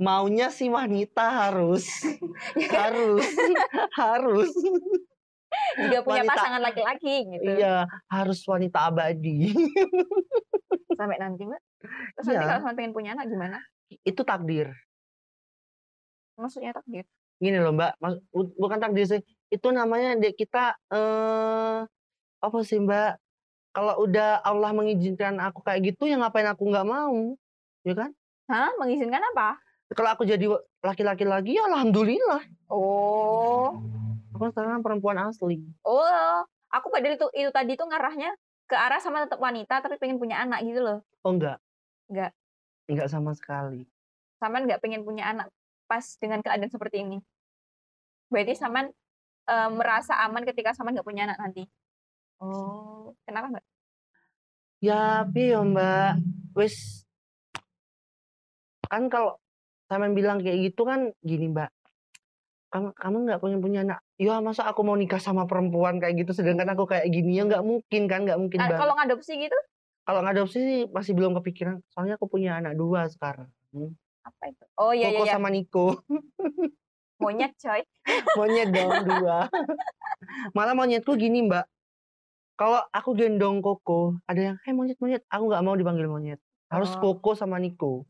maunya 0.00 0.48
sih 0.48 0.72
wanita 0.72 1.28
harus 1.28 1.84
harus 2.72 3.20
harus 3.92 4.48
Juga 5.76 6.00
punya 6.00 6.24
Wanita. 6.24 6.32
pasangan 6.32 6.60
laki-laki 6.64 7.14
gitu. 7.28 7.44
iya 7.52 7.84
harus 8.08 8.40
wanita 8.46 8.88
abadi 8.88 9.52
Sampai 10.98 11.20
nanti 11.20 11.44
Mbak. 11.44 11.60
Terus 12.16 12.26
nanti 12.26 12.36
Iya. 12.38 12.48
kalau 12.48 12.60
sampai 12.62 12.76
pengen 12.78 12.92
punya 12.92 13.10
anak 13.12 13.28
gimana? 13.28 13.58
itu 14.00 14.22
takdir 14.24 14.72
Maksudnya 16.36 16.72
takdir. 16.72 17.04
gini 17.36 17.56
loh 17.56 17.72
mbak 17.72 17.96
bukan 18.56 18.78
takdir 18.78 19.04
sih 19.04 19.20
itu 19.50 19.68
namanya 19.70 20.14
dek 20.16 20.38
kita 20.38 20.78
eh 20.88 21.78
apa 22.40 22.58
sih 22.62 22.78
mbak 22.78 23.18
kalau 23.70 24.02
udah 24.02 24.40
Allah 24.42 24.70
mengizinkan 24.72 25.38
aku 25.38 25.62
kayak 25.62 25.92
gitu 25.94 26.06
ya 26.06 26.18
ngapain 26.18 26.46
aku 26.46 26.70
nggak 26.70 26.86
mau 26.86 27.34
ya 27.82 27.94
kan 27.94 28.10
Hah? 28.50 28.74
Mengizinkan 28.82 29.22
apa? 29.34 29.62
kalau 29.90 30.10
aku 30.10 30.22
jadi 30.26 30.46
laki-laki 30.82 31.22
lagi 31.26 31.58
ya 31.58 31.66
alhamdulillah 31.66 32.42
Oh. 32.70 33.74
aku 34.30 34.54
sekarang 34.54 34.82
perempuan 34.82 35.18
asli 35.18 35.62
Oh. 35.82 36.46
Aku 36.70 36.86
padahal 36.86 37.18
itu 37.18 37.26
itu 37.34 37.50
tadi 37.50 37.74
tuh 37.74 37.90
ngarahnya 37.90 38.30
ke 38.70 38.78
arah 38.78 39.02
sama 39.02 39.26
tetap 39.26 39.42
wanita 39.42 39.82
tapi 39.82 39.98
pengen 39.98 40.22
punya 40.22 40.38
anak 40.38 40.62
gitu 40.62 40.78
loh. 40.78 40.98
oh 41.26 41.34
enggak 41.34 41.58
Nggak. 42.06 42.30
Nggak 42.86 43.08
sama 43.10 43.34
sekali. 43.34 43.86
Saman 44.38 44.70
nggak 44.70 44.78
pengen 44.78 45.02
punya 45.02 45.30
anak 45.30 45.50
pas 45.86 46.02
dengan 46.22 46.38
keadaan 46.38 46.70
seperti 46.70 47.02
ini. 47.02 47.18
Berarti 48.30 48.54
Saman 48.54 48.94
eh, 49.50 49.70
merasa 49.74 50.14
aman 50.22 50.46
ketika 50.46 50.70
Saman 50.70 50.94
nggak 50.94 51.06
punya 51.06 51.26
anak 51.26 51.38
nanti. 51.42 51.66
Oh, 52.40 53.12
kenapa 53.26 53.50
mbak? 53.52 53.64
Ya, 54.80 55.28
piye 55.28 55.52
yo, 55.52 55.60
Mbak? 55.60 56.24
Wis 56.56 57.04
kan 58.88 59.12
kalau 59.12 59.36
Saman 59.92 60.16
bilang 60.16 60.40
kayak 60.40 60.72
gitu 60.72 60.88
kan 60.88 61.12
gini, 61.20 61.52
Mbak. 61.52 61.68
Kamu 62.70 62.88
kamu 62.94 63.16
nggak 63.28 63.40
pengen 63.42 63.60
punya 63.60 63.80
anak. 63.84 64.00
Ya 64.16 64.38
masa 64.40 64.64
aku 64.64 64.80
mau 64.86 64.94
nikah 64.96 65.18
sama 65.20 65.44
perempuan 65.44 65.98
kayak 66.00 66.22
gitu 66.24 66.32
sedangkan 66.32 66.70
aku 66.72 66.86
kayak 66.86 67.10
gini 67.10 67.36
ya 67.36 67.44
nggak 67.44 67.60
mungkin 67.66 68.02
kan, 68.08 68.24
nggak 68.24 68.38
mungkin 68.40 68.58
Ah, 68.62 68.72
banget. 68.72 68.80
Kalau 68.86 68.94
ngadopsi 68.96 69.32
gitu, 69.36 69.58
Kalau 70.00 70.20
ngadopsi 70.24 70.58
sih 70.58 70.80
masih 70.88 71.12
belum 71.12 71.36
kepikiran. 71.38 71.76
Soalnya 71.92 72.16
aku 72.16 72.26
punya 72.30 72.56
anak 72.56 72.72
dua 72.78 73.04
sekarang. 73.10 73.50
Hmm. 73.74 73.92
apa 74.20 74.52
itu? 74.52 74.64
Oh 74.80 74.92
iya 74.96 75.10
iya 75.10 75.18
Koko 75.20 75.24
iya, 75.28 75.34
sama 75.36 75.48
Niko. 75.52 75.86
monyet 77.20 77.52
coy. 77.54 77.80
Monyet 78.38 78.68
dong 78.68 78.92
dua. 79.04 79.46
Malah 80.52 80.74
monyetku 80.74 81.14
gini, 81.14 81.44
Mbak. 81.44 81.64
Kalau 82.54 82.80
aku 82.88 83.10
gendong 83.14 83.60
Koko, 83.60 84.20
ada 84.24 84.40
yang, 84.42 84.56
"Hei 84.62 84.72
monyet-monyet." 84.72 85.24
Aku 85.26 85.48
nggak 85.48 85.62
mau 85.62 85.72
dipanggil 85.72 86.04
monyet. 86.06 86.40
Harus 86.68 86.92
Oh. 86.94 87.14
Koko 87.14 87.32
sama 87.32 87.56
Niko. 87.56 88.04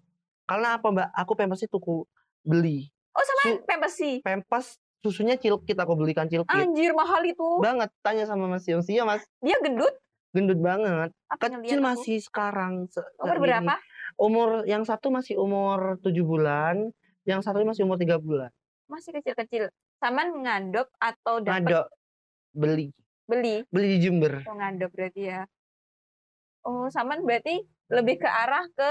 Karena 0.44 0.74
apa, 0.74 0.90
Mbak? 0.90 1.08
Aku 1.16 1.32
pempesnya 1.32 1.66
tuku 1.66 2.02
beli. 2.40 2.90
Oh 3.10 3.22
sama 3.22 3.42
Su- 3.44 3.62
pempesi. 3.64 4.10
Pempes 4.20 4.74
susunya 5.00 5.34
cilkit 5.34 5.74
aku 5.74 5.94
belikan 5.94 6.26
cilkit. 6.26 6.50
Anjir 6.50 6.92
mahal 6.92 7.22
itu. 7.22 7.58
Banget 7.58 7.90
tanya 8.00 8.24
sama 8.24 8.46
Mas 8.46 8.66
Yos. 8.66 8.86
Iya, 8.86 9.02
Mas. 9.02 9.22
Dia 9.38 9.56
gendut. 9.58 9.94
Gendut 10.30 10.58
banget. 10.58 11.10
Apa 11.26 11.46
Kecil 11.48 11.54
ngeliat 11.56 11.74
aku? 11.76 11.86
masih 11.88 12.16
sekarang. 12.20 12.72
se- 12.86 13.02
Umur 13.18 13.38
berapa? 13.38 13.74
Umur 14.16 14.48
yang 14.64 14.82
satu 14.82 15.08
masih 15.08 15.34
umur 15.36 15.98
7 16.00 16.20
bulan, 16.20 16.90
yang 17.22 17.40
satu 17.40 17.62
masih 17.62 17.82
umur 17.82 17.96
3 17.96 18.18
bulan. 18.18 18.50
Masih 18.90 19.14
kecil-kecil. 19.14 19.70
Saman 20.02 20.34
ngadop 20.42 20.90
atau 20.98 21.38
dapat 21.38 21.62
Ngadok 21.62 21.86
beli. 22.50 22.86
beli? 23.30 23.62
Beli 23.70 23.86
di 23.94 23.98
Jember. 24.02 24.42
Oh 24.50 24.58
ngadop 24.58 24.90
berarti 24.90 25.22
ya. 25.30 25.46
Oh 26.66 26.90
Saman 26.90 27.22
berarti 27.22 27.62
lebih 27.88 28.18
ke 28.18 28.26
arah 28.28 28.66
ke 28.74 28.90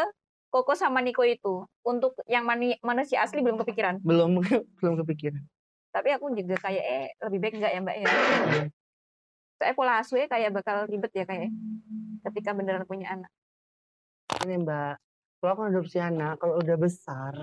Koko 0.50 0.74
sama 0.74 1.04
Niko 1.04 1.22
itu. 1.28 1.68
Untuk 1.86 2.18
yang 2.26 2.42
mani, 2.48 2.74
manusia 2.82 3.22
asli 3.22 3.44
belum 3.44 3.62
kepikiran. 3.62 4.02
Belum 4.02 4.42
belum 4.82 4.94
kepikiran. 5.06 5.44
Tapi 5.94 6.10
aku 6.16 6.34
juga 6.34 6.58
kayak 6.58 6.86
eh 6.86 7.08
lebih 7.28 7.38
baik 7.44 7.54
enggak 7.60 7.72
ya 7.76 7.80
Mbak 7.84 7.98
ya. 8.00 8.08
Soalnya 9.60 9.76
pola 9.76 9.94
asuhnya 10.00 10.28
kayak 10.32 10.50
bakal 10.56 10.88
ribet 10.88 11.12
ya 11.14 11.26
kayak 11.28 11.52
ketika 12.32 12.56
beneran 12.56 12.88
punya 12.88 13.14
anak. 13.14 13.32
Ini 14.46 14.64
Mbak, 14.64 14.94
kalau 15.42 15.52
aku 15.54 15.62
adopsi 15.68 15.98
anak, 16.00 16.40
kalau 16.40 16.62
udah 16.62 16.78
besar, 16.80 17.34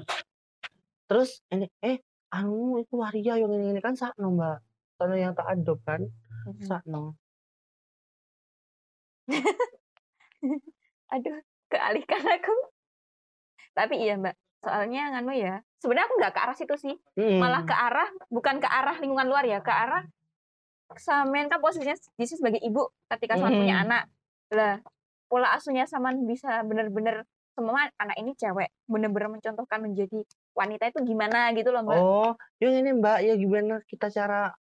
terus 1.11 1.43
ini 1.53 1.69
eh 1.85 2.01
anu 2.33 2.81
itu 2.83 2.95
waria 2.97 3.39
yang 3.39 3.53
ini, 3.53 3.77
ini 3.77 3.81
kan 3.81 3.95
sakno 3.95 4.35
Mbak. 4.35 4.59
Karena 4.97 5.17
yang 5.29 5.33
tak 5.37 5.47
adop 5.53 5.79
kan, 5.85 6.03
Mhm. 6.49 6.65
sakno. 6.65 7.15
Aduh, 11.13 11.39
kealihkan 11.71 12.23
aku. 12.23 12.55
Tapi 13.77 13.95
iya 14.01 14.17
Mbak, 14.17 14.35
soalnya 14.65 15.13
nganu 15.17 15.33
ya. 15.37 15.55
Sebenarnya 15.79 16.07
aku 16.09 16.15
nggak 16.19 16.33
ke 16.35 16.41
arah 16.41 16.57
situ 16.57 16.75
sih. 16.81 16.95
Mm. 17.15 17.39
Malah 17.39 17.63
ke 17.69 17.75
arah 17.77 18.09
bukan 18.33 18.57
ke 18.59 18.69
arah 18.69 18.97
lingkungan 18.99 19.29
luar 19.29 19.45
ya, 19.45 19.61
ke 19.61 19.71
arah 19.71 20.03
Samen 20.97 21.51
kan 21.51 21.59
posisinya 21.59 21.99
di 22.15 22.25
sebagai 22.31 22.63
ibu 22.63 22.87
ketika 23.11 23.35
Saman 23.35 23.59
punya 23.59 23.83
Mhm. 23.83 23.85
anak. 23.91 24.03
Lah, 24.55 24.79
pola 25.27 25.51
asuhnya 25.53 25.83
Saman 25.85 26.23
bisa 26.25 26.63
bener-bener 26.63 27.27
semua 27.59 27.91
anak 27.99 28.17
ini 28.23 28.39
cewek, 28.39 28.71
bener-bener 28.87 29.27
mencontohkan 29.35 29.83
menjadi 29.83 30.23
wanita 30.57 30.89
itu 30.89 31.05
gimana 31.05 31.53
gitu 31.53 31.69
loh 31.69 31.85
Mbak. 31.85 32.01
Oh, 32.01 32.33
yang 32.59 32.75
ini 32.81 32.91
Mbak, 32.97 33.19
ya 33.23 33.35
gimana 33.37 33.75
kita 33.85 34.09
cara 34.09 34.57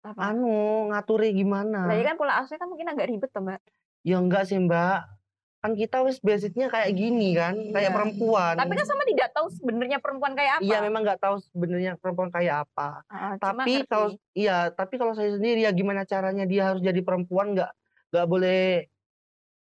Apa? 0.00 0.32
anu 0.32 0.88
ngaturi 0.88 1.36
gimana? 1.36 1.84
Lah 1.84 1.92
ya 1.92 2.04
kan 2.08 2.16
pola 2.16 2.40
asuhnya 2.40 2.64
kan 2.64 2.68
mungkin 2.72 2.88
agak 2.88 3.06
ribet 3.12 3.28
tuh 3.28 3.44
Mbak. 3.44 3.60
Ya 4.00 4.16
enggak 4.16 4.48
sih 4.48 4.56
Mbak. 4.56 5.20
Kan 5.60 5.76
kita 5.76 6.00
wis 6.08 6.16
basicnya 6.24 6.72
kayak 6.72 6.88
gini 6.96 7.36
kan, 7.36 7.52
kayak 7.52 7.92
Iya. 7.92 7.96
perempuan. 8.00 8.56
Tapi 8.56 8.72
kan 8.72 8.86
sama 8.88 9.04
tidak 9.04 9.28
tahu 9.36 9.52
sebenarnya 9.52 10.00
perempuan 10.00 10.32
kayak 10.32 10.52
apa. 10.56 10.64
Iya 10.64 10.78
memang 10.80 11.04
nggak 11.04 11.20
tahu 11.20 11.36
sebenarnya 11.52 11.92
perempuan 12.00 12.32
kayak 12.32 12.64
apa. 12.64 13.04
Ah, 13.12 13.36
Tapi 13.36 13.84
kalau 13.84 14.16
iya, 14.32 14.72
tapi 14.72 14.96
kalau 14.96 15.12
saya 15.12 15.36
sendiri 15.36 15.68
ya 15.68 15.70
gimana 15.76 16.08
caranya 16.08 16.48
dia 16.48 16.72
harus 16.72 16.80
jadi 16.80 17.04
perempuan 17.04 17.52
nggak 17.52 17.68
nggak 18.08 18.24
boleh 18.26 18.88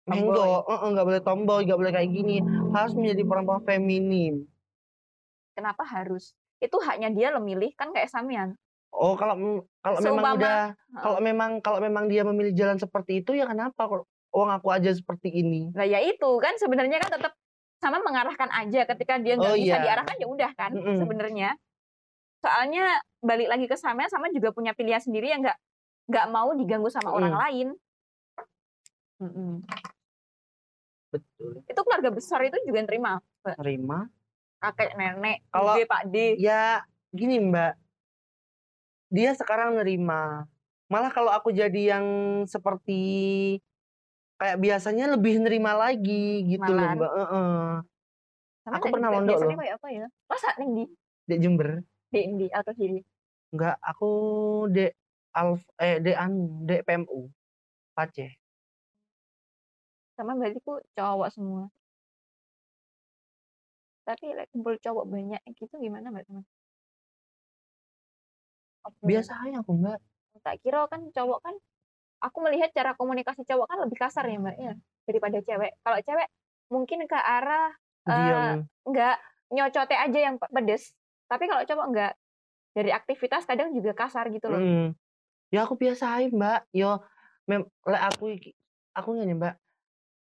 menggo, 0.05 0.63
nggak 0.69 1.05
boleh 1.09 1.21
tomboy, 1.25 1.65
nggak 1.65 1.79
boleh 1.81 1.91
kayak 1.91 2.13
gini. 2.13 2.45
Harus 2.71 2.93
menjadi 2.93 3.25
perempuan 3.25 3.65
feminim. 3.65 4.45
Kenapa 5.57 5.81
harus? 5.83 6.31
Itu 6.57 6.77
haknya 6.77 7.09
dia 7.09 7.33
lo 7.33 7.41
milih 7.41 7.73
kan 7.73 7.89
kayak 7.89 8.07
Samian. 8.07 8.53
Oh 8.93 9.13
kalau 9.13 9.35
kalau 9.81 9.97
memang 9.99 10.21
Seumpama- 10.21 10.37
udah 10.37 10.59
Heeh. 10.69 11.01
kalau 11.01 11.19
memang 11.19 11.51
kalau 11.59 11.79
memang 11.81 12.05
dia 12.05 12.21
memilih 12.21 12.53
jalan 12.53 12.77
seperti 12.77 13.19
itu 13.19 13.33
ya 13.33 13.43
kenapa 13.43 13.89
uang 14.31 14.49
aku 14.53 14.69
aja 14.69 14.93
seperti 14.93 15.33
ini. 15.33 15.73
Lah 15.73 15.83
ya 15.83 15.99
itu 15.99 16.29
kan 16.37 16.53
sebenarnya 16.55 17.01
kan 17.01 17.11
tetap 17.11 17.33
sama 17.77 17.99
mengarahkan 17.99 18.49
aja 18.49 18.85
ketika 18.87 19.17
dia 19.17 19.35
nggak 19.35 19.53
Oh, 19.53 19.57
bisa 19.57 19.75
iya. 19.75 19.83
diarahkan 19.83 20.17
ya 20.17 20.27
udah 20.27 20.51
kan 20.53 20.71
Mm-mm. 20.71 20.97
sebenarnya. 20.97 21.49
Soalnya 22.37 22.85
balik 23.19 23.49
lagi 23.49 23.65
ke 23.65 23.75
sama 23.75 24.05
sama 24.07 24.29
juga 24.29 24.49
punya 24.49 24.71
pilihan 24.71 25.01
sendiri 25.01 25.29
yang 25.29 25.41
nggak 25.41 25.57
nggak 26.07 26.27
mau 26.31 26.53
diganggu 26.53 26.87
sama 26.87 27.11
orang 27.11 27.33
Mm. 27.33 27.41
lain. 27.43 27.67
Mm-mm. 29.19 29.51
Betul. 31.07 31.63
Itu 31.63 31.79
keluarga 31.81 32.09
besar 32.09 32.39
itu 32.43 32.57
juga 32.63 32.77
yang 32.77 32.89
terima 32.89 33.11
Terima. 33.43 34.09
Kakek 34.57 34.91
nenek, 34.93 35.45
Kalau- 35.49 35.77
Pak 35.77 36.03
D. 36.07 36.35
Ya 36.37 36.81
gini 37.11 37.37
Mbak. 37.39 37.73
Dia 39.07 39.31
sekarang 39.33 39.77
nerima. 39.77 40.45
Malah 40.87 41.11
kalau 41.11 41.31
aku 41.31 41.51
jadi 41.51 41.97
yang 41.97 42.05
seperti 42.43 43.01
kayak 44.37 44.57
biasanya 44.57 45.09
lebih 45.09 45.39
nerima 45.39 45.73
lagi 45.73 46.45
gitu 46.45 46.67
loh 46.67 46.83
Malahan. 46.83 46.97
Mbak. 46.97 47.11
Heeh. 47.13 47.65
Sama 48.61 48.75
aku 48.75 48.85
pernah 48.91 49.09
mondok 49.09 49.31
biasanya 49.31 49.47
loh. 49.49 49.61
kayak 49.61 49.75
apa 49.79 49.87
ya? 49.89 50.05
Masa 50.27 50.47
neng 50.59 50.71
di 50.73 50.83
Di 51.23 51.35
Jember. 51.37 51.69
di 52.07 52.21
di 52.35 52.47
atau 52.47 52.71
kiri? 52.71 52.99
Enggak, 53.51 53.75
aku 53.79 54.11
de 54.69 54.91
Alf 55.31 55.61
eh 55.77 55.99
de 55.99 56.11
anu, 56.11 56.63
de 56.63 56.81
PMU. 56.81 57.29
Pace. 57.93 58.35
Sama 60.15 60.33
berarti 60.33 60.59
ku 60.59 60.81
cowok 60.91 61.29
semua. 61.29 61.69
Tapi 64.07 64.25
like, 64.31 64.47
kumpul 64.55 64.79
cowok 64.79 65.03
banyak 65.03 65.41
gitu 65.59 65.75
gimana 65.75 66.07
mbak 66.07 66.23
teman? 66.23 66.47
Biasa 69.03 69.35
aja 69.43 69.59
aku 69.59 69.75
Mbak. 69.75 69.99
tak 70.45 70.63
kira 70.63 70.85
kan 70.87 71.01
cowok 71.11 71.39
kan 71.43 71.55
aku 72.21 72.37
melihat 72.45 72.69
cara 72.71 72.93
komunikasi 72.93 73.41
cowok 73.43 73.67
kan 73.67 73.77
lebih 73.83 73.97
kasar 73.97 74.29
ya 74.29 74.37
mbak 74.37 74.55
ya 74.55 74.73
daripada 75.09 75.41
cewek 75.41 75.73
kalau 75.81 75.97
cewek 76.05 76.29
mungkin 76.69 77.09
ke 77.09 77.17
arah 77.17 77.73
Diam. 78.05 78.69
nggak 78.85 79.17
nyocote 79.49 79.97
aja 79.97 80.19
yang 80.29 80.37
pe- 80.37 80.53
pedes 80.53 80.93
tapi 81.25 81.49
kalau 81.49 81.65
cowok 81.65 81.85
nggak 81.89 82.13
dari 82.77 82.93
aktivitas 82.93 83.49
kadang 83.49 83.73
juga 83.73 83.97
kasar 83.97 84.29
gitu 84.29 84.45
loh 84.47 84.61
Mm. 84.61 84.93
Ya 85.47 85.63
aku 85.63 85.79
biasa 85.79 86.19
aja 86.19 86.27
Mbak. 86.27 86.75
Yo 86.75 86.99
mem 87.47 87.63
aku 87.87 88.35
aku 88.91 89.09
ngene 89.15 89.33
Mbak. 89.39 89.55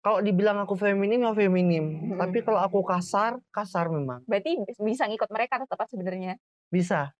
Kalau 0.00 0.24
dibilang 0.24 0.56
aku 0.58 0.74
feminim 0.74 1.20
ya 1.20 1.32
feminim. 1.32 1.84
Mm-mm. 1.84 2.18
Tapi 2.18 2.40
kalau 2.40 2.56
aku 2.58 2.80
kasar, 2.82 3.36
kasar 3.50 3.86
memang. 3.86 4.24
berarti 4.24 4.56
bis- 4.58 4.80
bisa 4.80 5.04
ngikut 5.04 5.28
mereka 5.28 5.60
tetap 5.60 5.84
sebenarnya 5.86 6.40
Bisa. 6.66 7.12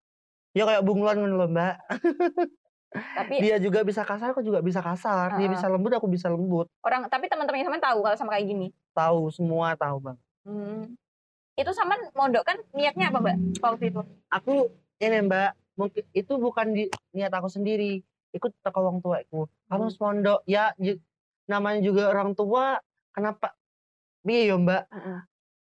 Ya 0.50 0.64
kayak 0.64 0.80
bunglon 0.80 1.28
loh, 1.28 1.44
Mbak. 1.46 1.74
tapi 2.90 3.34
Dia 3.38 3.60
juga 3.60 3.84
bisa 3.84 4.02
kasar, 4.02 4.32
aku 4.32 4.40
juga 4.40 4.58
bisa 4.58 4.80
kasar. 4.80 5.36
Dia 5.36 5.44
Heeh. 5.44 5.52
bisa 5.52 5.68
lembut, 5.68 5.92
aku 5.92 6.08
bisa 6.08 6.26
lembut. 6.26 6.66
orang 6.80 7.06
tapi 7.06 7.28
teman-temannya 7.28 7.68
sama 7.68 7.78
tahu 7.78 7.98
kalau 8.00 8.16
sama 8.16 8.30
kayak 8.32 8.46
gini 8.48 8.66
Tahu 8.90 9.30
semua 9.30 9.76
tahu, 9.76 9.96
Bang. 10.00 10.18
Hmm. 10.42 10.96
itu 11.52 11.68
sama 11.70 11.92
mondok 12.16 12.40
kan 12.42 12.56
niatnya 12.72 13.12
apa 13.12 13.20
mbak 13.20 13.36
waktu 13.60 13.92
itu 13.92 14.00
Aku 14.32 14.72
ini, 14.96 15.20
Mbak, 15.20 15.50
mungkin 15.76 16.04
itu 16.10 16.32
bukan 16.34 16.72
di 16.72 16.84
niat 17.12 17.28
aku 17.28 17.46
sendiri. 17.46 18.00
Ikut 18.30 18.56
teko 18.58 18.80
wong 18.80 18.98
tuaku. 19.00 19.44
Kamu 19.68 19.84
Hmm. 19.84 19.98
mondok. 19.98 20.40
Ya 20.44 20.72
ju- 20.76 20.96
namanya 21.48 21.80
juga 21.80 22.10
orang 22.10 22.34
tua, 22.34 22.76
kenapa 23.14 23.54
Piye 24.20 24.52
yo, 24.52 24.60
Mbak? 24.60 24.84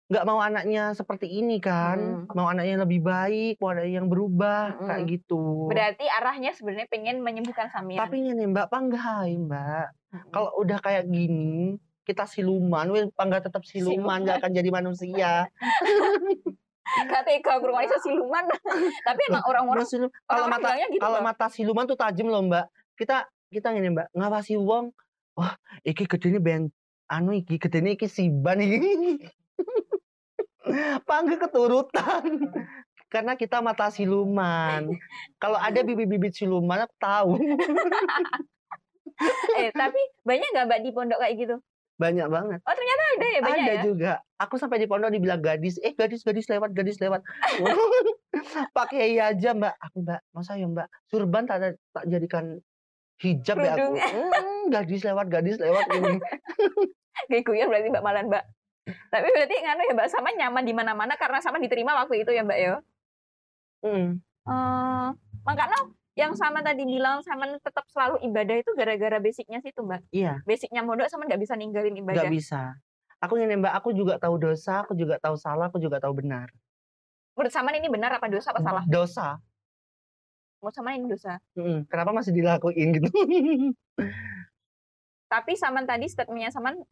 nggak 0.08 0.24
mau 0.24 0.40
anaknya 0.40 0.96
seperti 0.96 1.28
ini 1.28 1.60
kan, 1.60 2.24
Mm. 2.24 2.32
mau 2.32 2.48
anaknya 2.48 2.80
lebih 2.80 3.04
baik, 3.04 3.60
mau 3.60 3.76
anaknya 3.76 4.00
yang 4.00 4.08
berubah 4.08 4.80
kayak 4.80 5.04
Mm-mm. 5.04 5.12
gitu. 5.12 5.68
berarti 5.68 6.08
arahnya 6.08 6.56
sebenarnya 6.56 6.88
pengen 6.88 7.20
menyembuhkan 7.20 7.68
Samian 7.68 8.00
Tapi 8.00 8.32
ini 8.32 8.48
Mbak 8.48 8.72
Panggai 8.72 9.36
Mbak, 9.36 9.86
Mm-mm. 10.16 10.32
kalau 10.32 10.50
udah 10.64 10.80
kayak 10.80 11.12
gini 11.12 11.76
kita 12.08 12.24
siluman, 12.24 12.88
weh 12.88 13.04
Pangga 13.12 13.44
tetap 13.44 13.68
siluman, 13.68 14.24
nggak 14.24 14.40
akan 14.40 14.52
jadi 14.56 14.70
manusia. 14.72 15.44
Tega 16.88 17.50
aku 17.60 17.64
rumah 17.68 17.84
siluman. 18.00 18.44
Tapi 19.12 19.20
emang 19.28 19.44
orang-orang 19.44 19.84
kalau 20.24 20.48
mata 20.48 20.72
gitu. 20.88 20.96
kalau 21.04 21.20
mata 21.20 21.46
siluman 21.52 21.84
tuh 21.84 22.00
tajam 22.00 22.32
loh 22.32 22.40
Mbak. 22.48 22.64
Kita 22.96 23.28
kita 23.52 23.76
gini 23.76 23.92
Mbak, 23.92 24.16
ngawasi 24.16 24.56
wong, 24.56 24.96
wah 25.38 25.54
iki 25.86 26.10
gedene 26.10 26.42
ben 26.42 26.66
anu 27.06 27.30
iki 27.38 27.62
gedene 27.62 27.94
iki 27.94 28.10
siban 28.10 28.58
iki. 28.58 29.22
Panggil 31.08 31.38
keturutan. 31.38 32.22
Karena 33.12 33.40
kita 33.40 33.64
mata 33.64 33.88
siluman. 33.88 34.92
Kalau 35.40 35.56
ada 35.56 35.80
bibit-bibit 35.86 36.36
siluman 36.36 36.84
aku 36.84 36.96
tahu. 37.00 37.30
eh 39.58 39.72
tapi 39.74 39.98
banyak 40.22 40.48
nggak 40.52 40.66
mbak 40.68 40.80
di 40.84 40.90
pondok 40.92 41.18
kayak 41.22 41.34
gitu? 41.40 41.56
Banyak 41.96 42.28
banget. 42.28 42.60
Oh 42.68 42.74
ternyata 42.76 43.02
ada 43.16 43.26
ya 43.26 43.40
banyak 43.40 43.64
ada 43.64 43.74
ya? 43.74 43.82
juga. 43.82 44.12
Aku 44.38 44.60
sampai 44.60 44.78
di 44.78 44.86
pondok 44.86 45.10
dibilang 45.10 45.40
gadis, 45.40 45.80
eh 45.80 45.96
gadis 45.96 46.20
gadis 46.22 46.46
lewat 46.52 46.76
gadis 46.76 47.00
lewat. 47.00 47.24
Pakai 48.76 49.16
iya 49.16 49.32
aja 49.32 49.56
mbak. 49.56 49.74
Aku 49.82 50.04
mbak, 50.04 50.20
masa 50.36 50.60
ya 50.60 50.68
mbak 50.68 50.86
surban 51.08 51.48
tak 51.48 51.80
tak 51.96 52.04
jadikan 52.06 52.60
hijab 53.18 53.56
ya 53.58 53.72
aku. 53.74 53.94
Hmm, 53.98 54.62
gadis 54.70 55.02
lewat 55.02 55.26
gadis 55.26 55.56
lewat 55.58 55.86
ini. 55.94 56.16
Kayak 57.28 57.42
guyon 57.44 57.68
berarti 57.68 57.88
mbak 57.90 58.04
malan 58.06 58.26
mbak. 58.30 58.44
Tapi 58.88 59.26
berarti 59.28 59.54
nganu 59.58 59.82
ya 59.84 59.92
mbak 59.98 60.08
sama 60.08 60.30
nyaman 60.32 60.64
di 60.64 60.72
mana-mana 60.72 61.14
karena 61.18 61.42
sama 61.42 61.58
diterima 61.58 61.98
waktu 61.98 62.22
itu 62.22 62.30
ya 62.30 62.42
mbak 62.46 62.58
ya? 62.58 62.74
Hmm. 63.82 64.22
Eh, 64.48 65.08
makanya 65.44 65.78
yang 66.18 66.34
sama 66.34 66.62
tadi 66.66 66.82
bilang 66.82 67.22
sama 67.22 67.46
tetap 67.62 67.86
selalu 67.94 68.18
ibadah 68.26 68.56
itu 68.58 68.70
gara-gara 68.74 69.18
basicnya 69.22 69.58
situ 69.62 69.82
mbak. 69.82 70.02
Iya, 70.10 70.42
Basicnya 70.42 70.82
mondok 70.82 71.06
sama 71.10 71.26
nggak 71.26 71.42
bisa 71.42 71.54
ninggalin 71.54 71.94
ibadah. 71.94 72.26
nggak 72.26 72.34
bisa. 72.34 72.74
Aku 73.18 73.34
ini 73.34 73.58
mbak, 73.58 73.74
aku 73.74 73.90
juga 73.94 74.14
tahu 74.18 74.38
dosa, 74.38 74.86
aku 74.86 74.94
juga 74.94 75.18
tahu 75.18 75.34
salah, 75.34 75.70
aku 75.70 75.82
juga 75.82 75.98
tahu 75.98 76.22
benar. 76.22 76.50
Menurut 77.34 77.54
sama 77.54 77.70
ini 77.74 77.86
benar 77.90 78.14
apa 78.14 78.26
dosa 78.30 78.50
apa 78.50 78.62
salah? 78.62 78.82
Dosa. 78.86 79.38
Menurut 80.58 80.74
sama 80.74 80.90
ini 80.98 81.06
dosa. 81.06 81.38
Mm, 81.54 81.86
Kenapa 81.86 82.10
masih 82.10 82.34
dilakuin 82.34 82.88
gitu? 82.98 83.06
Tapi 85.32 85.52
Saman 85.54 85.86
tadi 85.86 86.10
statementnya 86.10 86.50
Saman 86.50 86.82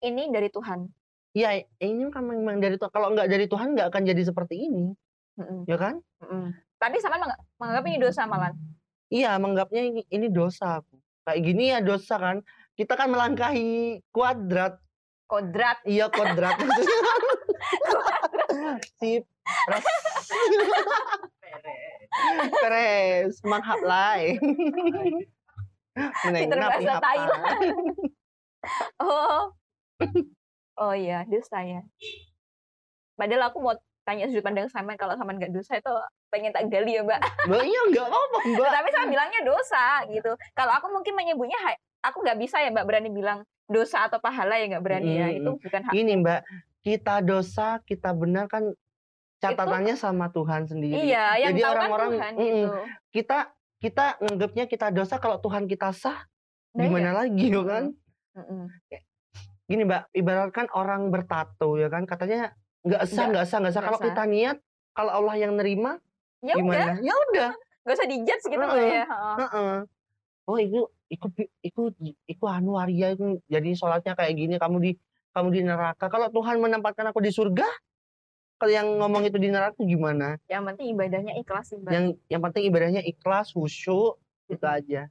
ini 0.00 0.30
dari 0.30 0.46
Tuhan. 0.46 0.86
Iya, 1.34 1.66
ini 1.82 2.06
kan 2.14 2.22
memang 2.22 2.62
dari 2.62 2.78
Tuhan. 2.78 2.90
Kalau 2.90 3.10
nggak 3.10 3.26
dari 3.26 3.46
Tuhan 3.50 3.74
nggak 3.74 3.88
akan 3.90 4.02
jadi 4.06 4.22
seperti 4.22 4.66
ini, 4.66 4.94
Mm-mm. 5.38 5.66
ya 5.66 5.74
kan? 5.74 5.98
Mm-mm. 6.22 6.54
Tapi 6.78 6.96
Saman 7.02 7.18
menga- 7.18 7.42
menganggap 7.58 7.84
ini 7.90 7.98
dosa 7.98 8.22
malan. 8.30 8.54
Iya, 9.10 9.34
menganggapnya 9.42 9.82
ini, 9.90 10.02
ini 10.06 10.26
dosa 10.30 10.78
aku. 10.78 10.94
Kayak 11.26 11.40
gini 11.42 11.64
ya 11.74 11.78
dosa 11.82 12.14
kan. 12.14 12.36
Kita 12.78 12.94
kan 12.94 13.10
melangkahi 13.10 14.02
kuadrat. 14.14 14.78
Kodrat. 15.26 15.82
Iya, 15.82 16.10
kuadrat. 16.10 16.58
Sip. 19.02 19.26
Peres. 22.50 23.40
Manghap 23.46 23.80
lai. 23.86 24.36
Pinter 26.22 26.56
Menengah 26.60 26.68
bahasa 26.68 26.80
pihak 26.80 27.02
Thailand. 27.02 27.60
Oh. 29.00 29.56
Oh 30.76 30.92
iya, 30.92 31.24
dosa 31.24 31.64
ya. 31.64 31.80
Padahal 33.16 33.48
aku 33.48 33.64
mau 33.64 33.72
tanya 34.04 34.28
sudut 34.28 34.44
pandang 34.44 34.68
Saman 34.68 35.00
kalau 35.00 35.16
Saman 35.16 35.40
nggak 35.40 35.48
dosa 35.48 35.80
itu 35.80 35.88
pengen 36.28 36.52
tak 36.52 36.68
gali 36.68 36.96
ya 36.96 37.02
mbak. 37.04 37.20
Mbak, 37.48 37.64
iya 37.64 37.80
nggak 37.88 38.04
apa-apa 38.04 38.38
mbak. 38.52 38.68
Tapi 38.68 38.88
Saman 38.92 39.08
bilangnya 39.08 39.40
dosa 39.48 39.84
gitu. 40.12 40.32
Kalau 40.52 40.72
aku 40.76 40.92
mungkin 40.92 41.16
menyebutnya 41.16 41.56
aku 42.04 42.20
nggak 42.20 42.36
bisa 42.36 42.60
ya 42.60 42.68
mbak 42.68 42.84
berani 42.84 43.08
bilang 43.08 43.48
dosa 43.64 44.08
atau 44.08 44.20
pahala 44.20 44.60
ya 44.60 44.68
nggak 44.76 44.84
berani 44.84 45.12
ya. 45.16 45.26
Itu 45.32 45.56
bukan 45.56 45.80
hak. 45.88 45.92
Gini 45.96 46.12
mbak, 46.20 46.40
kita 46.84 47.24
dosa, 47.24 47.80
kita 47.88 48.12
benar 48.12 48.48
kan 48.48 48.76
catatannya 49.40 49.96
sama 49.96 50.28
Tuhan 50.28 50.68
sendiri. 50.68 51.00
Iya, 51.00 51.40
yang 51.40 51.52
Jadi 51.56 51.60
tahu 51.64 51.72
orang-orang, 51.74 52.10
kan 52.20 52.32
gitu. 52.36 52.68
Kita 53.10 53.38
kita 53.80 54.04
nganggapnya 54.20 54.64
kita 54.68 54.86
dosa 54.92 55.16
kalau 55.16 55.40
Tuhan 55.40 55.64
kita 55.64 55.90
sah, 55.90 56.28
Nah, 56.70 56.86
gimana 56.86 57.10
iya. 57.10 57.18
lagi 57.24 57.44
ya 57.48 57.62
kan? 57.64 57.84
Mm-mm. 58.36 58.62
Gini 59.66 59.82
mbak, 59.82 60.12
ibaratkan 60.12 60.66
orang 60.70 61.08
bertato 61.08 61.74
ya 61.74 61.88
kan, 61.88 62.04
katanya 62.04 62.52
nggak 62.84 63.02
sah, 63.08 63.26
Nggak- 63.26 63.46
sah, 63.48 63.58
nggak 63.58 63.72
sah. 63.72 63.82
Kalau 63.82 63.98
kita 63.98 64.22
niat, 64.28 64.56
kalau 64.92 65.12
Allah 65.16 65.34
yang 65.40 65.56
nerima, 65.56 65.96
Ya 66.40 66.56
udah, 66.56 66.60
gimana? 66.60 66.92
Ya 67.00 67.14
udah. 67.16 67.50
nggak 67.82 67.96
usah 67.96 68.08
dijudge 68.08 68.44
gitu 68.44 68.60
mbak 68.60 68.76
Heeh. 68.76 68.92
ya. 68.92 69.04
Heeh. 69.08 69.36
Heeh. 69.40 69.78
Oh 70.44 70.58
itu, 70.58 70.80
iku, 71.08 71.26
iku, 71.62 71.82
iku 72.26 72.44
anu 72.46 72.76
waria, 72.76 73.14
iku, 73.14 73.38
jadi 73.46 73.70
sholatnya 73.72 74.12
kayak 74.12 74.34
gini, 74.36 74.54
kamu 74.60 74.76
di 74.78 74.92
kamu 75.30 75.48
di 75.48 75.60
neraka. 75.62 76.10
Kalau 76.10 76.26
Tuhan 76.28 76.58
menempatkan 76.58 77.06
aku 77.08 77.22
di 77.22 77.30
surga, 77.30 77.66
kalau 78.60 78.68
yang 78.70 78.88
ngomong 79.00 79.24
itu 79.24 79.40
di 79.40 79.48
neraka 79.48 79.80
gimana? 79.80 80.36
Yang 80.44 80.62
penting 80.68 80.86
ibadahnya 80.92 81.32
ikhlas 81.34 81.64
sih 81.66 81.80
mbak. 81.80 81.90
Yang 81.90 82.04
yang 82.28 82.40
penting 82.44 82.62
ibadahnya 82.68 83.00
ikhlas, 83.02 83.50
khusyuk, 83.50 84.20
itu 84.46 84.60
aja. 84.62 85.08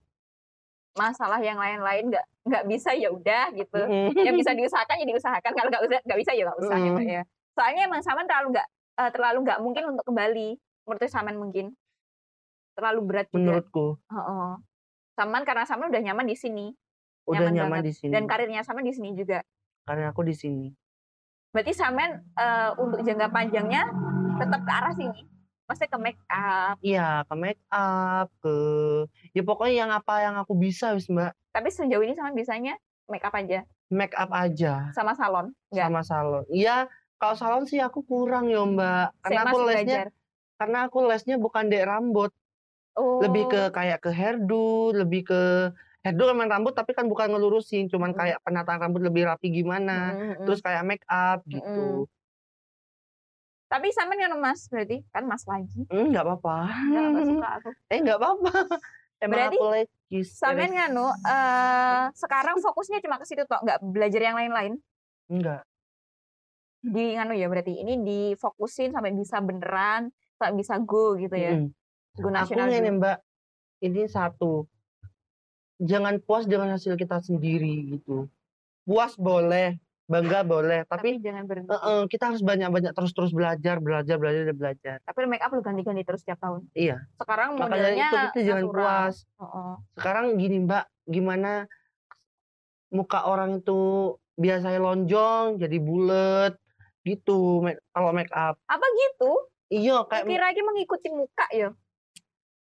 Masalah 0.93 1.39
yang 1.39 1.57
lain-lain 1.57 2.13
nggak 2.13 2.25
nggak 2.45 2.63
bisa 2.65 2.93
ya 2.93 3.09
udah 3.09 3.49
gitu. 3.53 3.77
Mm-mm. 3.79 4.13
yang 4.15 4.35
bisa 4.35 4.51
diusahakan 4.51 4.95
ya 4.99 5.05
diusahakan 5.07 5.51
kalau 5.51 5.69
nggak 5.69 5.83
usah 5.83 5.99
nggak 6.01 6.19
bisa 6.19 6.31
ya 6.33 6.43
nggak 6.45 6.59
usah 6.59 6.75
Mm. 6.75 6.85
gitu 6.85 7.01
ya 7.03 7.21
soalnya 7.49 7.81
emang 7.85 8.01
Saman 8.01 8.25
terlalu 8.25 8.47
nggak 8.53 8.67
eh, 8.97 9.11
terlalu 9.11 9.37
nggak 9.43 9.59
mungkin 9.59 9.83
untuk 9.87 10.05
kembali 10.05 10.49
menurut 10.83 11.01
Saman 11.05 11.35
mungkin 11.35 11.65
terlalu 12.73 12.99
berat 13.05 13.27
juga 13.27 13.37
Menurutku 13.37 13.87
Heeh. 14.07 14.51
Saman 15.13 15.43
karena 15.43 15.63
Saman 15.65 15.89
udah 15.89 16.01
nyaman 16.01 16.25
di 16.25 16.33
sini 16.33 16.65
udah 17.25 17.47
Nyaman 17.47 17.53
nyaman, 17.53 17.79
di 17.85 17.93
sini. 17.93 18.11
dan 18.11 18.23
karirnya 18.25 18.61
Saman 18.63 18.81
di 18.81 18.93
sini 18.93 19.13
juga 19.13 19.45
Karena 19.85 20.09
aku 20.09 20.21
di 20.21 20.33
sini. 20.33 20.67
Berarti 21.49 21.73
Saman 21.73 22.09
eh, 22.35 22.69
untuk 22.77 23.01
jangka 23.01 23.27
panjangnya 23.29 23.89
tetap 24.37 24.61
ke 24.61 24.71
arah 24.71 24.93
sini 24.93 25.21
maksudnya 25.65 25.89
ke 25.89 25.99
make 25.99 26.21
up 26.27 26.75
Iya, 26.81 27.09
ke 27.23 27.33
make 27.35 27.61
up, 27.69 28.27
ke 28.39 28.55
ya 29.31 29.41
pokoknya 29.41 29.75
yang 29.75 29.91
apa 29.91 30.13
yang 30.21 30.35
aku 30.35 30.53
bisa 30.53 30.93
wis 30.93 31.05
Mbak. 31.05 31.33
tapi 31.49 31.69
sejauh 31.69 32.01
ini 32.01 32.13
Saman 32.13 32.33
bisanya 32.33 32.73
make 33.05 33.21
up 33.21 33.33
aja 33.33 33.65
Make 33.89 34.13
up 34.13 34.29
aja 34.29 34.93
sama 34.93 35.13
salon 35.13 35.49
nggak 35.73 35.87
sama 35.89 36.01
salon. 36.05 36.45
Iya, 36.47 36.85
kalau 37.17 37.33
salon 37.33 37.65
sih 37.65 37.81
aku 37.81 38.05
kurang 38.05 38.45
ya 38.45 38.61
Mbak. 38.61 39.05
Karena 39.19 39.33
Saya 39.33 39.49
aku 39.49 39.57
lesnya 39.65 39.81
belajar. 39.81 40.07
karena 40.55 40.77
aku 40.85 40.97
lesnya 41.03 41.35
bukan 41.35 41.63
dek 41.65 41.85
rambut, 41.89 42.31
oh 42.93 43.17
lebih 43.17 43.49
ke 43.49 43.61
kayak 43.73 44.05
ke 44.05 44.13
hairdo, 44.13 44.93
lebih 44.93 45.25
ke 45.25 45.41
hairdo 45.99 46.23
emang 46.27 46.47
rambut 46.47 46.71
tapi 46.71 46.91
kan 46.91 47.05
bukan 47.05 47.27
ngelurusin, 47.29 47.87
cuman 47.87 48.11
Mm. 48.11 48.17
kayak 48.17 48.37
penataan 48.41 48.79
rambut 48.79 49.01
lebih 49.01 49.25
rapi 49.25 49.47
gimana. 49.49 49.97
Mm, 50.09 50.17
mm, 50.17 50.31
mm. 50.33 50.45
Terus 50.45 50.59
kayak 50.59 50.83
make 50.83 51.05
up 51.05 51.43
gitu. 51.45 52.07
tapi 53.65 53.93
Saman 53.93 54.17
kan 54.17 54.33
mas 54.33 54.65
berarti 54.65 55.05
kan 55.07 55.23
mas 55.23 55.45
lagi 55.45 55.85
Hmm, 55.85 56.09
nggak 56.09 56.25
apa-apa. 56.25 56.57
nggak 56.89 57.05
nggak 57.05 57.25
suka 57.27 57.47
aku 57.61 57.69
Eh 57.85 57.99
nggak 58.01 58.17
apa-apa. 58.17 58.49
Emang 59.19 59.29
Berarti 59.35 59.55
aku 59.55 59.65
lagi 59.69 60.19
Samen 60.25 60.57
stres. 60.65 60.73
nganu 60.73 61.05
eh 61.05 62.03
sekarang 62.15 62.57
fokusnya 62.57 62.97
cuma 62.99 63.21
ke 63.21 63.25
situ 63.25 63.45
toh, 63.45 63.61
nggak 63.61 63.77
belajar 63.85 64.21
yang 64.23 64.33
lain-lain. 64.33 64.73
Enggak. 65.27 65.61
Di 66.81 67.13
nganu 67.13 67.35
ya 67.35 67.45
berarti 67.45 67.77
ini 67.77 67.99
difokusin 67.99 68.89
sampai 68.89 69.11
bisa 69.11 69.37
beneran, 69.37 70.09
sampai 70.33 70.55
bisa 70.55 70.79
go 70.79 71.13
gitu 71.13 71.35
ya. 71.35 71.53
Mm. 71.53 71.69
Go 72.15 72.25
Aku 72.25 72.33
nasional. 72.33 72.73
ini 72.73 72.79
dulu. 72.81 72.97
Mbak, 72.97 73.17
ini 73.81 74.01
satu. 74.07 74.65
Jangan 75.79 76.19
puas 76.19 76.43
dengan 76.43 76.75
hasil 76.75 76.93
kita 76.93 77.23
sendiri 77.23 77.95
gitu. 77.95 78.27
Puas 78.83 79.15
boleh, 79.15 79.79
bangga 80.09 80.43
boleh, 80.43 80.83
tapi 80.83 81.15
tapi 81.15 81.23
jangan 81.23 81.43
berhenti. 81.45 81.69
eh, 81.69 81.79
eh, 81.79 82.01
kita 82.09 82.33
harus 82.33 82.41
banyak-banyak 82.41 82.91
terus-terus 82.91 83.31
belajar, 83.31 83.79
belajar, 83.79 84.17
belajar, 84.17 84.43
dan 84.49 84.57
belajar. 84.57 84.95
Tapi 85.05 85.19
make 85.23 85.39
up 85.39 85.53
lu 85.53 85.61
ganti-ganti 85.61 86.03
terus 86.03 86.19
setiap 86.19 86.41
tahun. 86.41 86.67
Iya. 86.73 86.99
Sekarang 87.15 87.55
Makanya 87.55 87.69
modelnya 87.69 88.07
itu 88.09 88.17
kita 88.33 88.39
jangan 88.43 88.63
natural. 88.65 88.83
puas. 88.83 89.15
Heeh. 89.37 89.73
Sekarang 89.95 90.25
gini 90.35 90.57
Mbak, 90.65 90.85
gimana 91.07 91.51
muka 92.89 93.19
orang 93.23 93.61
itu 93.61 93.79
biasanya 94.33 94.79
lonjong 94.81 95.61
jadi 95.61 95.77
bulat 95.77 96.53
gitu 97.05 97.61
kalau 97.93 98.11
make 98.11 98.33
up. 98.33 98.57
Apa 98.65 98.83
gitu? 98.83 99.31
Iya 99.69 100.01
kayak 100.09 100.25
Kira 100.25 100.49
lagi 100.49 100.61
mengikuti 100.65 101.07
muka 101.13 101.45
ya. 101.53 101.69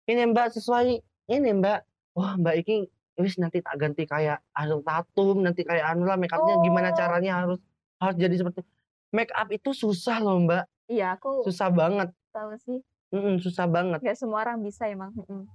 ini 0.06 0.28
Mbak 0.28 0.60
sesuai 0.60 1.00
ini 1.32 1.50
Mbak. 1.56 1.80
Wah 2.12 2.36
Mbak 2.36 2.56
Iki 2.64 2.78
wis 3.20 3.36
nanti 3.38 3.62
tak 3.62 3.76
ganti 3.78 4.04
kayak 4.08 4.42
anu 4.52 4.82
tatum 4.82 5.44
nanti 5.44 5.62
kayak 5.62 5.84
anu 5.94 6.08
lah 6.08 6.18
make 6.18 6.32
upnya 6.32 6.58
gimana 6.64 6.90
Oh. 6.92 6.98
caranya 6.98 7.32
harus 7.44 7.60
harus 8.02 8.16
jadi 8.18 8.34
seperti 8.34 8.66
make 9.14 9.30
up 9.32 9.48
itu 9.52 9.72
susah 9.72 10.18
loh 10.18 10.42
Mbak 10.42 10.64
Iya, 10.92 11.16
aku 11.16 11.48
susah 11.48 11.72
banget 11.72 12.12
tahu 12.36 12.52
sih. 12.60 12.80
Mm-mm, 13.12 13.40
susah 13.40 13.68
banget 13.68 14.00
Gak 14.04 14.20
semua 14.20 14.44
orang 14.44 14.60
bisa 14.60 14.88
emang. 14.88 15.12
Mm-mm. 15.16 15.48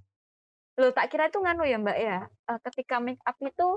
Loh, 0.77 0.93
tak 0.93 1.09
kira 1.09 1.29
itu 1.29 1.41
nganu 1.41 1.65
ya 1.65 1.77
Mbak 1.77 1.99
ya. 1.99 2.19
eh, 2.29 2.59
ketika 2.69 3.01
make 3.01 3.21
up 3.25 3.37
itu 3.41 3.69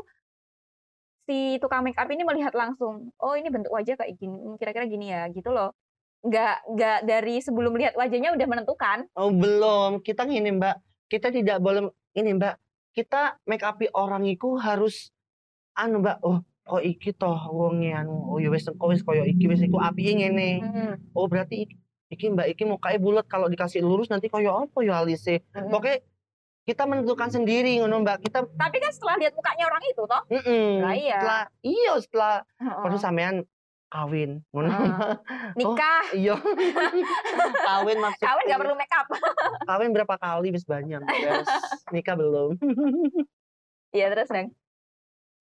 si 1.23 1.59
tukang 1.59 1.83
make 1.83 1.95
up 1.95 2.07
ini 2.07 2.23
melihat 2.23 2.51
langsung, 2.51 3.11
oh 3.15 3.33
ini 3.35 3.47
bentuk 3.47 3.71
wajah 3.71 3.95
kayak 3.95 4.17
gini, 4.17 4.35
hmm, 4.35 4.55
kira-kira 4.57 4.83
gini 4.83 5.11
ya, 5.11 5.29
gitu 5.31 5.51
loh. 5.51 5.71
Nggak 6.19 6.55
nggak 6.75 6.99
dari 7.07 7.39
sebelum 7.39 7.71
lihat 7.79 7.95
wajahnya 7.95 8.35
udah 8.35 8.47
menentukan. 8.47 9.07
oh 9.15 9.31
belum 9.31 10.03
kita 10.03 10.27
gini 10.27 10.51
Mbak 10.51 10.75
kita 11.07 11.31
tidak 11.31 11.63
boleh 11.63 11.87
ini 12.19 12.35
Mbak 12.35 12.55
kita 12.99 13.39
make 13.47 13.63
up 13.63 13.79
orang 13.95 14.27
itu 14.27 14.59
harus 14.59 15.15
anu 15.79 16.03
Mbak 16.03 16.17
oh 16.27 16.43
kok 16.67 16.83
iki 16.83 17.15
toh 17.15 17.39
wonge 17.49 17.95
anu 17.95 18.27
oh 18.27 18.37
ya 18.43 18.51
wis 18.51 18.67
kok 18.67 18.87
wis 18.91 19.01
koyo 19.01 19.23
iki 19.23 19.47
wis 19.47 19.63
iku 19.63 19.79
api 19.79 20.19
ngene 20.19 20.49
Mm-mm. 20.59 20.91
oh 21.15 21.25
berarti 21.31 21.63
iki, 21.63 21.75
iki 22.11 22.25
Mbak 22.35 22.47
iki 22.51 22.63
mukanya 22.67 22.99
bulat 22.99 23.25
kalau 23.31 23.47
dikasih 23.47 23.79
lurus 23.79 24.11
nanti 24.11 24.27
koyo 24.27 24.67
apa 24.67 24.77
ya 24.83 24.99
alise 24.99 25.41
Mm-mm. 25.55 25.71
Pokoknya 25.71 26.03
kita 26.67 26.85
menentukan 26.85 27.33
sendiri 27.33 27.81
ngono 27.81 28.05
mbak 28.05 28.21
kita 28.21 28.45
Tapi 28.45 28.77
kan 28.77 28.91
setelah 28.93 29.17
lihat 29.17 29.33
mukanya 29.33 29.65
orang 29.65 29.83
itu 29.89 30.03
toh. 30.05 30.21
mm 30.29 30.85
Lah 30.85 30.93
iya. 30.93 31.17
setelah 31.17 31.41
iya 31.65 31.93
setelah 31.97 32.33
Heeh. 32.61 32.81
perlu 32.85 32.97
sampean 33.01 33.35
kawin 33.89 34.45
ngono 34.53 34.69
Heeh. 34.69 35.13
Nikah. 35.59 36.01
iya 36.13 36.35
kawin 37.69 37.97
maksudnya 37.97 38.27
Kawin 38.29 38.43
nggak 38.45 38.61
perlu 38.61 38.75
make 38.77 38.93
up. 38.93 39.07
kawin 39.69 39.89
berapa 39.91 40.15
kali 40.15 40.47
bis 40.49 40.63
banyak 40.63 41.01
Beres. 41.01 41.49
nikah 41.89 42.13
belum 42.13 42.53
Iya 43.89 44.13
terus 44.13 44.29
Neng. 44.29 44.53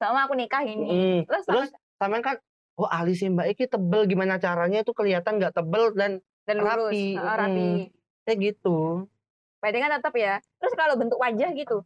Sama 0.00 0.24
aku 0.24 0.32
nikah 0.32 0.64
ini. 0.64 0.88
Mm. 0.88 1.20
Terus, 1.28 1.44
terus 1.44 1.68
sampean 2.00 2.24
kan 2.24 2.36
oh 2.80 2.88
alis 2.88 3.20
mbak 3.20 3.52
iki 3.52 3.68
tebel 3.68 4.08
gimana 4.08 4.40
caranya 4.40 4.80
itu 4.80 4.96
kelihatan 4.96 5.36
nggak 5.36 5.52
tebel 5.52 5.92
dan 5.92 6.24
dan 6.48 6.56
lurus. 6.56 6.96
rapi. 6.96 7.04
Heeh, 7.12 7.36
rapi. 7.36 7.68
kayak 8.24 8.38
gitu 8.40 9.04
Berarti 9.60 9.78
kan 9.78 9.90
tetap 9.92 10.14
ya. 10.16 10.40
Terus 10.56 10.72
kalau 10.72 10.94
bentuk 10.96 11.18
wajah 11.18 11.50
gitu. 11.52 11.84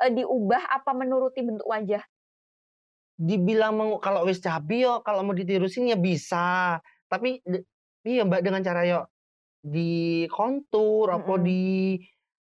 eh, 0.00 0.10
diubah 0.10 0.62
apa 0.70 0.90
menuruti 0.90 1.44
bentuk 1.44 1.66
wajah? 1.66 2.00
Dibilang 3.14 3.72
mau 3.74 3.90
kalau 3.98 4.26
wis 4.26 4.38
cabi 4.38 4.82
yo 4.82 4.98
kalau 5.00 5.22
mau 5.22 5.32
ditirusin 5.32 5.86
ya 5.86 5.94
bisa 5.94 6.78
tapi 7.06 7.38
iya 8.02 8.22
mbak 8.22 8.42
dengan 8.42 8.60
cara 8.60 8.82
yo 8.82 9.06
di 9.62 10.26
kontur 10.28 11.08
apa 11.08 11.24
Mm-mm. 11.34 11.46
di 11.46 11.62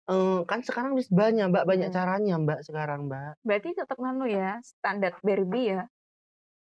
eh, 0.07 0.39
kan 0.43 0.63
sekarang 0.63 0.95
wis 0.95 1.11
banyak 1.11 1.51
mbak 1.51 1.67
banyak 1.67 1.91
Mm. 1.91 1.95
caranya 1.95 2.35
mbak 2.35 2.59
sekarang 2.63 3.05
mbak 3.05 3.35
Berarti 3.43 3.75
tetap 3.75 3.95
nganu 3.95 4.25
ya, 4.25 4.57
standar 4.63 5.13
Barbie 5.21 5.75
ya. 5.75 5.81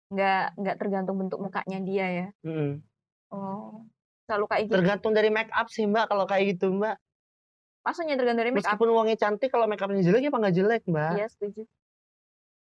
Nggak 0.08 0.44
nggak 0.56 0.76
tergantung 0.80 1.16
bentuk 1.20 1.38
mukanya 1.38 1.78
dia 1.78 2.06
ya. 2.08 2.26
Mm-mm. 2.42 2.80
Oh. 3.28 3.84
Selalu 4.24 4.44
kayak 4.48 4.62
gitu. 4.66 4.74
tergantung 4.74 5.12
dari 5.12 5.28
make 5.28 5.52
up 5.52 5.68
sih 5.68 5.84
mbak 5.84 6.08
kalau 6.08 6.24
kayak 6.24 6.56
gitu 6.56 6.72
mbak 6.72 6.96
Maksudnya 7.84 8.16
tergantung 8.16 8.40
dari 8.42 8.52
make 8.52 8.64
up. 8.64 8.76
meskipun 8.76 8.88
uangnya 8.90 9.16
cantik 9.16 9.48
kalau 9.48 9.64
make 9.64 9.80
upnya 9.80 10.00
jelek 10.00 10.20
ya 10.20 10.28
apa 10.28 10.38
nggak 10.42 10.56
jelek 10.56 10.82
mbak 10.84 11.12
Iya, 11.16 11.26
setuju. 11.28 11.62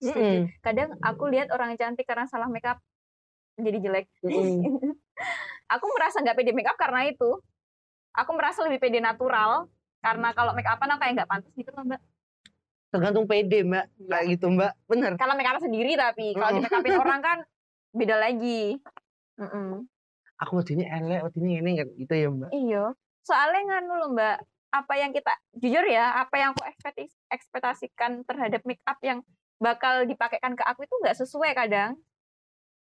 Setuju. 0.02 0.18
Mm-mm. 0.18 0.40
Kadang 0.66 0.90
aku 1.00 1.24
lihat 1.30 1.54
orang 1.54 1.78
cantik 1.78 2.10
karena 2.10 2.26
salah 2.26 2.50
make 2.50 2.66
up 2.66 2.82
jadi 3.56 3.78
jelek. 3.78 4.10
Mm-mm. 4.26 4.66
aku 5.78 5.86
merasa 5.94 6.26
nggak 6.26 6.36
pede 6.42 6.52
make 6.58 6.68
up 6.68 6.76
karena 6.76 7.06
itu. 7.06 7.38
Aku 8.18 8.34
merasa 8.36 8.66
lebih 8.66 8.82
pede 8.82 9.00
natural 9.00 9.70
karena 10.02 10.34
kalau 10.34 10.58
make 10.58 10.66
upan 10.66 10.98
aku 10.98 11.00
kayak 11.06 11.14
nggak 11.22 11.30
pantas 11.30 11.54
gitu 11.54 11.72
loh 11.78 11.86
mbak. 11.86 12.02
tergantung 12.92 13.24
pede 13.24 13.64
mbak 13.64 13.88
kayak 14.04 14.26
gitu 14.36 14.52
mbak 14.52 14.76
bener 14.84 15.16
Kalau 15.16 15.32
make 15.40 15.48
up 15.48 15.64
sendiri 15.64 15.96
tapi 15.96 16.36
kalau 16.36 16.60
di 16.60 16.60
make 16.60 16.76
upin 16.76 17.00
orang 17.00 17.22
kan 17.24 17.38
beda 17.96 18.20
lagi. 18.20 18.82
Mm-mm. 19.40 19.88
aku 20.42 20.60
waktu 20.60 20.76
ini 20.76 20.84
elek 20.90 21.24
waktu 21.24 21.38
ini 21.40 21.52
ini 21.64 21.72
gitu 22.02 22.14
ya 22.18 22.28
mbak 22.28 22.50
Iya. 22.52 22.92
Soalnya 23.24 23.62
nganu 23.64 23.94
loh 23.96 24.10
mbak, 24.12 24.44
apa 24.74 24.94
yang 24.98 25.14
kita 25.14 25.32
jujur 25.56 25.86
ya, 25.88 26.20
apa 26.20 26.36
yang 26.36 26.50
aku 26.52 26.66
ekspektasikan 27.30 28.26
terhadap 28.26 28.66
make 28.66 28.82
up 28.84 28.98
yang 29.06 29.22
bakal 29.62 30.04
dipakaikan 30.04 30.58
ke 30.58 30.64
aku 30.66 30.84
itu 30.84 30.96
nggak 30.98 31.16
sesuai 31.16 31.54
kadang. 31.54 31.94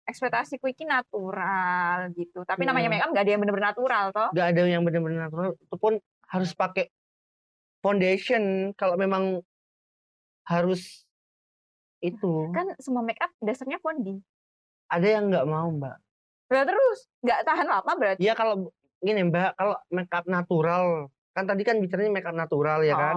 Ekspektasiku 0.07 0.69
ini 0.69 0.87
natural 0.87 2.13
gitu. 2.15 2.45
Tapi 2.45 2.63
namanya 2.63 2.87
Hmm. 2.87 2.95
make 2.95 3.03
up 3.03 3.11
nggak 3.11 3.25
ada 3.25 3.31
yang 3.33 3.41
bener-bener 3.41 3.67
natural 3.67 4.05
toh. 4.13 4.29
nggak 4.31 4.47
ada 4.47 4.61
yang 4.63 4.81
benar-benar 4.85 5.19
natural 5.27 5.51
itu 5.57 5.75
pun 5.75 5.93
harus 6.27 6.51
pakai 6.53 6.85
foundation 7.79 8.43
kalau 8.73 8.95
memang 8.95 9.41
harus 10.43 11.03
itu 11.99 12.53
Kan 12.53 12.71
semua 12.77 13.01
make 13.01 13.19
up 13.19 13.33
dasarnya 13.39 13.81
founding. 13.81 14.21
ada 14.87 15.03
yang 15.03 15.27
nggak 15.27 15.43
mau 15.43 15.67
mbak 15.67 15.99
Lah 16.47 16.63
terus 16.63 17.11
nggak 17.19 17.43
tahan 17.43 17.67
lama 17.67 17.91
berarti. 17.91 18.23
ya 18.23 18.31
kalau 18.31 18.71
gini 18.97 19.27
mbak 19.27 19.51
kalau 19.53 19.75
makeup 19.89 20.23
natural 20.25 21.11
kan 21.31 21.43
tadi 21.43 21.61
kan 21.61 21.77
bicaranya 21.77 22.11
makeup 22.13 22.31
natural 22.33 22.79
ya 22.81 22.95
kan 22.95 23.15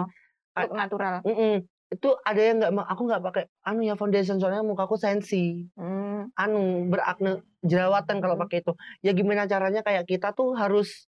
Oh, 0.51 0.61
look 0.61 0.75
natural. 0.75 1.15
Mm-mm. 1.23 1.63
Itu 1.91 2.09
ada 2.23 2.39
yang 2.39 2.57
nggak 2.63 2.87
aku 2.87 3.03
nggak 3.03 3.23
pakai 3.27 3.45
anu 3.67 3.83
ya 3.83 3.99
foundation 3.99 4.39
soalnya 4.39 4.63
mukaku 4.63 4.95
sensi 4.95 5.67
Hmm. 5.75 6.31
anu 6.39 6.87
berakne 6.87 7.43
jerawatan 7.67 8.23
kalau 8.23 8.39
Hmm. 8.39 8.45
pakai 8.47 8.63
itu 8.63 8.73
ya 9.03 9.11
gimana 9.11 9.51
caranya 9.51 9.83
kayak 9.83 10.07
kita 10.07 10.31
tuh 10.31 10.55
harus 10.55 11.11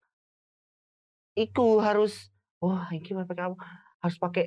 iku 1.35 1.83
harus 1.83 2.31
wah 2.63 2.87
ini 2.95 3.11
pakai 3.11 3.45
apa 3.51 3.59
harus 3.99 4.17
pakai 4.19 4.45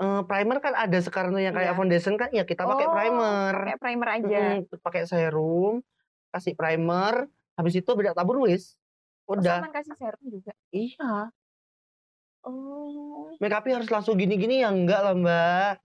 eh, 0.00 0.22
primer 0.24 0.58
kan 0.64 0.72
ada 0.74 0.98
sekarang 1.00 1.36
tuh 1.36 1.42
yang 1.44 1.52
kayak 1.52 1.72
Iya. 1.72 1.78
foundation 1.78 2.14
kan 2.16 2.28
ya 2.32 2.44
kita 2.48 2.64
pakai 2.64 2.86
Oh, 2.88 2.92
primer 2.92 3.52
Kayak 3.68 3.80
primer 3.80 4.08
aja. 4.08 4.40
Mm-mm, 4.60 4.80
pakai 4.80 5.02
serum 5.04 5.84
kasih 6.32 6.56
primer 6.58 7.28
habis 7.54 7.74
itu 7.76 7.90
bedak 7.92 8.16
tabur 8.16 8.40
wis 8.42 8.74
Oh, 9.24 9.36
udah 9.40 9.60
Salman 9.64 9.72
kasih 9.72 9.94
serum 9.96 10.24
juga. 10.28 10.52
iya 10.68 11.32
Oh. 12.44 13.32
make 13.40 13.56
upnya 13.56 13.80
harus 13.80 13.88
langsung 13.88 14.20
gini-gini 14.20 14.60
ya? 14.60 14.68
Enggak 14.68 15.00
lah 15.00 15.14
mbak. 15.16 15.80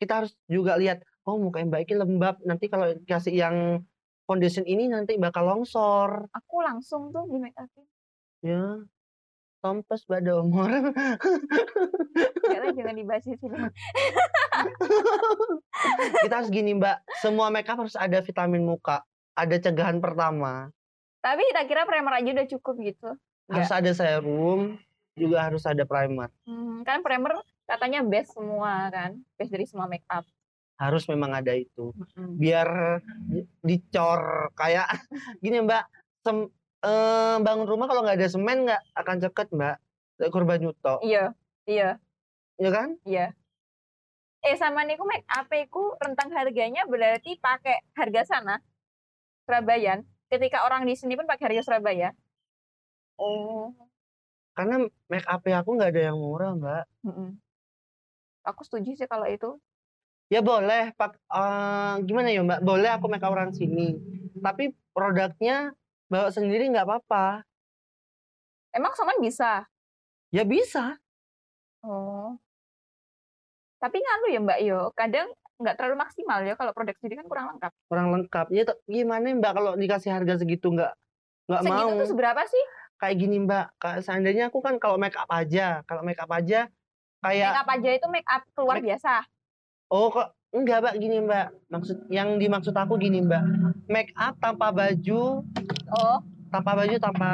Kita 0.00 0.24
harus 0.24 0.32
juga 0.48 0.80
lihat 0.80 1.04
oh 1.28 1.36
muka 1.36 1.60
mbak 1.60 1.84
ini 1.84 1.94
lembab. 2.00 2.40
Nanti 2.48 2.72
kalau 2.72 2.96
kasih 3.04 3.36
yang 3.36 3.84
foundation 4.24 4.64
ini 4.64 4.88
nanti 4.88 5.20
bakal 5.20 5.44
longsor. 5.44 6.32
Aku 6.32 6.64
langsung 6.64 7.12
tuh 7.12 7.28
di 7.28 7.36
make 7.36 7.56
upin. 7.60 7.84
ya. 8.40 8.64
Tompes 9.58 10.06
mbak 10.06 10.22
domor 10.22 10.70
Enggak 12.46 12.60
lah 12.62 12.70
jangan 12.72 12.94
dibahas 12.96 13.24
di 13.26 13.36
sini. 13.36 13.58
kita 16.24 16.34
harus 16.40 16.48
gini 16.48 16.72
mbak. 16.72 17.04
Semua 17.20 17.52
make 17.52 17.68
up 17.68 17.76
harus 17.84 17.98
ada 18.00 18.24
vitamin 18.24 18.64
muka. 18.64 19.04
Ada 19.36 19.60
cegahan 19.60 20.00
pertama. 20.00 20.72
Tapi 21.20 21.42
tak 21.52 21.68
kira 21.68 21.84
primer 21.84 22.16
aja 22.16 22.30
udah 22.32 22.48
cukup 22.48 22.74
gitu. 22.80 23.10
harus 23.48 23.72
ada 23.72 23.96
serum 23.96 24.76
juga 25.20 25.38
harus 25.42 25.62
ada 25.62 25.82
primer 25.82 26.30
Hmm, 26.42 26.80
kan 26.80 27.00
primer 27.00 27.36
katanya 27.64 28.00
best 28.00 28.32
semua 28.32 28.88
kan, 28.88 29.10
best 29.34 29.50
dari 29.50 29.64
semua 29.64 29.84
make 29.84 30.06
up. 30.08 30.24
harus 30.76 31.04
memang 31.04 31.34
ada 31.34 31.50
itu 31.52 31.90
Hmm. 32.14 32.34
biar 32.34 32.68
di- 33.24 33.50
dicor 33.60 34.22
kayak 34.54 34.86
gini 35.42 35.58
mbak 35.60 35.82
sem, 36.20 36.46
eh, 36.80 37.36
bangun 37.36 37.66
rumah 37.66 37.84
kalau 37.84 38.00
nggak 38.00 38.14
ada 38.16 38.28
semen 38.28 38.64
nggak 38.64 38.82
akan 38.94 39.16
ceket 39.20 39.48
mbak 39.50 39.76
Kayak 40.14 40.32
korban 40.32 40.58
nyuto 40.58 40.98
Iya, 41.00 41.34
iya, 41.64 41.98
ya 42.56 42.70
kan 42.70 42.94
iya. 43.02 43.34
Eh 44.40 44.54
sama 44.54 44.82
niku 44.82 45.02
make 45.02 45.26
up 45.28 45.46
ku 45.68 45.94
rentang 45.96 46.30
harganya 46.30 46.82
berarti 46.84 47.34
pakai 47.36 47.82
harga 47.92 48.22
sana 48.24 48.62
Surabaya. 49.42 49.98
Ketika 50.26 50.62
orang 50.62 50.84
di 50.84 50.92
sini 50.92 51.14
pun 51.14 51.24
pakai 51.24 51.48
harga 51.48 51.62
Surabaya. 51.64 52.14
Oh. 53.16 53.74
Karena 54.58 54.82
make 55.06 55.22
up 55.30 55.38
aku 55.46 55.70
nggak 55.78 55.94
ada 55.94 56.02
yang 56.10 56.18
murah 56.18 56.50
mbak 56.58 56.84
mm-mm. 57.06 57.38
Aku 58.42 58.64
setuju 58.64 58.96
sih 58.96 59.06
kalau 59.06 59.28
itu. 59.30 59.60
ya 60.28 60.42
boleh 60.42 60.90
pak 60.98 61.14
eh, 61.14 61.94
gimana 62.04 62.28
ya 62.34 62.42
mbak 62.42 62.60
boleh 62.66 62.90
aku 62.90 63.06
make 63.06 63.22
up 63.22 63.30
orang 63.30 63.54
sini 63.54 63.96
tapi 64.42 64.74
produknya 64.92 65.70
bawa 66.10 66.28
sendiri 66.34 66.66
nggak 66.68 66.84
apa-apa 66.84 67.46
Emang 68.68 68.92
Saman 68.92 69.16
bisa? 69.22 69.64
ya 70.28 70.44
bisa 70.44 70.98
Oh. 71.78 72.34
Tapi 73.78 74.02
nganu 74.02 74.26
ya 74.34 74.40
Mbak 74.42 74.58
Yo, 74.66 74.80
kadang 74.98 75.30
nggak 75.58 75.74
terlalu 75.74 75.96
maksimal 75.98 76.38
ya 76.46 76.54
kalau 76.54 76.70
produk 76.70 76.94
sendiri 76.98 77.18
kan 77.18 77.26
kurang 77.26 77.46
lengkap. 77.54 77.72
kurang 77.90 78.08
lengkap 78.14 78.46
ya 78.54 78.62
gimana 78.86 79.34
mbak 79.34 79.52
kalau 79.58 79.74
dikasih 79.74 80.14
harga 80.14 80.38
segitu 80.38 80.70
nggak 80.70 80.94
nggak 81.50 81.62
Segitu 81.66 81.82
mau 81.82 81.98
tuh 81.98 82.08
seberapa 82.14 82.42
sih? 82.46 82.64
Kayak 82.98 83.16
gini 83.16 83.40
mbak. 83.40 83.70
Seandainya 84.02 84.50
aku 84.50 84.58
kan 84.58 84.76
kalau 84.76 84.94
make 84.94 85.14
up 85.14 85.30
aja 85.30 85.80
kalau 85.82 86.02
make 86.02 86.18
up 86.18 86.28
aja 86.28 86.66
kayak 87.18 87.50
Make 87.50 87.60
up 87.60 87.70
aja 87.72 87.90
itu 87.94 88.06
make 88.08 88.28
up 88.28 88.42
keluar 88.52 88.78
Make- 88.78 88.86
biasa. 88.90 89.24
Oh 89.88 90.10
kok 90.10 90.28
enggak 90.50 90.78
mbak 90.80 90.94
gini 90.98 91.16
mbak. 91.20 91.46
Maksud 91.66 91.96
yang 92.08 92.36
dimaksud 92.36 92.72
aku 92.72 92.94
gini 92.96 93.22
mbak. 93.22 93.42
Make 93.86 94.12
up 94.14 94.36
tanpa 94.36 94.68
baju 94.68 95.42
Oh, 95.88 96.18
tanpa 96.48 96.76
baju 96.76 96.96
tanpa 96.98 97.30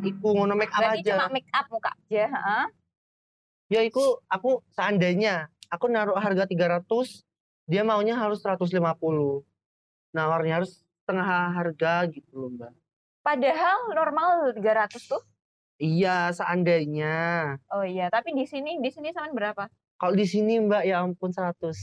iku 0.00 0.28
ngono 0.32 0.54
make 0.54 0.70
up 0.70 0.78
berarti 0.78 1.02
aja. 1.02 1.10
cuma 1.16 1.26
make 1.28 1.50
up 1.50 1.66
muka 1.66 1.90
aja, 1.90 2.24
heeh. 2.28 2.64
ya 3.66 3.80
iku 3.82 4.22
aku 4.24 4.62
seandainya 4.70 5.50
aku 5.66 5.90
naruh 5.90 6.14
harga 6.14 6.46
300 6.46 6.86
dia 7.66 7.82
maunya 7.82 8.14
harus 8.14 8.38
150 8.38 8.78
nawarnya 10.14 10.62
harus 10.62 10.78
setengah 11.02 11.26
harga 11.50 12.06
gitu 12.06 12.30
loh 12.32 12.50
mbak 12.52 12.70
Padahal 13.26 13.90
normal 13.90 14.54
300 14.54 15.02
tuh. 15.02 15.18
iya 15.76 16.30
seandainya 16.30 17.58
Oh 17.68 17.82
iya, 17.82 18.06
tapi 18.08 18.30
di 18.32 18.46
sini 18.46 18.78
di 18.78 18.88
sini 18.88 19.10
sama 19.10 19.34
berapa? 19.34 19.66
kalau 19.96 20.14
di 20.14 20.24
sini 20.24 20.60
mbak 20.62 20.86
ya 20.86 21.02
ampun 21.02 21.34
100 21.34 21.58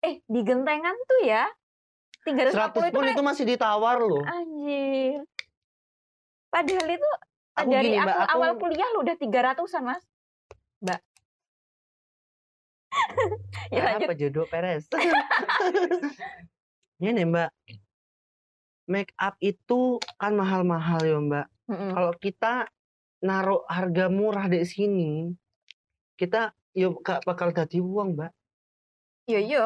Eh, 0.00 0.20
di 0.24 0.40
gentengan 0.40 0.96
tuh 1.04 1.20
ya. 1.24 1.44
350 2.24 2.52
100 2.52 2.88
itu 2.88 2.92
pun 2.92 3.04
kan 3.04 3.12
itu 3.12 3.22
masih 3.24 3.44
ditawar 3.48 3.96
loh 4.00 4.20
anjir. 4.24 5.24
Padahal 6.48 6.88
itu 6.88 7.08
aku 7.54 7.68
dari 7.68 7.88
gini 7.88 7.96
aku, 7.96 8.06
mbak 8.08 8.16
aku 8.20 8.32
awal 8.36 8.52
kuliah 8.56 8.88
lu 8.92 8.98
udah 9.04 9.16
300-an, 9.16 9.82
Mas. 9.84 10.02
Mbak. 10.80 11.00
ya 13.76 13.82
lanjut. 13.86 14.08
apa 14.08 14.12
jodoh 14.18 14.46
Peres 14.50 14.84
ini 17.00 17.22
mbak 17.22 17.48
make 18.90 19.14
up 19.22 19.38
itu 19.38 20.02
kan 20.18 20.34
mahal-mahal 20.34 20.98
ya 21.06 21.18
mbak 21.22 21.46
Mm-mm. 21.70 21.94
kalau 21.94 22.12
kita 22.18 22.66
naruh 23.22 23.62
harga 23.70 24.10
murah 24.10 24.50
di 24.50 24.66
sini 24.66 25.30
kita 26.18 26.50
yo 26.76 27.00
gak 27.00 27.24
bakal 27.24 27.50
dadi 27.50 27.80
uang, 27.80 28.12
Mbak. 28.14 28.30
Iya 29.26 29.40
iya. 29.40 29.64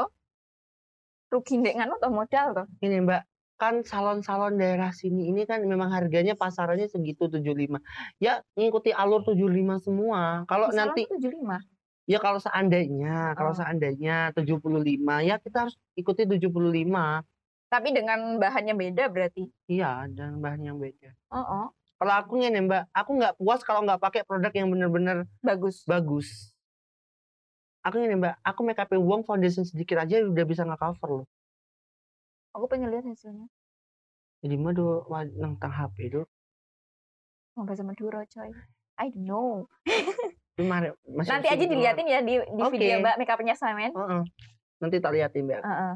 Rugi 1.32 1.58
ndek 1.58 1.74
nganu 1.82 1.98
toh 1.98 2.12
modal 2.14 2.46
toh. 2.54 2.66
Ini 2.78 3.02
Mbak, 3.02 3.22
kan 3.58 3.82
salon-salon 3.82 4.54
daerah 4.54 4.94
sini 4.94 5.28
ini 5.34 5.42
kan 5.50 5.66
memang 5.66 5.90
harganya 5.90 6.38
pasarannya 6.38 6.86
segitu 6.86 7.26
75. 7.26 7.82
Ya 8.22 8.40
ngikuti 8.54 8.94
alur 8.94 9.26
75 9.26 9.82
semua. 9.82 10.46
Kalau 10.46 10.70
nanti 10.70 11.10
75. 11.10 11.58
ya 12.06 12.18
kalau 12.20 12.38
seandainya, 12.38 13.32
kalau 13.34 13.50
Oh. 13.50 13.58
seandainya 13.58 14.30
75 14.36 15.24
ya 15.26 15.42
kita 15.42 15.66
harus 15.68 15.76
ikuti 15.98 16.22
75. 16.22 17.24
Tapi 17.68 17.88
dengan 17.90 18.38
bahannya 18.38 18.74
beda 18.76 19.10
berarti. 19.10 19.48
Iya, 19.66 20.06
dan 20.12 20.38
bahan 20.38 20.62
yang 20.62 20.76
beda. 20.78 21.10
Heeh. 21.10 21.66
Kalau 21.94 22.14
aku 22.20 22.36
ngene 22.42 22.66
Mbak, 22.66 22.84
aku 22.90 23.10
nggak 23.16 23.34
puas 23.38 23.60
kalau 23.62 23.80
nggak 23.86 24.02
pakai 24.02 24.22
produk 24.26 24.50
yang 24.52 24.68
bener-bener 24.68 25.24
Bagus. 25.40 25.86
bagus. 25.86 26.52
Aku 27.86 27.96
ngene 28.00 28.18
Mbak, 28.20 28.34
aku 28.44 28.60
make 28.66 28.80
up 28.82 28.90
uang 28.92 29.22
foundation 29.24 29.64
sedikit 29.64 30.02
aja 30.02 30.20
udah 30.20 30.44
bisa 30.44 30.66
nge-cover 30.66 31.22
loh. 31.22 31.26
Aku 32.54 32.70
pengen 32.70 32.90
lihat 32.90 33.06
hasilnya. 33.06 33.50
Jadi 34.44 34.54
mah 34.60 34.76
do 34.76 35.02
nang 35.40 35.56
tang 35.56 35.72
HP 35.72 36.12
do. 36.12 36.22
Mau 37.56 37.64
bahasa 37.64 37.82
Madura 37.86 38.22
coy. 38.28 38.52
I 39.00 39.10
don't 39.10 39.24
know. 39.26 39.50
Itu 40.54 40.62
mari 40.68 40.94
Nanti 41.08 41.50
aja 41.50 41.64
diliatin 41.66 42.06
ya 42.06 42.20
di, 42.22 42.38
di 42.38 42.62
Oke. 42.62 42.78
video 42.78 43.02
Mbak 43.02 43.14
make 43.18 43.32
upnya 43.32 43.56
Samen. 43.58 43.90
Heeh. 43.90 44.22
Nanti 44.78 44.96
tak 45.00 45.16
liatin 45.16 45.48
Mbak. 45.48 45.62
Heeh. 45.64 45.94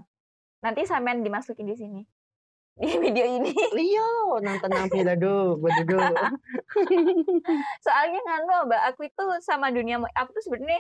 Nanti 0.65 0.83
Samen 0.85 1.23
dimasukin 1.23 1.67
di 1.69 1.77
sini. 1.77 2.03
Di 2.79 2.95
video 2.95 3.27
ini. 3.27 3.51
Liyo, 3.75 4.39
nang 4.39 4.63
tenang 4.63 4.87
pila 4.87 5.19
do, 5.19 5.59
bedudu. 5.59 5.99
Soalnya 7.85 8.21
nganu 8.23 8.71
Mbak, 8.71 8.83
aku 8.95 9.11
itu 9.11 9.25
sama 9.43 9.75
dunia 9.75 9.99
make 9.99 10.15
up 10.15 10.31
tuh 10.31 10.39
sebenarnya 10.47 10.79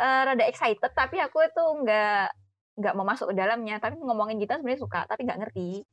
eh, 0.00 0.20
rada 0.24 0.44
excited 0.48 0.88
tapi 0.96 1.20
aku 1.20 1.44
itu 1.44 1.64
nggak 1.84 2.32
nggak 2.80 2.94
mau 2.96 3.04
masuk 3.04 3.34
ke 3.34 3.34
dalamnya 3.36 3.76
tapi 3.76 4.00
ngomongin 4.00 4.40
kita 4.40 4.56
sebenarnya 4.56 4.80
suka 4.80 5.00
tapi 5.04 5.26
nggak 5.28 5.40
ngerti 5.42 5.84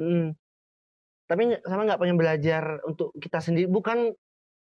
Mm. 0.00 0.32
Tapi 1.28 1.42
sama 1.64 1.82
nggak 1.88 2.00
pengen 2.00 2.18
belajar 2.20 2.80
untuk 2.84 3.12
kita 3.16 3.40
sendiri, 3.40 3.68
bukan 3.68 4.12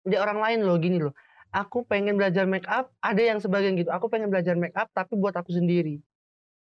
di 0.04 0.16
orang 0.16 0.40
lain 0.40 0.59
loh 0.64 0.76
gini 0.80 1.00
loh. 1.00 1.14
Aku 1.48 1.84
pengen 1.88 2.20
belajar 2.20 2.44
make 2.44 2.68
up, 2.68 2.92
ada 3.00 3.22
yang 3.24 3.40
sebagian 3.40 3.72
gitu. 3.76 3.88
Aku 3.88 4.12
pengen 4.12 4.28
belajar 4.28 4.52
make 4.56 4.76
up 4.76 4.92
tapi 4.92 5.16
buat 5.16 5.32
aku 5.32 5.52
sendiri. 5.52 6.00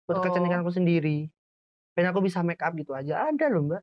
Buat 0.05 0.17
Oh. 0.19 0.23
kecantikan 0.23 0.61
aku 0.61 0.71
sendiri. 0.71 1.29
Pengen 1.93 2.11
aku 2.11 2.21
bisa 2.21 2.41
make 2.41 2.61
up 2.61 2.73
gitu 2.73 2.93
aja. 2.93 3.29
Ada 3.29 3.49
loh, 3.49 3.65
Mbak. 3.67 3.83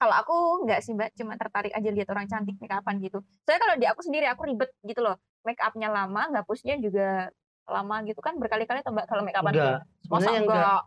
kalau 0.00 0.16
aku 0.16 0.36
nggak 0.64 0.80
sih 0.80 0.96
mbak 0.96 1.12
cuma 1.12 1.36
tertarik 1.36 1.76
aja 1.76 1.92
lihat 1.92 2.08
orang 2.08 2.24
cantik 2.24 2.56
make 2.56 2.72
upan 2.72 2.96
gitu 3.04 3.20
soalnya 3.44 3.60
kalau 3.60 3.74
di 3.76 3.84
aku 3.84 4.00
sendiri 4.00 4.24
aku 4.32 4.48
ribet 4.48 4.72
gitu 4.80 5.04
loh 5.04 5.20
make 5.44 5.60
upnya 5.60 5.92
lama 5.92 6.24
ngapusnya 6.32 6.80
juga 6.80 7.28
lama 7.68 8.00
gitu 8.08 8.16
kan 8.24 8.32
berkali-kali 8.40 8.80
tuh 8.80 8.96
mbak 8.96 9.04
kalau 9.04 9.20
make 9.20 9.36
upan 9.36 9.52
Enggak. 9.52 9.80
masa 10.08 10.32
enggak, 10.32 10.40
enggak. 10.40 10.82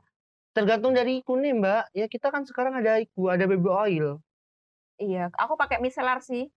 Tergantung 0.54 0.94
dari 0.94 1.22
iku 1.22 1.34
nih, 1.34 1.54
Mbak. 1.54 1.84
Ya 1.94 2.06
kita 2.06 2.30
kan 2.30 2.42
sekarang 2.46 2.74
ada 2.74 2.98
iku, 2.98 3.30
ada 3.30 3.46
baby 3.46 3.70
oil. 3.70 4.18
iya 4.98 5.30
aku 5.34 5.54
pakai 5.54 5.78
micellar 5.78 6.18
sih 6.18 6.50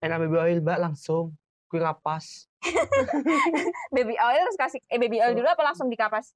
Enak 0.00 0.16
baby 0.18 0.36
oil, 0.38 0.58
Mbak, 0.60 0.78
langsung. 0.80 1.36
Gue 1.68 1.84
kapas. 1.84 2.48
baby 3.94 4.16
oil 4.16 4.42
terus 4.44 4.56
kasih 4.58 4.80
eh 4.86 4.96
baby 4.96 5.20
oil 5.20 5.32
dulu 5.34 5.44
apa 5.44 5.60
langsung 5.62 5.88
dikapas 5.88 6.32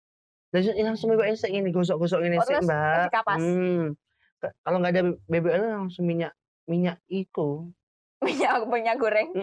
Langsung, 0.52 0.76
langsung 0.84 1.08
oil 1.16 1.36
sih 1.36 1.48
ini, 1.48 1.72
gosok-gosok 1.72 2.20
ini 2.28 2.36
Oh, 2.36 2.44
sih, 2.44 2.52
terus 2.60 2.68
Mbak. 2.68 3.08
Hmm. 3.40 3.96
Kalau 4.62 4.76
nggak 4.82 4.92
ada 4.92 5.02
oil 5.16 5.64
langsung 5.80 6.04
minyak 6.04 6.36
minyak 6.68 7.00
iku. 7.08 7.72
minyak 8.22 8.68
minyak 8.70 8.96
goreng? 9.00 9.32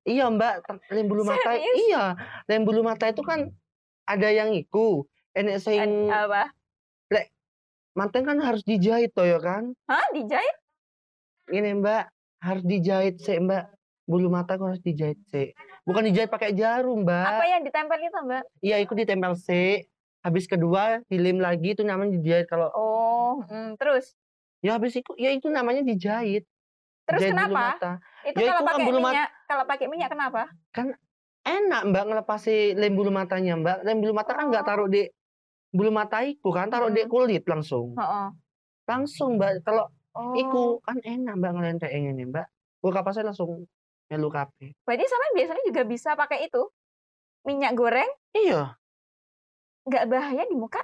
Iya 0.00 0.32
mbak, 0.32 0.64
lem 0.88 1.12
bulu 1.12 1.28
mata, 1.28 1.60
Serius? 1.60 1.76
iya. 1.84 2.16
Lem 2.48 2.64
bulu 2.64 2.80
mata 2.80 3.12
itu 3.12 3.20
kan 3.20 3.52
ada 4.08 4.28
yang 4.32 4.56
iku, 4.56 5.04
enek 5.36 5.60
sing 5.60 6.08
apa? 6.08 6.48
manten 7.90 8.22
kan 8.22 8.38
harus 8.40 8.62
dijahit 8.64 9.12
toh 9.12 9.26
ya 9.28 9.36
kan? 9.42 9.76
hah? 9.90 10.06
Dijahit? 10.16 10.56
Ini 11.52 11.74
mbak. 11.84 12.08
Harus 12.40 12.64
dijahit 12.64 13.20
sih 13.20 13.36
mbak, 13.42 13.68
bulu 14.10 14.26
mata 14.26 14.58
kok 14.58 14.74
harus 14.74 14.82
dijahit 14.82 15.22
sih, 15.30 15.54
bukan 15.86 16.10
dijahit 16.10 16.26
pakai 16.26 16.50
jarum 16.50 17.06
apa 17.06 17.30
mbak, 17.30 17.46
yang 17.46 17.62
ditempel 17.62 17.98
itu 18.02 18.18
mbak? 18.26 18.42
Iya 18.58 18.76
itu 18.82 18.92
ditempel 18.92 19.32
sih, 19.38 19.86
habis 20.20 20.50
kedua 20.50 20.98
dilem 21.06 21.38
lagi 21.38 21.78
itu 21.78 21.86
namanya 21.86 22.18
dijahit 22.18 22.50
kalau 22.50 22.66
oh 22.74 23.46
mm, 23.46 23.78
terus? 23.78 24.18
Ya 24.60 24.74
habis 24.74 24.98
itu 24.98 25.14
ya 25.14 25.30
itu 25.30 25.46
namanya 25.46 25.86
dijahit, 25.86 26.42
terus 27.06 27.22
jahit 27.22 27.32
bulu 27.32 27.46
kenapa? 27.46 27.62
mata. 27.78 27.92
itu 28.26 28.36
Ya, 28.36 28.46
kalau 28.50 28.60
itu 28.60 28.66
kan 28.66 28.74
pakai 28.74 28.84
bulu 28.84 28.98
mat- 28.98 29.14
minyak 29.14 29.28
kalau 29.46 29.64
pakai 29.64 29.86
minyak 29.86 30.10
kenapa? 30.10 30.42
Enak 31.40 31.82
mbak 31.88 32.04
ngelepasi 32.04 32.76
lem 32.76 32.92
bulu 32.92 33.08
matanya 33.08 33.56
mbak. 33.56 33.78
Lem 33.80 33.96
bulu 34.04 34.12
mata 34.12 34.36
kan 34.36 34.52
nggak 34.52 34.60
Oh. 34.60 34.68
taruh 34.68 34.88
di 34.92 35.08
bulu 35.72 35.88
mata 35.88 36.20
iku 36.20 36.52
kan 36.52 36.68
taruh 36.68 36.92
di 36.92 37.06
Mm. 37.06 37.08
kulit 37.08 37.44
langsung. 37.46 37.94
Heeh. 37.96 38.28
langsung 38.90 39.38
mbak 39.38 39.62
kalau 39.62 39.86
oh. 40.18 40.34
iku 40.34 40.62
kan 40.82 40.98
enak 41.00 41.38
mbak 41.38 41.50
ngelentek 41.54 41.94
ini 41.94 42.26
mbak. 42.26 42.50
Gue 42.82 42.90
kapasnya 42.90 43.30
langsung 43.30 43.64
melu 44.10 44.28
kape 44.28 44.74
Berarti 44.82 45.06
sama 45.06 45.26
biasanya 45.38 45.62
juga 45.62 45.82
bisa 45.86 46.18
pakai 46.18 46.50
itu? 46.50 46.62
Minyak 47.46 47.72
goreng? 47.72 48.10
Iya. 48.36 48.76
Nggak 49.88 50.04
bahaya 50.12 50.42
di 50.44 50.56
muka. 50.58 50.82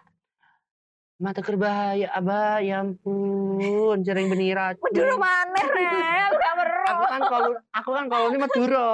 Mata 1.17 1.41
berbahaya 1.41 2.13
abah 2.13 2.61
ya 2.61 2.85
ampun 2.85 4.05
jaring 4.05 4.29
benira 4.29 4.77
Dulu 4.77 5.17
mana 5.17 5.61
rel 5.65 6.33
gak 6.37 6.55
meru. 6.61 6.85
aku 6.87 7.05
kan 7.09 7.21
kalau 7.25 7.51
aku 7.73 7.91
kan 7.97 8.05
kalau 8.13 8.27
ini 8.29 8.39
Madura. 8.39 8.91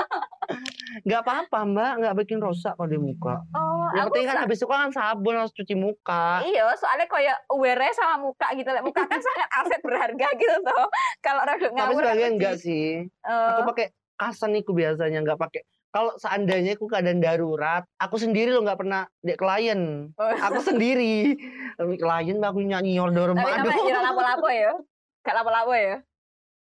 Nggak 1.06 1.20
apa-apa 1.24 1.58
mbak. 1.64 1.92
Nggak 2.02 2.14
bikin 2.20 2.38
rosak 2.44 2.76
kalau 2.76 2.90
di 2.90 3.00
muka. 3.00 3.40
Oh, 3.56 3.88
yang 3.96 4.12
penting 4.12 4.28
kan 4.28 4.38
habis 4.44 4.60
itu 4.60 4.68
kan 4.68 4.92
sabun 4.92 5.38
harus 5.38 5.54
cuci 5.56 5.74
muka. 5.78 6.44
Iya, 6.44 6.74
soalnya 6.76 7.06
kayak 7.08 7.38
aware 7.48 7.88
sama 7.96 8.28
muka 8.28 8.52
gitu. 8.52 8.68
Lek 8.68 8.84
Muka 8.84 9.06
kan 9.08 9.20
sangat 9.22 9.48
aset 9.64 9.80
berharga 9.80 10.28
gitu 10.36 10.56
tuh. 10.60 10.86
Kalau 11.24 11.42
rada 11.46 11.56
tapi 11.62 11.72
ngawur 11.72 12.02
sebagian 12.04 12.28
aku 12.28 12.36
enggak 12.36 12.54
sih. 12.60 12.88
Eh, 13.06 13.48
aku 13.54 13.62
pakai 13.72 13.86
kasan 14.20 14.52
iku 14.58 14.76
biasanya 14.76 15.24
nggak 15.24 15.40
pakai 15.40 15.64
kalau 15.90 16.14
seandainya 16.18 16.78
aku 16.78 16.86
keadaan 16.86 17.18
darurat 17.18 17.82
aku 17.98 18.16
sendiri 18.18 18.54
lo 18.54 18.62
nggak 18.62 18.78
pernah 18.78 19.06
dek 19.26 19.38
klien 19.38 20.10
oh, 20.14 20.34
aku 20.38 20.60
sendiri 20.62 21.34
Tapi 21.74 21.94
klien 21.98 22.38
aku 22.38 22.60
nyanyi 22.62 23.00
order 23.02 23.34
Tapi 23.34 23.50
aduh 23.50 23.72
kira 23.72 24.00
lapo-lapo 24.04 24.48
ya? 24.52 24.72
Gak 25.20 25.34
lapo-lapo 25.36 25.72
ya? 25.72 25.96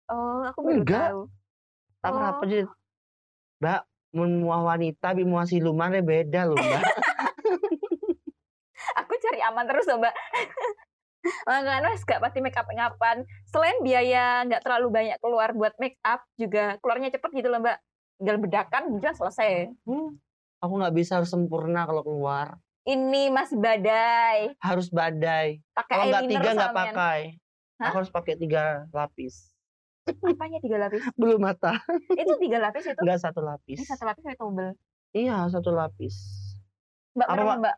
Oh, 0.09 0.45
aku 0.45 0.59
baru 0.61 0.81
Enggak. 0.81 1.09
tahu. 1.09 1.21
tak 2.01 2.11
Oh. 2.11 2.17
apa 2.17 2.43
sih 2.49 2.65
mbak 3.61 3.81
mun 4.17 4.41
muah 4.41 4.73
wanita 4.73 5.13
bi 5.13 5.21
muah 5.21 5.45
siluman 5.45 5.93
deh 5.93 6.01
beda 6.01 6.49
loh 6.49 6.57
mbak 6.57 6.81
Aku 9.03 9.13
cari 9.19 9.39
aman 9.45 9.65
terus 9.67 9.85
loh, 9.87 9.99
Mbak. 10.01 10.15
Makanya 11.47 11.93
wes 11.93 12.01
gak 12.01 12.21
pasti 12.21 12.41
make 12.41 12.57
up 12.57 12.65
ngapan. 12.65 13.21
Selain 13.45 13.77
biaya 13.85 14.41
nggak 14.49 14.65
terlalu 14.65 14.89
banyak 14.89 15.17
keluar 15.21 15.53
buat 15.53 15.73
make 15.77 16.01
up, 16.01 16.25
juga 16.33 16.81
keluarnya 16.81 17.13
cepet 17.13 17.29
gitu 17.37 17.49
loh, 17.53 17.61
Mbak. 17.61 17.77
Tinggal 18.21 18.37
bedakan, 18.37 19.01
udah 19.01 19.17
selesai. 19.17 19.73
Hmm, 19.81 20.13
aku 20.61 20.73
nggak 20.77 20.93
bisa 20.93 21.17
harus 21.17 21.33
sempurna 21.33 21.89
kalau 21.89 22.05
keluar 22.05 22.61
Ini 22.85 23.33
masih 23.33 23.57
badai. 23.57 24.53
harus 24.61 24.93
badai 24.93 25.57
Pakai 25.73 25.93
kalau 25.97 26.05
nggak 26.13 26.29
tiga 26.29 26.49
nggak 26.53 26.73
pakai 26.77 27.21
Hah? 27.81 27.85
aku 27.89 27.95
harus 27.97 28.13
pakai 28.13 28.37
tiga 28.37 28.85
lapis 28.93 29.57
Apanya 30.05 30.61
tiga 30.61 30.77
lapis? 30.77 31.01
bulu 31.17 31.41
mata 31.41 31.81
itu 32.13 32.33
tiga 32.37 32.61
lapis 32.61 32.93
itu? 32.93 33.01
nggak 33.01 33.17
satu 33.17 33.41
lapis 33.41 33.81
Ini 33.81 33.89
satu 33.89 34.05
lapis 34.05 34.21
kayak 34.21 34.37
tobel. 34.37 34.69
iya 35.17 35.49
satu 35.49 35.73
lapis 35.73 36.13
Mbak 37.17 37.25
Apa, 37.25 37.33
berapa, 37.33 37.53
Mbak? 37.57 37.75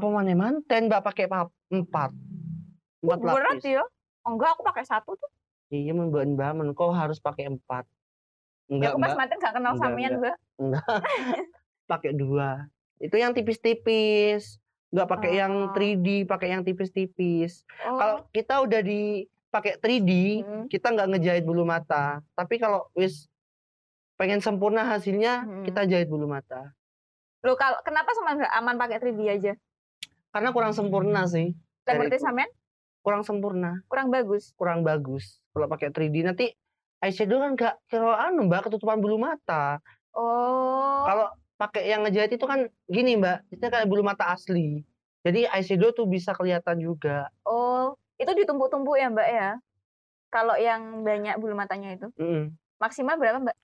Apa 0.00 0.06
mana 0.08 0.32
manten 0.32 0.82
mbak 0.88 1.02
pakai 1.04 1.28
pa- 1.28 1.52
empat 1.68 2.10
empat 3.04 3.18
Berat 3.20 3.36
lapis 3.52 3.68
ya? 3.68 3.84
Oh, 4.24 4.32
enggak, 4.32 4.56
aku 4.56 4.64
pakai 4.64 4.84
satu 4.88 5.12
tuh. 5.12 5.28
iya 5.68 5.92
mbak 5.92 6.24
mbak 6.40 6.72
kau 6.72 6.88
harus 6.88 7.20
pakai 7.20 7.52
empat 7.52 7.84
Ya, 8.70 8.74
enggak 8.76 8.90
aku 8.92 9.02
pas 9.02 9.14
mantan 9.18 9.36
gak 9.36 9.52
kenal 9.52 9.72
Enggak, 9.74 9.82
samian, 9.82 10.12
Mbak. 10.16 10.36
enggak 10.56 10.84
pakai 11.90 12.12
dua 12.14 12.48
itu 12.96 13.16
yang 13.16 13.34
tipis-tipis 13.34 14.62
nggak 14.90 15.08
pakai 15.08 15.30
yang 15.34 15.52
Oh. 15.66 15.74
3D 15.74 16.22
pakai 16.22 16.48
yang 16.50 16.62
tipis-tipis 16.62 17.66
Oh. 17.82 17.98
kalau 17.98 18.16
kita 18.30 18.62
udah 18.62 18.78
di 18.78 19.26
pakai 19.50 19.74
3D 19.74 20.10
Hmm. 20.40 20.64
kita 20.66 20.86
nggak 20.88 21.08
ngejahit 21.10 21.42
bulu 21.42 21.66
mata 21.66 22.22
tapi 22.32 22.56
kalau 22.56 22.86
wis 22.94 23.26
pengen 24.14 24.38
sempurna 24.38 24.86
hasilnya 24.86 25.42
Hmm. 25.42 25.66
kita 25.66 25.82
jahit 25.84 26.06
bulu 26.06 26.24
mata 26.24 26.70
Loh, 27.40 27.56
kalau 27.56 27.80
kenapa 27.80 28.12
sama 28.12 28.36
aman 28.52 28.76
pakai 28.76 29.00
3D 29.00 29.20
aja? 29.26 29.52
karena 30.30 30.54
kurang 30.54 30.70
sempurna 30.70 31.26
sih 31.26 31.50
Yang 31.50 31.86
Dari 31.88 31.98
berarti 31.98 32.18
samian 32.20 32.50
kurang 33.00 33.26
sempurna 33.26 33.82
kurang 33.88 34.14
bagus. 34.14 34.54
kurang 34.54 34.86
bagus 34.86 35.42
kalau 35.50 35.66
pakai 35.66 35.90
3D 35.90 36.22
nanti 36.22 36.54
eyeshadow 37.00 37.40
kan 37.40 37.50
nggak 37.56 37.74
kalau 37.88 38.12
anu 38.12 38.46
mbak 38.46 38.68
ketutupan 38.68 39.00
bulu 39.00 39.16
mata 39.16 39.80
Oh. 40.10 41.06
kalau 41.06 41.30
pakai 41.54 41.86
yang 41.86 42.02
ngejahit 42.02 42.34
itu 42.34 42.42
kan 42.42 42.66
gini 42.90 43.14
mbak 43.14 43.46
itu 43.48 43.62
kayak 43.62 43.86
bulu 43.86 44.02
mata 44.02 44.26
asli 44.34 44.82
jadi 45.20 45.46
eyeshadow 45.52 45.92
tuh 45.92 46.08
bisa 46.08 46.32
kelihatan 46.32 46.80
juga 46.80 47.28
Oh, 47.44 47.94
itu 48.16 48.32
ditumpuk-tumpuk 48.36 48.96
ya, 49.00 49.08
Mbak 49.08 49.28
ya? 49.28 49.50
Kalau 50.28 50.54
yang 50.60 51.02
banyak 51.02 51.40
bulu 51.40 51.56
matanya 51.56 51.96
itu. 51.96 52.08
Mm. 52.16 52.52
Maksimal 52.80 53.16
berapa 53.16 53.40
mbak? 53.40 53.56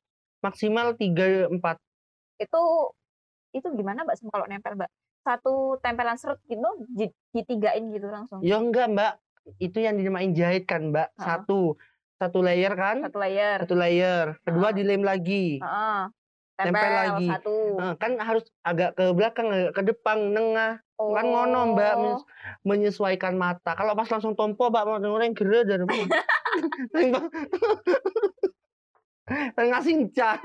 Maksimal 0.44 0.96
3 0.96 1.48
4. 1.48 1.76
Itu 2.40 2.62
itu 3.56 3.68
gimana 3.72 4.04
mbak 4.04 4.16
kalau 4.28 4.44
nempel 4.44 4.76
mbak? 4.76 4.90
Satu 5.24 5.80
tempelan 5.80 6.16
serut 6.16 6.40
gitu 6.48 6.64
di- 6.92 7.14
ditigain 7.32 7.84
gitu 7.92 8.08
langsung. 8.08 8.40
Ya 8.46 8.60
enggak, 8.62 8.86
Mbak. 8.92 9.12
Itu 9.58 9.78
yang 9.82 9.98
dinamain 9.98 10.30
jahit 10.34 10.66
kan, 10.70 10.94
Mbak. 10.94 11.08
Heeh. 11.18 11.24
Satu. 11.24 11.74
Satu 12.16 12.40
layer 12.40 12.72
kan? 12.72 13.04
Satu 13.04 13.18
layer. 13.20 13.58
Satu 13.60 13.76
layer. 13.76 14.26
Kedua 14.42 14.68
Heeh. 14.70 14.76
dilem 14.76 15.02
lagi. 15.04 15.60
Heeh. 15.60 16.00
Tempel 16.56 16.72
Tempel, 16.72 16.92
lagi. 16.96 17.28
satu. 17.28 17.56
Eh, 17.76 17.94
kan 18.00 18.12
harus 18.16 18.44
agak 18.64 18.96
ke 18.96 19.12
belakang, 19.12 19.46
agak 19.46 19.72
ke 19.76 19.82
depan, 19.84 20.32
nengah. 20.32 20.80
Kan 20.96 21.26
ngono, 21.26 21.76
Mbak, 21.76 21.92
Oh. 21.92 22.00
men- 22.00 22.24
menyesuaikan 22.64 23.36
mata. 23.36 23.76
Kalau 23.76 23.92
pas 23.92 24.08
langsung 24.08 24.32
tompo, 24.32 24.72
Mbak, 24.72 24.84
mau 24.86 24.96
orang 24.96 25.36
gere 25.36 25.68
dan 25.68 25.84
Tengah 29.52 29.80
sinchan. 29.82 30.38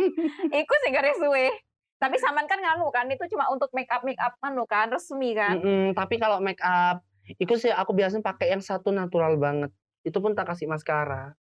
Iku 0.52 0.74
sih 0.84 0.92
garis 0.92 1.16
suwe. 1.16 1.54
Tapi 1.96 2.18
saman 2.18 2.44
kan 2.44 2.58
nganu 2.58 2.90
kan 2.90 3.06
itu 3.08 3.30
cuma 3.30 3.46
untuk 3.48 3.70
make 3.72 3.88
up 3.88 4.02
make 4.02 4.18
up 4.18 4.34
anu 4.42 4.66
kan 4.66 4.90
resmi 4.90 5.38
kan. 5.38 5.62
Mm-mm, 5.62 5.94
tapi 5.94 6.18
kalau 6.18 6.42
make 6.42 6.58
up, 6.60 7.06
itu 7.32 7.54
sih 7.56 7.70
aku 7.70 7.94
biasanya 7.94 8.26
pakai 8.26 8.50
yang 8.50 8.60
satu 8.60 8.90
natural 8.90 9.38
banget. 9.38 9.70
Itu 10.02 10.18
pun 10.18 10.34
tak 10.34 10.50
kasih 10.50 10.66
maskara. 10.66 11.38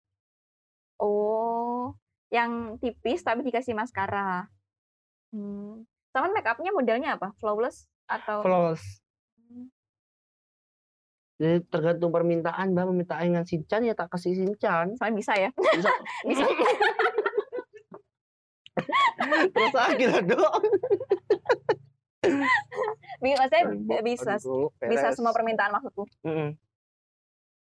Oh, 1.01 1.97
yang 2.29 2.77
tipis 2.77 3.25
tapi 3.25 3.41
dikasih 3.41 3.73
maskara. 3.73 4.45
Hmm. 5.33 5.81
Saman 6.13 6.35
make 6.37 6.45
upnya 6.45 6.69
modelnya 6.69 7.17
apa? 7.17 7.33
Flawless 7.41 7.89
atau 8.05 8.45
Flawless. 8.45 9.01
Hmm. 9.41 9.73
Jadi 11.41 11.65
tergantung 11.73 12.13
permintaan, 12.13 12.77
Mbak. 12.77 12.85
Permintaan 12.85 13.25
dengan 13.33 13.45
sinchan 13.49 13.81
ya 13.81 13.97
tak 13.97 14.13
kasih 14.13 14.37
sinchan. 14.37 14.93
Saman 15.01 15.17
bisa 15.17 15.33
ya? 15.33 15.49
Bisa. 15.57 15.89
Bisa. 16.29 16.45
Terus 19.51 19.75
akhirnya 19.75 20.21
dong. 20.21 20.63
Maksudnya 23.21 23.65
bisa 24.05 24.37
bisa 24.85 25.07
semua 25.17 25.33
permintaan 25.33 25.73
maksudku. 25.73 26.05
Mm-mm. 26.25 26.53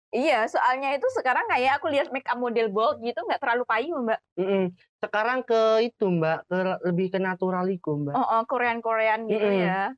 Iya, 0.07 0.47
soalnya 0.47 0.95
itu 0.95 1.07
sekarang 1.11 1.43
kayak 1.51 1.83
aku 1.83 1.91
lihat 1.91 2.07
make 2.15 2.27
up 2.31 2.39
model 2.39 2.71
bold 2.71 3.03
gitu 3.03 3.19
nggak 3.27 3.43
terlalu 3.43 3.63
payu, 3.67 3.99
Mbak. 3.99 4.19
Mm-mm. 4.39 4.63
Sekarang 5.03 5.43
ke 5.43 5.83
itu 5.83 6.05
Mbak, 6.07 6.47
ke 6.47 6.57
lebih 6.87 7.07
ke 7.11 7.19
naturaliku 7.19 7.99
Mbak. 7.99 8.15
Oh, 8.15 8.23
oh 8.23 8.43
Korean-Korean 8.47 9.27
gitu 9.27 9.43
Mm-mm. 9.43 9.67
ya. 9.67 9.91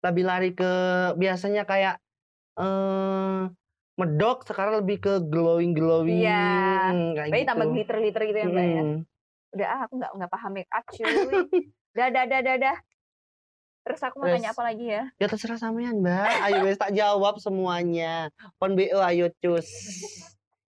Lebih 0.00 0.24
lari 0.24 0.50
ke 0.56 0.72
biasanya 1.20 1.68
kayak 1.68 2.00
eh 2.56 3.40
medok, 4.00 4.48
sekarang 4.48 4.80
lebih 4.80 4.96
ke 5.04 5.12
glowing 5.28 5.76
glowing. 5.76 6.24
Iya. 6.24 6.96
kayak 7.20 7.28
Berarti 7.28 7.44
gitu. 7.44 7.50
tambah 7.52 7.66
glitter-glitter 7.68 8.22
gitu 8.32 8.38
ya, 8.40 8.46
Mbak 8.48 8.64
ya. 8.64 8.82
Mm. 8.82 8.98
Udah 9.50 9.66
ah, 9.68 9.80
aku 9.84 9.94
nggak 10.00 10.10
nggak 10.16 10.30
paham 10.32 10.50
make 10.56 10.72
up 10.72 10.84
cuy. 10.88 11.04
dah, 12.00 12.08
dah, 12.08 12.24
dah, 12.24 12.40
dah, 12.40 12.56
dah. 12.56 12.76
Terus 13.90 14.02
aku 14.06 14.16
mau 14.16 14.26
Wes. 14.30 14.38
tanya 14.38 14.50
apa 14.54 14.62
lagi 14.62 14.86
ya? 14.86 15.02
Ya 15.18 15.26
terserah 15.26 15.58
sampean 15.58 15.98
Mbak. 15.98 16.26
Ayo 16.46 16.56
wes 16.62 16.78
tak 16.78 16.94
jawab 16.94 17.36
semuanya. 17.36 18.30
Open 18.54 18.72
BO 18.72 18.96
ayo 19.02 19.26
cus. 19.36 19.66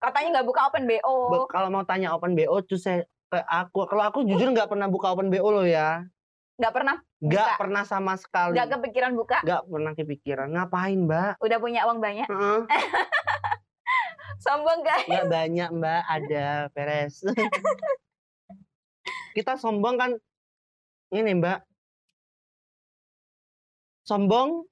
Katanya 0.02 0.28
nggak 0.36 0.48
buka 0.50 0.62
open 0.66 0.84
BO. 0.90 1.16
Be- 1.30 1.48
Kalau 1.48 1.70
mau 1.70 1.86
tanya 1.86 2.12
open 2.12 2.34
BO 2.34 2.58
cus 2.66 2.82
saya 2.82 3.06
ke 3.30 3.38
aku. 3.38 3.86
Kalau 3.86 4.04
aku 4.04 4.20
jujur 4.26 4.50
nggak 4.50 4.66
pernah 4.66 4.90
buka 4.90 5.14
open 5.14 5.30
BO 5.30 5.48
loh 5.48 5.64
ya. 5.64 6.04
Nggak 6.58 6.74
pernah, 6.74 6.96
Nggak 7.18 7.48
pernah 7.58 7.84
sama 7.86 8.14
sekali. 8.18 8.54
nggak 8.54 8.70
kepikiran 8.76 9.12
buka. 9.14 9.38
Nggak 9.42 9.62
pernah 9.66 9.92
kepikiran. 9.94 10.48
Ngapain 10.50 10.98
Mbak? 11.06 11.32
Udah 11.38 11.58
punya 11.58 11.86
uang 11.86 11.98
banyak. 11.98 12.26
Heeh. 12.26 12.60
Sombong 14.42 14.82
guys. 14.82 15.06
Nggak 15.06 15.30
banyak 15.30 15.70
mbak, 15.72 16.02
ada 16.02 16.66
beres. 16.74 17.22
Kita 19.38 19.56
sombong 19.56 19.96
kan, 19.96 20.12
ini 21.10 21.38
mbak. 21.38 21.62
Sombong, 24.12 24.68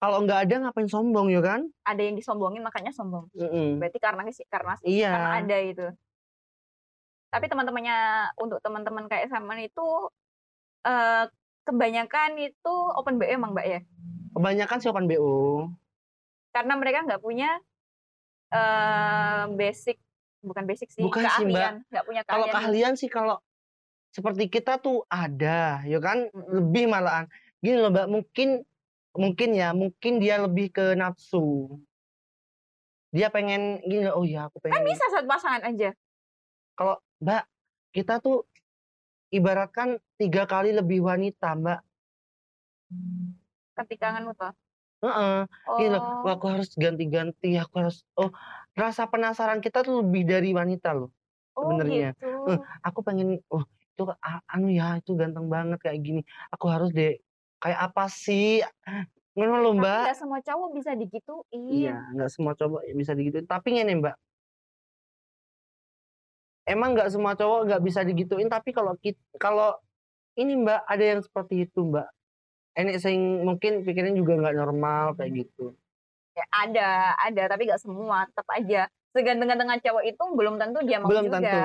kalau 0.00 0.24
nggak 0.24 0.48
ada 0.48 0.54
ngapain 0.64 0.88
sombong 0.88 1.28
ya 1.28 1.44
kan? 1.44 1.68
Ada 1.84 2.08
yang 2.08 2.16
disombongin 2.16 2.64
makanya 2.64 2.88
sombong. 2.96 3.28
Mm-mm. 3.36 3.76
Berarti 3.76 4.00
karena 4.00 4.24
karena 4.24 4.40
karena 4.48 4.74
Iya, 4.88 5.12
ada 5.44 5.56
itu. 5.60 5.86
Tapi 7.28 7.44
teman-temannya 7.52 7.98
untuk 8.40 8.64
teman-teman 8.64 9.04
kayak 9.12 9.28
Saman 9.28 9.60
itu 9.60 9.84
eh 10.88 11.28
kebanyakan 11.68 12.40
itu 12.40 12.74
open 12.96 13.20
BO 13.20 13.28
emang 13.28 13.52
Mbak 13.52 13.66
ya. 13.68 13.80
kebanyakan 14.32 14.78
sih 14.80 14.88
open 14.88 15.04
BO. 15.04 15.68
Karena 16.56 16.72
mereka 16.80 17.04
nggak 17.04 17.20
punya 17.20 17.60
eh 18.48 19.44
basic 19.52 20.00
bukan 20.40 20.64
basic 20.64 20.88
sih, 20.88 21.04
Bukan 21.04 21.28
keahlian, 21.28 21.84
nggak 21.92 22.04
punya 22.08 22.22
Kalau 22.24 22.48
keahlian. 22.48 22.96
sih 22.96 23.12
kalau 23.12 23.36
seperti 24.16 24.48
kita 24.48 24.80
tuh 24.80 25.04
ada, 25.12 25.84
ya 25.84 26.00
kan? 26.00 26.32
Lebih 26.32 26.88
malahan. 26.88 27.28
Gini 27.60 27.76
loh 27.76 27.90
mbak, 27.90 28.06
mungkin 28.08 28.62
mungkin 29.18 29.50
ya, 29.52 29.74
mungkin 29.74 30.22
dia 30.22 30.38
lebih 30.38 30.70
ke 30.70 30.94
nafsu. 30.94 31.76
Dia 33.10 33.32
pengen 33.34 33.82
gini 33.82 34.06
oh 34.14 34.22
ya 34.22 34.46
aku 34.46 34.62
Kan 34.62 34.70
pengen. 34.78 34.86
bisa 34.86 35.04
satu 35.10 35.26
pasangan 35.26 35.64
aja. 35.66 35.90
kalau 36.78 37.02
Mbak 37.18 37.42
kita 37.90 38.22
tuh 38.22 38.46
ibaratkan 39.34 39.98
tiga 40.14 40.46
kali 40.46 40.70
lebih 40.70 41.02
wanita 41.02 41.58
Mbak. 41.58 41.80
Ketika 43.74 44.14
nganu 44.14 44.32
toh. 44.38 44.54
Heeh, 44.98 45.46
Oh, 45.70 45.78
gini 45.78 45.94
loh, 45.94 46.26
wah, 46.26 46.34
aku 46.34 46.46
harus 46.50 46.74
ganti-ganti, 46.74 47.54
aku 47.54 47.74
harus 47.86 48.02
oh 48.18 48.34
rasa 48.74 49.06
penasaran 49.06 49.62
kita 49.62 49.86
tuh 49.86 50.02
lebih 50.02 50.26
dari 50.26 50.50
wanita 50.50 50.90
loh. 50.90 51.14
oh 51.54 51.62
sebenarnya. 51.66 52.14
gitu. 52.18 52.30
Eh, 52.50 52.58
Aku 52.82 53.06
pengen, 53.06 53.38
oh 53.50 53.62
itu 53.94 54.02
anu 54.50 54.70
ya 54.74 54.98
itu 54.98 55.14
ganteng 55.14 55.46
banget 55.46 55.78
kayak 55.82 55.98
gini. 56.02 56.20
Aku 56.50 56.66
harus 56.66 56.90
deh 56.90 57.18
kayak 57.58 57.80
apa 57.90 58.04
sih? 58.10 58.62
Ngono 59.38 59.62
loh 59.62 59.72
Mbak. 59.78 60.02
nggak 60.10 60.18
semua 60.18 60.38
cowok 60.42 60.68
bisa 60.74 60.90
digituin. 60.98 61.62
Iya, 61.70 61.96
nggak 62.14 62.30
semua 62.34 62.52
cowok 62.58 62.82
bisa 62.94 63.12
digituin. 63.14 63.46
Tapi 63.46 63.68
ngene 63.78 63.94
Mbak. 64.02 64.16
Emang 66.68 66.90
nggak 66.98 67.10
semua 67.14 67.38
cowok 67.38 67.60
nggak 67.70 67.82
bisa 67.86 68.00
digituin. 68.02 68.50
Tapi 68.50 68.74
kalau 68.74 68.98
kalau 69.38 69.78
ini 70.34 70.58
Mbak 70.58 70.80
ada 70.86 71.04
yang 71.04 71.20
seperti 71.22 71.66
itu 71.70 71.86
Mbak. 71.86 72.08
Enek 72.78 72.98
sing 73.02 73.42
mungkin 73.42 73.82
pikirnya 73.82 74.14
juga 74.14 74.38
nggak 74.38 74.56
normal 74.58 75.14
kayak 75.18 75.46
gitu. 75.46 75.74
Ya, 76.38 76.46
ada, 76.54 76.88
ada, 77.18 77.42
tapi 77.50 77.66
nggak 77.66 77.82
semua. 77.82 78.26
Tetap 78.30 78.46
aja. 78.54 78.86
Seganteng-ganteng 79.10 79.82
cowok 79.82 80.04
itu 80.06 80.22
belum 80.34 80.54
tentu 80.62 80.78
dia 80.86 81.02
mau 81.02 81.10
Belum 81.10 81.26
juga. 81.26 81.42
tentu. 81.42 81.58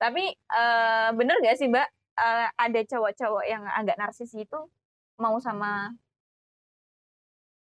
Tapi 0.00 0.24
eh, 0.32 1.08
bener 1.12 1.36
gak 1.44 1.60
sih, 1.60 1.68
Mbak? 1.68 1.88
Eh, 2.20 2.48
ada 2.56 2.80
cowok-cowok 2.88 3.44
yang 3.44 3.68
agak 3.68 4.00
narsis 4.00 4.32
itu 4.32 4.60
mau 5.20 5.36
sama 5.38 5.92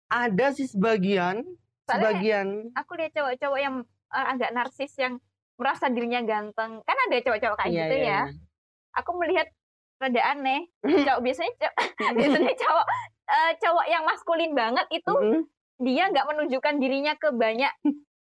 Ada 0.10 0.54
sih 0.54 0.70
sebagian, 0.70 1.42
Soalnya 1.90 2.06
sebagian. 2.14 2.48
aku 2.78 2.92
lihat 2.96 3.12
cowok-cowok 3.14 3.60
yang 3.60 3.76
eh, 4.14 4.26
agak 4.30 4.54
narsis 4.54 4.94
yang 4.94 5.18
merasa 5.58 5.90
dirinya 5.90 6.22
ganteng. 6.22 6.82
Kan 6.82 6.98
ada 7.10 7.18
cowok-cowok 7.18 7.58
kayak 7.58 7.72
Iya, 7.74 7.82
gitu 7.82 7.96
iya, 7.96 8.06
ya. 8.06 8.22
iya. 8.30 8.34
Aku 8.94 9.18
melihat 9.18 9.48
rada 9.98 10.22
aneh. 10.22 10.70
Cowok 11.08 11.22
biasanya 11.22 11.54
cowok, 11.58 11.76
biasanya 12.20 12.54
cowok 12.54 12.86
eh, 13.26 13.52
cowok 13.58 13.86
yang 13.90 14.04
maskulin 14.06 14.52
banget 14.54 14.86
itu 14.92 15.14
Mm-mm, 15.18 15.42
dia 15.82 16.04
nggak 16.14 16.28
menunjukkan 16.30 16.76
dirinya 16.78 17.14
ke 17.18 17.34
banyak 17.34 17.74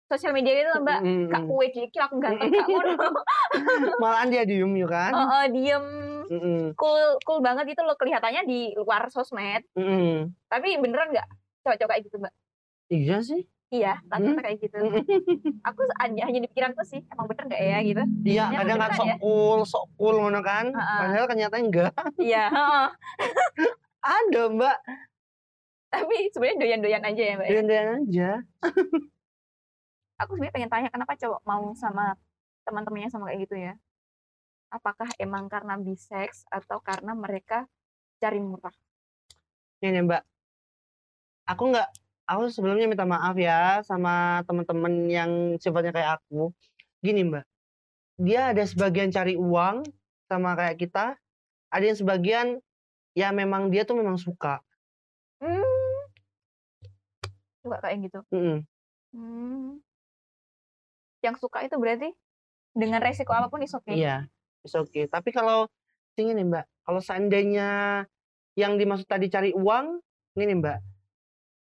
sosial 0.07 0.35
media 0.35 0.53
itu 0.57 0.73
Mbak. 0.83 1.01
mm-mm, 1.03 1.31
Kak 1.31 1.43
mm. 1.43 1.49
kue 1.51 1.67
dikit 1.71 2.03
aku 2.03 2.17
ganteng 2.19 2.51
kak. 2.51 2.67
Malahan 4.03 4.29
dia 4.31 4.43
diem 4.43 4.73
ya 4.75 4.87
kan? 4.91 5.13
Heeh, 5.15 5.45
diem 5.55 5.85
Mm-mm, 6.27 6.75
cool 6.75 7.03
cool 7.23 7.41
banget 7.41 7.71
gitu 7.71 7.83
loh 7.83 7.95
kelihatannya 7.95 8.43
di 8.43 8.75
luar 8.75 9.07
sosmed. 9.09 9.63
mm-mm. 9.73 10.31
Tapi 10.47 10.77
beneran 10.77 11.11
nggak 11.11 11.29
cowok-cowok 11.63 11.91
kayak 11.91 12.03
gitu 12.05 12.17
Mbak? 12.19 12.35
Iya 12.89 13.17
sih. 13.21 13.43
Iya, 13.67 13.99
Hmm. 13.99 14.07
rata-rata 14.09 14.43
kayak 14.43 14.59
gitu. 14.63 14.79
Aku 15.69 15.81
hanya, 15.99 16.23
hanya 16.25 16.39
di 16.39 16.47
pikiranku 16.47 16.83
sih, 16.83 17.03
emang 17.11 17.27
bener 17.27 17.51
nggak 17.51 17.59
ya 17.61 17.79
gitu? 17.83 18.03
Iya, 18.23 18.45
Ya, 18.47 18.59
kadang 18.63 18.79
kan 18.79 18.91
sok 18.95 19.07
ya. 19.07 19.17
cool, 19.19 19.61
sok 19.67 19.85
cool 19.95 20.15
ngono 20.17 20.39
kan. 20.41 20.71
Heeh. 20.71 20.99
Padahal 21.03 21.27
kenyataannya 21.27 21.67
enggak. 21.67 21.93
Iya, 22.17 22.45
heeh. 22.47 22.87
Ada, 24.07 24.43
Mbak. 24.49 24.79
tapi 25.87 26.17
sebenarnya 26.29 26.59
doyan-doyan 26.61 27.05
aja 27.05 27.23
ya 27.23 27.35
Mbak. 27.35 27.47
ya? 27.47 27.51
Doyan-doyan 27.51 27.89
aja. 27.99 28.31
Aku 30.17 30.31
sebenarnya 30.33 30.55
pengen 30.55 30.71
tanya 30.71 30.89
kenapa 30.89 31.13
cowok 31.13 31.41
mau 31.43 31.75
sama 31.75 32.15
teman-temannya 32.63 33.11
sama 33.11 33.27
kayak 33.27 33.41
gitu 33.45 33.57
ya? 33.59 33.73
Apakah 34.77 35.09
emang 35.17 35.49
karena 35.49 35.81
bisex 35.81 36.45
atau 36.53 36.85
karena 36.85 37.17
mereka 37.17 37.65
cari 38.21 38.37
murah? 38.45 38.77
Ini 39.81 40.05
Mbak. 40.05 40.23
Aku 41.49 41.73
nggak, 41.73 41.89
aku 42.29 42.53
sebelumnya 42.53 42.85
minta 42.85 43.09
maaf 43.09 43.33
ya 43.41 43.81
sama 43.89 44.45
teman-teman 44.45 45.09
yang 45.09 45.31
sifatnya 45.57 45.97
kayak 45.97 46.21
aku. 46.21 46.53
Gini 47.01 47.25
Mbak, 47.25 47.45
dia 48.21 48.53
ada 48.53 48.61
sebagian 48.69 49.09
cari 49.09 49.41
uang 49.41 49.81
sama 50.29 50.53
kayak 50.61 50.77
kita, 50.77 51.17
ada 51.73 51.85
yang 51.89 51.97
sebagian 51.97 52.47
ya 53.17 53.33
memang 53.33 53.73
dia 53.73 53.89
tuh 53.89 53.97
memang 53.97 54.21
suka. 54.21 54.61
Hmm. 55.41 56.05
Suka 57.65 57.81
kayak 57.81 58.13
gitu. 58.13 58.21
Mm-mm. 58.29 58.59
Hmm. 59.17 59.81
Yang 61.25 61.37
suka 61.41 61.65
itu 61.65 61.81
berarti 61.81 62.13
dengan 62.77 63.01
resiko 63.01 63.33
apa 63.33 63.49
pun 63.49 63.65
is 63.65 63.73
okay. 63.73 63.97
Iya, 63.97 64.29
it's 64.67 64.75
okay. 64.77 65.07
Tapi 65.07 65.31
kalau 65.31 65.71
ini 66.19 66.43
Mbak, 66.43 66.65
kalau 66.83 67.01
seandainya 67.01 68.03
yang 68.59 68.77
dimaksud 68.77 69.07
tadi 69.09 69.31
cari 69.31 69.51
uang, 69.55 70.03
gini 70.35 70.55
Mbak. 70.59 70.79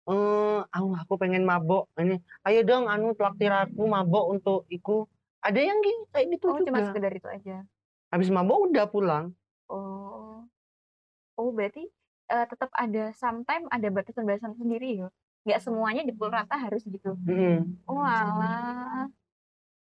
Eh, 0.07 0.61
"Au 0.63 0.87
aku 0.95 1.19
pengen 1.19 1.43
mabok 1.43 1.91
ini, 1.99 2.23
ayo 2.47 2.63
dong 2.63 2.87
anu 2.87 3.11
traktir 3.19 3.51
aku 3.51 3.85
mabok 3.91 4.31
untuk 4.39 4.63
iku." 4.71 5.05
Ada 5.43 5.61
yang 5.63 5.79
kayak 6.15 6.27
gitu 6.39 6.47
Oh, 6.51 6.59
cuma 6.63 6.79
juga. 6.83 6.91
sekedar 6.91 7.13
itu 7.15 7.29
aja. 7.31 7.57
Habis 8.11 8.31
mabok 8.31 8.71
udah 8.71 8.87
pulang. 8.91 9.35
Oh. 9.67 10.47
Oh, 11.37 11.51
berarti, 11.53 11.87
eee, 12.33 12.47
tetap 12.49 12.71
ada 12.73 13.13
sometime 13.15 13.67
ada 13.71 13.89
batasan-batasan 13.93 14.57
sendiri 14.57 15.05
ya? 15.05 15.09
Nggak 15.47 15.61
semuanya 15.63 16.03
dipukul 16.07 16.33
rata 16.35 16.55
harus 16.59 16.83
gitu? 16.87 17.15
Mhm. 17.27 17.83
Oalah. 17.87 19.07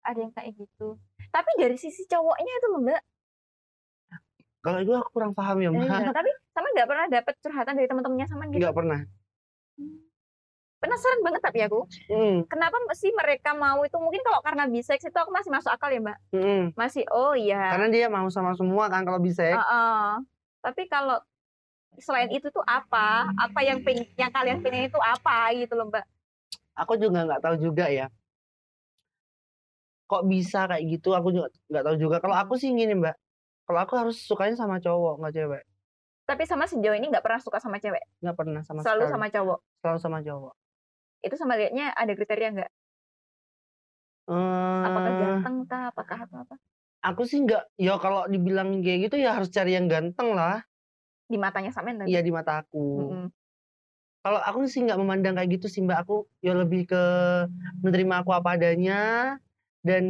Ada 0.04 0.18
yang 0.26 0.32
kayak 0.32 0.52
gitu. 0.60 0.96
Tapi 1.32 1.50
dari 1.58 1.76
sisi 1.76 2.02
cowoknya 2.08 2.52
itu 2.58 2.66
loh, 2.72 2.80
Mbak. 2.82 3.02
Kalau 4.64 4.78
itu 4.82 4.92
aku 4.98 5.08
kurang 5.14 5.30
paham 5.30 5.62
ya, 5.62 5.70
Iya, 5.70 5.78
Mbak. 5.78 6.14
tapi 6.14 6.30
Saman 6.50 6.70
nggak 6.74 6.88
pernah 6.90 7.06
dapet 7.06 7.34
curhatan 7.38 7.74
dari 7.78 7.86
teman-temannya 7.86 8.26
Saman 8.26 8.46
gitu? 8.50 8.60
Nggak 8.64 8.74
pernah. 8.74 9.00
Mmm. 9.78 10.06
Penasaran 10.76 11.20
banget 11.24 11.42
tapi 11.42 11.58
aku. 11.64 11.80
Mhm. 12.12 12.52
Kenapa 12.52 12.76
sih 12.92 13.08
mereka 13.16 13.56
mau 13.56 13.80
itu? 13.82 13.96
Mungkin 13.96 14.20
kalau 14.20 14.44
karena 14.44 14.68
bisex 14.68 15.00
itu 15.02 15.18
aku 15.18 15.32
masih 15.32 15.48
masuk 15.48 15.72
akal 15.72 15.88
ya, 15.88 16.00
Mbak. 16.04 16.18
Mhm. 16.36 16.64
Masih, 16.76 17.02
oh 17.10 17.32
iya. 17.32 17.72
Karena 17.72 17.88
dia 17.88 18.06
mau 18.12 18.28
sama 18.28 18.52
semua 18.54 18.86
kan 18.92 19.02
kalau 19.02 19.16
bisex. 19.18 19.56
Heeh. 19.56 20.08
Tapi 20.60 20.82
kalau 20.86 21.18
selain 21.96 22.28
itu 22.28 22.52
tuh 22.52 22.62
apa? 22.68 23.32
Apa 23.40 23.64
yang 23.64 23.80
peng 23.80 24.04
yang 24.20 24.28
kalian 24.28 24.60
pengen 24.60 24.92
itu 24.92 25.00
apa 25.00 25.50
gitu 25.56 25.72
loh, 25.72 25.88
Mbak? 25.88 26.04
Aku 26.76 27.00
juga 27.00 27.24
nggak 27.24 27.40
tahu 27.40 27.56
juga 27.56 27.88
ya. 27.88 28.12
Kok 30.06 30.22
bisa 30.30 30.70
kayak 30.70 30.84
gitu 30.86 31.12
aku 31.18 31.34
juga 31.34 31.48
nggak 31.66 31.84
tahu 31.84 31.96
juga. 31.98 32.16
Kalau 32.22 32.36
aku 32.38 32.54
sih 32.54 32.70
gini, 32.70 32.94
Mbak, 32.94 33.16
kalau 33.66 33.80
aku 33.82 33.94
harus 33.98 34.16
sukanya 34.22 34.54
sama 34.54 34.78
cowok, 34.78 35.18
nggak 35.18 35.34
cewek. 35.34 35.62
Tapi 36.26 36.42
sama 36.46 36.66
sejauh 36.66 36.94
ini 36.98 37.06
nggak 37.10 37.22
pernah 37.22 37.38
suka 37.42 37.58
sama 37.58 37.78
cewek? 37.82 38.02
Nggak 38.22 38.36
pernah 38.38 38.62
sama 38.62 38.80
Selalu 38.86 39.02
sekali. 39.02 39.12
sama 39.14 39.26
cowok? 39.30 39.58
Selalu 39.82 39.98
sama 40.02 40.18
cowok. 40.22 40.54
Itu 41.26 41.34
sama 41.34 41.54
liatnya 41.58 41.90
ada 41.94 42.12
kriteria 42.14 42.48
nggak? 42.54 42.70
Apakah 44.86 45.10
Eee 45.10 45.18
ganteng 45.22 45.56
kah? 45.66 45.82
Apakah 45.90 46.18
apa-apa? 46.26 46.54
Aku 47.06 47.22
sih 47.22 47.38
nggak 47.46 47.62
ya 47.78 47.94
kalau 48.02 48.26
dibilang 48.26 48.82
kayak 48.82 49.10
gitu 49.10 49.16
ya 49.22 49.38
harus 49.38 49.50
cari 49.54 49.78
yang 49.78 49.86
ganteng 49.86 50.34
lah. 50.34 50.66
Di 51.30 51.38
matanya 51.38 51.70
Samen 51.70 51.98
tadi? 52.02 52.10
Iya, 52.10 52.20
di 52.22 52.30
mata 52.34 52.62
aku. 52.62 53.10
Mhm. 53.10 53.30
Kalau 54.26 54.40
aku 54.42 54.58
sih 54.66 54.82
nggak 54.82 54.98
memandang 54.98 55.38
kayak 55.38 55.50
gitu 55.54 55.66
sih, 55.70 55.86
Mbak. 55.86 55.98
Aku 56.02 56.26
ya 56.42 56.50
lebih 56.58 56.90
ke 56.90 57.02
menerima 57.78 58.14
aku 58.26 58.30
apa 58.34 58.58
adanya 58.58 58.98
dan 59.86 60.04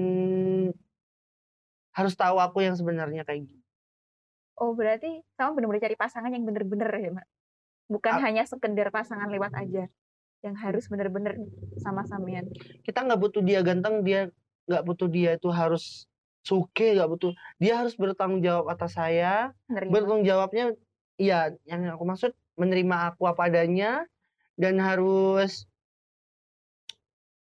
harus 1.93 2.15
tahu 2.17 2.41
aku 2.41 2.65
yang 2.65 2.73
sebenarnya 2.73 3.29
kayak 3.29 3.45
gini. 3.45 3.61
Oh, 4.57 4.73
berarti 4.73 5.21
kamu 5.37 5.53
bener-bener 5.53 5.83
cari 5.85 5.97
pasangan 6.01 6.33
yang 6.33 6.49
bener-bener 6.49 6.89
ya, 6.97 7.11
Mbak? 7.13 7.27
Bukan 7.93 8.13
A 8.17 8.21
hanya 8.25 8.49
sekedar 8.49 8.89
pasangan 8.89 9.29
lewat 9.29 9.53
aja, 9.53 9.85
yang 10.41 10.57
harus 10.57 10.89
bener-bener 10.89 11.37
sama 11.85 12.09
sampean? 12.09 12.49
Kita 12.81 13.05
nggak 13.05 13.21
butuh 13.21 13.45
dia 13.45 13.61
ganteng, 13.61 14.01
dia 14.01 14.33
nggak 14.65 14.83
butuh 14.89 15.09
dia 15.13 15.37
itu 15.37 15.53
harus 15.53 16.09
sugih, 16.41 16.97
nggak 16.97 17.11
butuh. 17.13 17.33
Dia 17.61 17.85
harus 17.85 17.93
bertanggung 18.01 18.41
jawab 18.41 18.73
atas 18.73 18.97
saya. 18.97 19.53
Nerima. 19.69 19.93
Bertanggung 19.93 20.25
jawabnya 20.25 20.65
iya, 21.21 21.53
yang 21.69 21.85
aku 21.93 22.05
maksud 22.09 22.33
menerima 22.57 23.13
aku 23.13 23.29
apa 23.29 23.53
adanya 23.53 24.09
dan 24.57 24.81
harus 24.81 25.69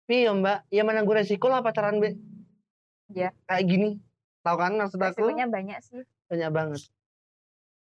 piye 0.10 0.26
ya, 0.26 0.34
Mbak, 0.34 0.60
ya 0.74 0.82
menanggung 0.82 1.14
resiko 1.14 1.46
lah 1.54 1.62
pacaran 1.62 2.02
be 2.02 2.18
Iya. 3.14 3.30
kayak 3.46 3.64
gini. 3.70 3.90
Tahu 4.42 4.56
kan 4.58 4.74
maksud 4.74 4.98
aku? 4.98 5.30
Resikonya 5.30 5.46
banyak 5.46 5.78
sih. 5.86 6.02
Banyak 6.30 6.50
banget. 6.50 6.82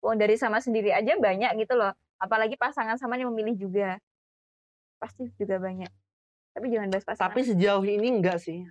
Oh, 0.02 0.14
dari 0.18 0.34
sama 0.34 0.58
sendiri 0.58 0.90
aja 0.90 1.14
banyak 1.14 1.54
gitu 1.62 1.78
loh. 1.78 1.94
Apalagi 2.18 2.58
pasangan 2.58 2.98
Saman 2.98 3.22
yang 3.22 3.30
memilih 3.30 3.54
juga. 3.54 4.02
Pasti 4.98 5.30
juga 5.38 5.62
banyak. 5.62 5.88
Tapi 6.56 6.66
jangan 6.66 6.88
bahas 6.90 7.06
pasangan. 7.06 7.30
Tapi 7.30 7.40
sejauh 7.46 7.84
ini 7.86 8.08
enggak 8.18 8.42
sih. 8.42 8.66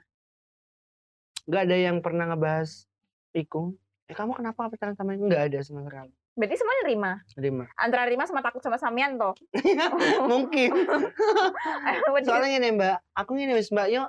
Nggak 1.48 1.64
ada 1.66 1.78
yang 1.80 1.98
pernah 2.04 2.30
ngebahas 2.30 2.86
iku, 3.34 3.74
"Eh, 4.06 4.14
kamu 4.14 4.36
kenapa 4.38 4.70
pacaran 4.70 4.94
sama 4.94 5.16
ini?" 5.16 5.32
Nggak 5.32 5.44
ada 5.50 5.60
sama 5.64 5.82
sekali. 5.88 6.14
Berarti 6.38 6.56
semuanya 6.56 6.82
nerima? 6.86 7.12
Nerima. 7.36 7.64
Antara 7.76 8.02
nerima 8.08 8.24
sama 8.24 8.40
takut 8.40 8.62
sama 8.62 8.78
sampean 8.78 9.18
toh? 9.20 9.36
Mungkin. 10.26 10.72
Bener. 12.16 12.24
Soalnya 12.24 12.50
gini, 12.56 12.70
Mbak, 12.76 12.96
aku 13.18 13.32
gini 13.36 13.52
wis, 13.56 13.70
Mbak, 13.70 13.88
yo 13.92 14.08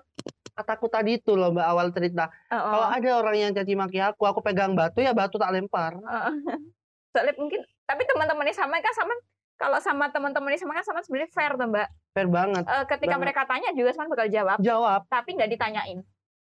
kataku 0.54 0.86
tadi 0.86 1.18
itu 1.18 1.34
loh, 1.34 1.50
Mbak, 1.50 1.66
awal 1.66 1.90
cerita. 1.90 2.28
Kalau 2.46 2.86
Heeh. 2.86 2.98
ada 3.02 3.10
orang 3.18 3.36
yang 3.38 3.50
caci 3.50 3.74
maki 3.74 3.98
aku, 3.98 4.28
aku 4.28 4.40
pegang 4.44 4.76
batu, 4.76 5.00
ya 5.00 5.10
batu 5.10 5.40
tak 5.40 5.50
lempar. 5.50 5.96
Heeh. 5.96 6.32
Soalnya 7.16 7.34
mungkin 7.34 7.60
tapi 7.82 8.06
teman-temannya 8.06 8.54
sama 8.54 8.78
kan 8.78 8.94
sama 8.94 9.14
kalau 9.58 9.78
sama 9.82 10.06
teman-temannya 10.14 10.56
sama 10.62 10.78
kan 10.78 10.86
sama 10.86 11.00
sebenarnya 11.02 11.30
fair 11.34 11.52
tuh, 11.58 11.66
Mbak. 11.66 11.88
Fair 12.14 12.28
banget. 12.30 12.64
Eee, 12.64 12.84
ketika 12.86 13.18
Banget. 13.18 13.22
mereka 13.26 13.42
tanya 13.50 13.70
juga 13.74 13.90
Saman 13.92 14.08
bakal 14.14 14.28
jawab, 14.30 14.58
Jawab, 14.62 15.00
tapi 15.10 15.34
nggak 15.34 15.50
ditanyain. 15.50 15.98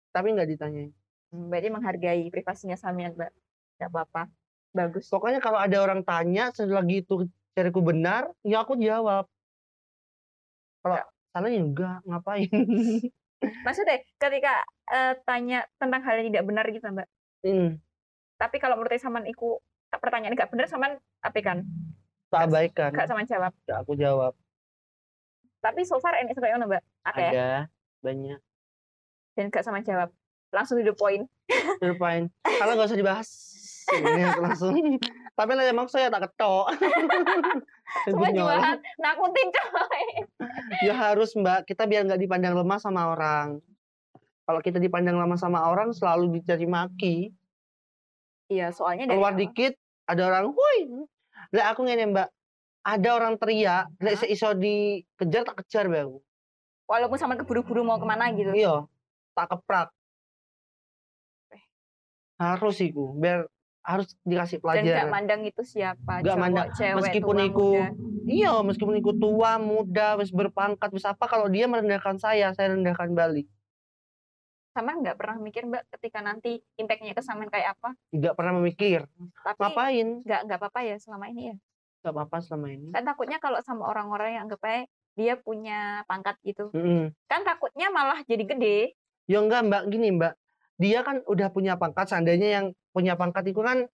tapi 0.10 0.28
nggak 0.36 0.50
ditanyain. 0.50 0.92
Mmm, 1.30 1.48
berarti 1.48 1.70
menghargai 1.70 2.24
privasinya 2.28 2.76
sampean, 2.76 3.14
Mbak. 3.16 3.32
Nggak 3.80 3.90
apa-apa. 3.94 4.24
Bagus. 4.74 5.10
Pokoknya 5.10 5.42
kalau 5.42 5.58
ada 5.58 5.78
orang 5.82 6.06
tanya 6.06 6.54
selagi 6.54 7.02
itu 7.02 7.26
cariku 7.58 7.82
benar, 7.82 8.30
ya 8.46 8.62
aku 8.62 8.78
jawab. 8.78 9.26
Kalau 10.86 10.98
salah 11.34 11.50
ya 11.50 11.62
enggak, 11.62 12.00
ngapain. 12.06 12.50
Maksudnya 13.66 14.04
ketika, 14.20 14.54
eee, 14.92 15.14
tanya 15.24 15.60
tentang 15.80 16.02
hal 16.04 16.20
yang 16.20 16.28
tidak 16.32 16.46
benar 16.46 16.66
gitu, 16.70 16.86
Mbak. 16.86 17.08
Mhm. 17.44 17.70
Tapi 18.40 18.56
kalau 18.60 18.80
menurut 18.80 19.00
Saman 19.00 19.28
iku 19.28 19.60
pertanyaan 19.92 20.36
nggak 20.38 20.52
bener 20.54 20.68
Saman 20.72 20.96
apekan? 21.20 21.68
Tak 22.32 22.48
abaikan. 22.48 22.92
Nggak 22.96 23.10
Saman 23.10 23.28
jawab? 23.28 23.52
Nggak 23.68 23.80
aku 23.84 23.94
jawab. 24.00 24.34
Tapi 25.60 25.84
so 25.84 26.00
far 26.00 26.16
koyo 26.16 26.56
ngono, 26.56 26.72
Mbak? 26.72 26.84
Akeh? 27.04 27.32
Ada, 27.36 27.68
banyak. 28.00 28.40
Dan 29.36 29.52
nggak 29.52 29.64
Saman 29.66 29.84
jawab? 29.84 30.10
Langsung 30.56 30.80
to 30.80 30.88
the 30.88 30.96
point? 30.96 31.28
Dilupain. 31.84 32.32
Kalau 32.44 32.74
nggak 32.80 32.90
usah 32.90 33.00
dibahas. 33.00 33.30
Ini 33.98 34.22
langsung. 34.38 34.74
Tapi 35.34 35.52
lah 35.56 35.66
emang 35.66 35.88
saya 35.90 36.12
tak 36.12 36.30
ketok. 36.30 36.66
Nyolong. 38.14 38.36
jualan 38.38 38.78
nakutin 39.02 39.48
coy. 39.50 40.06
Ya 40.86 40.94
harus 40.94 41.34
Mbak, 41.34 41.66
kita 41.66 41.90
biar 41.90 42.06
nggak 42.06 42.22
dipandang 42.22 42.54
lemah 42.54 42.78
sama 42.78 43.10
orang. 43.10 43.58
Kalau 44.46 44.62
kita 44.62 44.78
dipandang 44.78 45.18
lemah 45.18 45.38
sama 45.38 45.66
orang 45.66 45.94
selalu 45.94 46.38
dicaci 46.38 46.70
maki. 46.70 47.18
Iya, 48.50 48.74
soalnya 48.74 49.10
dari 49.10 49.18
Keluar 49.18 49.34
awal 49.38 49.42
dikit 49.42 49.74
ada 50.10 50.22
orang, 50.26 50.46
"Woi." 50.54 50.80
Lah 51.54 51.74
aku 51.74 51.86
ngene 51.86 52.10
Mbak, 52.14 52.30
ada 52.86 53.10
orang 53.14 53.36
teriak, 53.38 53.86
lek 54.02 54.18
Heeh. 54.18 54.34
seiso 54.34 54.58
dikejar 54.58 55.46
tak 55.46 55.66
kejar 55.66 55.86
aku. 55.90 56.22
walaupun 56.90 57.22
Saman 57.22 57.38
keburu-buru 57.38 57.86
mau 57.86 58.02
ke 58.02 58.06
mana 58.10 58.34
gitu? 58.34 58.50
Iya, 58.50 58.90
tak 59.38 59.54
keprak. 59.54 59.94
Eh. 61.54 61.62
Harus 62.42 62.82
iku, 62.82 63.14
biar 63.14 63.46
harus 63.82 64.14
dikasih 64.22 64.60
Dan 64.60 64.64
nggak 64.64 64.84
pelajaran. 64.84 65.10
mandang 65.10 65.42
itu 65.44 65.62
siapa, 65.64 66.20
Nggak 66.20 66.28
cowok, 66.30 66.40
mandang, 66.40 66.68
cewek, 66.74 66.96
meskipun 67.00 67.36
tua, 67.36 67.48
iku 67.48 67.68
muda. 67.72 67.88
iya, 68.26 68.52
meskipun 68.60 68.96
iku 68.98 69.12
tua, 69.14 69.52
muda, 69.58 70.08
wis 70.16 70.30
berpangkat, 70.30 70.90
wis 70.92 71.06
apa, 71.06 71.26
kalau 71.26 71.48
dia 71.48 71.66
merendahkan 71.66 72.16
saya, 72.16 72.52
saya 72.52 72.74
rendahkan 72.74 73.12
balik. 73.12 73.48
Saman 74.70 75.02
nggak 75.02 75.18
pernah 75.18 75.38
mikir, 75.42 75.66
Mbak, 75.66 75.84
ketika 75.98 76.20
nanti 76.22 76.62
impact-nya 76.78 77.12
ke 77.12 77.24
Saman 77.26 77.50
kayak 77.50 77.76
apa? 77.76 77.98
Tidak 78.10 78.34
pernah 78.34 78.54
memikir, 78.56 79.10
Tapi 79.42 79.58
ngapain? 79.60 80.08
nggak 80.22 80.42
nggak 80.46 80.60
apa-apa 80.62 80.80
ya 80.86 80.96
selama 80.96 81.26
ini 81.28 81.52
ya? 81.52 81.56
Nggak 82.00 82.14
apa-apa 82.16 82.38
selama 82.40 82.68
ini. 82.70 82.88
Kan 82.94 83.04
takutnya 83.04 83.38
kalau 83.42 83.60
sama 83.60 83.90
orang-orang 83.90 84.38
yang 84.38 84.44
anggap 84.46 84.62
aja 84.64 84.86
dia 85.18 85.34
punya 85.36 86.06
pangkat 86.06 86.38
gitu. 86.46 86.70
Mhm. 86.72 87.12
Kan 87.26 87.42
takutnya 87.44 87.90
malah 87.90 88.22
jadi 88.24 88.46
gede. 88.46 88.78
Ya 89.26 89.42
enggak 89.42 89.66
Mbak, 89.66 89.84
gini 89.90 90.08
Mbak, 90.16 90.34
dia 90.80 91.04
kan 91.04 91.20
udah 91.28 91.52
punya 91.52 91.76
pangkat, 91.76 92.08
seandainya 92.08 92.50
yang 92.50 92.66
punya 92.96 93.20
pangkat 93.20 93.52
itu 93.52 93.60
kan 93.60 93.86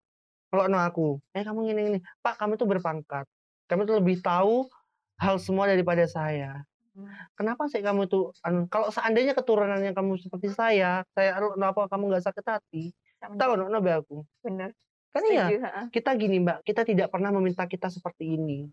kalau 0.53 0.69
no 0.69 0.77
aku, 0.77 1.19
"Eh 1.33 1.41
kamu 1.41 1.65
gini 1.73 1.81
gini." 1.91 1.99
"Pak, 2.21 2.37
kamu 2.37 2.55
tuh 2.55 2.69
berpangkat. 2.69 3.25
Kamu 3.65 3.89
tuh 3.89 3.97
lebih 3.99 4.21
tahu 4.21 4.69
hal 5.17 5.41
semua 5.41 5.65
daripada 5.65 6.05
saya. 6.05 6.61
Mmm. 6.93 7.09
Kenapa 7.35 7.65
sih 7.67 7.81
kamu 7.81 8.05
tuh 8.07 8.31
anu, 8.45 8.69
kalau 8.69 8.93
seandainya 8.93 9.33
keturunannya 9.33 9.91
kamu 9.97 10.21
seperti 10.21 10.53
saya, 10.53 11.01
saya 11.11 11.41
anu 11.41 11.57
apa 11.57 11.89
kamu 11.89 12.13
nggak 12.13 12.23
sakit 12.29 12.45
hati?" 12.45 12.93
Tahu 13.19 13.51
no 13.57 13.67
Mbak 13.81 13.95
aku. 14.05 14.21
Bener. 14.45 14.69
Kan 15.09 15.23
iya, 15.31 15.47
kita 15.89 16.11
gini 16.19 16.43
Mbak, 16.43 16.67
kita 16.67 16.83
tidak 16.83 17.07
pernah 17.07 17.31
meminta 17.31 17.63
kita 17.65 17.87
seperti 17.87 18.35
ini. 18.35 18.67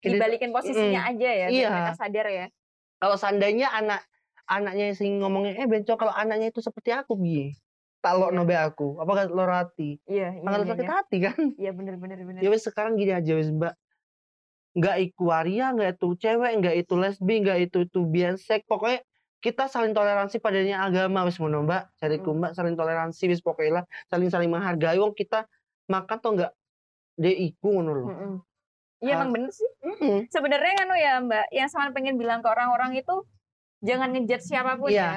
Dibalikin 0.00 0.48
posisinya 0.48 1.04
mhm, 1.04 1.10
aja 1.12 1.30
ya, 1.30 1.46
iya. 1.52 1.68
mereka 1.68 1.94
sadar 2.00 2.26
ya. 2.32 2.46
Kalau 2.96 3.16
seandainya 3.20 3.68
anak 3.68 4.00
anaknya 4.46 4.94
sing 4.94 5.18
ngomongnya, 5.20 5.58
"Eh 5.58 5.66
bencong 5.66 5.98
kalau 5.98 6.14
anaknya 6.14 6.50
itu 6.54 6.62
seperti 6.62 6.90
aku 6.94 7.18
piye?" 7.18 7.54
Tak 8.00 8.14
Iya. 8.14 8.20
lokno 8.22 8.42
be 8.46 8.54
aku, 8.54 9.02
apa 9.02 9.10
gak 9.18 9.34
loro 9.34 9.50
hati? 9.50 9.98
Iya 10.06 10.38
Bakal 10.40 10.62
iya 10.62 10.68
sakit 10.70 10.86
iya. 10.86 10.94
hati 10.94 11.16
kan? 11.18 11.38
Iya, 11.58 11.70
bener 11.74 11.94
bener 11.98 12.18
bener. 12.22 12.40
Ya 12.44 12.48
wis 12.54 12.62
sekarang 12.62 12.94
gini 12.94 13.10
aja 13.10 13.32
wis 13.34 13.50
Mbak, 13.50 13.74
nggak 14.76 14.96
iku 15.10 15.22
waria, 15.32 15.72
nggak 15.74 15.98
itu 15.98 16.08
cewek, 16.20 16.52
nggak 16.62 16.76
itu 16.86 16.94
lesbi, 16.94 17.34
nggak 17.42 17.58
itu 17.66 17.78
itu 17.88 18.00
biasek, 18.06 18.62
pokoknya 18.68 19.02
kita 19.40 19.68
saling 19.68 19.92
toleransi 19.94 20.42
padanya 20.42 20.82
agama 20.82 21.22
wis 21.22 21.36
ngono 21.38 21.62
mbak 21.62 21.92
cariku 22.00 22.34
Hmm. 22.34 22.40
mbak 22.42 22.52
saling 22.56 22.74
toleransi 22.74 23.30
wis 23.30 23.38
pokoknya 23.44 23.82
lah 23.82 23.84
saling 24.10 24.26
saling 24.32 24.50
menghargai 24.50 24.98
wong 24.98 25.14
kita 25.14 25.46
makan 25.86 26.18
tuh 26.18 26.30
enggak 26.34 26.52
dia 27.14 27.32
iku 27.32 27.78
ngono 27.78 27.90
loh. 27.94 28.08
Iya 29.00 29.12
Ah. 29.12 29.16
emang 29.20 29.30
bener 29.36 29.50
sih. 29.52 29.68
Mm-mm. 29.84 30.26
Sebenarnya 30.32 30.72
kan 30.76 30.88
ya 30.96 31.12
Mbak, 31.20 31.46
yang 31.52 31.68
sama 31.68 31.92
pengen 31.92 32.16
bilang 32.16 32.40
ke 32.40 32.48
orang-orang 32.48 32.96
itu 32.96 33.14
jangan 33.84 34.08
ngejudge 34.12 34.44
siapa 34.44 34.72
pun 34.76 34.88
Iya. 34.92 35.00
ya. 35.00 35.12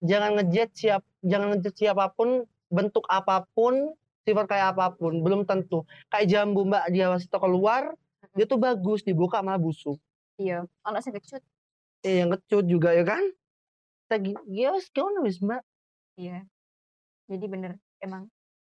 jangan 0.00 0.30
ngejudge 0.40 0.74
siap 0.74 1.02
jangan 1.20 1.46
ngejudge 1.54 1.78
siapa 1.78 2.04
pun 2.14 2.44
bentuk 2.70 3.04
apa 3.06 3.44
pun 3.52 3.94
sifat 4.22 4.46
kayak 4.46 4.76
apa 4.76 4.94
pun 4.94 5.20
belum 5.20 5.42
tentu 5.48 5.82
kayak 6.08 6.26
jambu 6.30 6.64
mbak 6.66 6.88
dia 6.92 7.10
wasito 7.10 7.36
keluar 7.40 7.94
dia 8.36 8.46
tuh 8.46 8.60
bagus 8.60 9.02
dibuka 9.02 9.42
malah 9.42 9.58
busuk 9.60 9.98
Iya. 10.40 10.64
Ono 10.88 10.96
sing 11.04 11.12
kecut. 11.12 11.44
eh 12.00 12.24
yang 12.24 12.32
kecut 12.32 12.64
juga 12.64 12.96
ya 12.96 13.04
kan 13.04 13.20
Tagi, 14.08 14.32
ya 14.48 14.72
wis 14.72 14.88
wis 15.22 15.38
mbak 15.44 15.60
Iya. 16.16 16.44
Jadi 17.30 17.46
bener 17.46 17.78
emang 18.02 18.26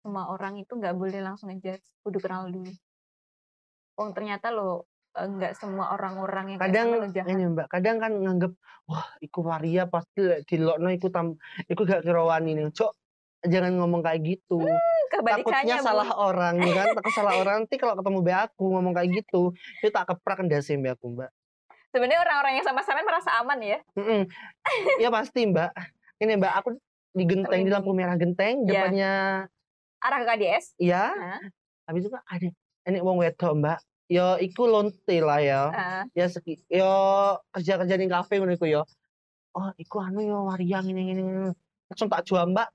semua 0.03 0.27
orang 0.29 0.59
itu 0.59 0.75
nggak 0.75 0.99
boleh 0.99 1.23
langsung 1.23 1.49
ngejudge, 1.55 1.87
kudu 2.03 2.19
kenal 2.19 2.51
dulu. 2.51 2.69
Oh 3.97 4.11
ternyata 4.11 4.51
lo 4.51 4.91
nggak 5.15 5.53
semua 5.55 5.93
orang-orang 5.93 6.57
yang 6.57 6.59
kadang 6.59 6.87
sama 6.91 7.09
jahat. 7.11 7.29
ini 7.29 7.45
mbak 7.47 7.67
kadang 7.69 7.97
kan 7.97 8.13
nganggep 8.15 8.53
wah 8.85 9.05
iku 9.19 9.41
waria 9.43 9.85
pasti 9.85 10.21
lek 10.21 10.41
dilokno 10.43 10.89
iku 10.89 11.09
tam 11.09 11.37
iku 11.67 11.83
gak 11.83 12.01
kira 12.01 12.23
wani 12.23 12.55
nih 12.55 12.69
cok 12.69 12.93
jangan 13.45 13.77
ngomong 13.77 14.01
kayak 14.01 14.21
gitu 14.25 14.65
Kebalikannya 15.09 15.45
takutnya 15.69 15.77
Bu. 15.77 15.85
salah 15.85 16.11
orang 16.17 16.55
ya 16.59 16.73
kan 16.75 16.89
takut 16.95 17.13
salah 17.13 17.35
orang 17.37 17.55
nanti 17.61 17.77
kalau 17.77 17.95
ketemu 17.95 18.19
be 18.21 18.33
aku 18.33 18.65
ngomong 18.71 18.93
kayak 18.93 19.11
gitu 19.15 19.53
itu 19.79 19.91
tak 19.91 20.09
keprak 20.09 20.41
ndase 20.41 20.75
be 20.75 20.89
aku 20.89 21.07
mbak 21.11 21.29
Sebenarnya 21.89 22.25
orang-orang 22.25 22.53
yang 22.57 22.65
sama-sama 22.65 23.05
merasa 23.05 23.37
aman 23.37 23.61
ya. 23.61 23.77
Mm-mm. 23.93 24.25
ya 24.97 25.13
pasti 25.13 25.45
mbak 25.45 25.77
ini 26.17 26.33
mbak 26.35 26.53
aku 26.57 26.81
di 27.13 27.25
genteng 27.27 27.61
di 27.61 27.71
lampu 27.71 27.93
merah 27.93 28.17
genteng 28.17 28.65
Iya. 28.65 28.69
depannya 28.89 29.13
Arah 30.01 30.19
ke 30.19 30.27
KDS. 30.27 30.65
iya 30.79 31.13
Hah? 31.13 31.41
habis 31.85 32.03
itu 32.03 32.17
ada 32.17 32.49
ini 32.83 32.99
wong 32.99 33.21
wedok 33.21 33.53
mbak 33.55 33.79
yo 34.11 34.39
iku 34.39 34.67
lonte 34.67 35.17
lah 35.23 35.39
ya. 35.39 35.63
Ah, 35.71 36.05
ya 36.17 36.27
seki 36.27 36.65
yo 36.67 36.91
kerja 37.55 37.79
kerja 37.79 37.95
di 37.99 38.07
kafe 38.11 38.41
ngono 38.41 38.55
iku 38.57 38.67
yo. 38.67 38.83
Oh 39.53 39.71
iku 39.77 40.01
anu 40.03 40.25
yo 40.25 40.49
wariang 40.49 40.89
ini 40.89 41.13
ini 41.13 41.23
langsung 41.93 42.09
tak 42.09 42.25
jual 42.27 42.49
mbak. 42.51 42.73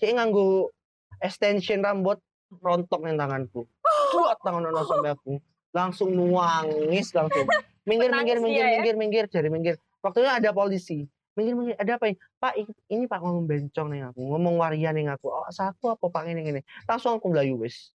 Kayak 0.00 0.24
nganggo 0.24 0.72
extension 1.20 1.84
rambut 1.84 2.18
rontok 2.60 3.00
nih 3.04 3.16
tanganku. 3.16 3.68
Buat 4.12 4.40
tangan 4.40 4.68
ono 4.72 4.82
sampai 4.84 5.12
aku. 5.12 5.36
Langsung 5.72 6.12
nuangis 6.12 7.12
langsung. 7.16 7.48
Minggir 7.82 8.14
minggir 8.14 8.38
Menangis 8.38 8.46
minggir 8.46 8.62
ya? 8.62 8.70
minggir 8.78 8.94
minggir 8.94 9.24
jadi 9.26 9.48
minggir. 9.50 9.74
Waktunya 10.06 10.38
ada 10.38 10.54
polisi. 10.54 11.02
Minggir 11.34 11.54
minggir 11.58 11.76
ada 11.82 11.98
apa 11.98 12.14
ini? 12.14 12.16
Pak 12.38 12.52
ini 12.86 13.04
pak 13.10 13.18
ngomong 13.18 13.44
bencong 13.50 13.88
nih 13.90 14.06
aku 14.06 14.22
ngomong 14.22 14.54
warian 14.54 14.94
nih 14.94 15.10
aku. 15.10 15.26
Oh 15.34 15.50
saku 15.50 15.90
apa 15.90 16.06
pak 16.06 16.30
ini 16.30 16.46
ini 16.46 16.60
langsung 16.86 17.18
aku 17.18 17.34
melayu 17.34 17.58
wis 17.58 17.90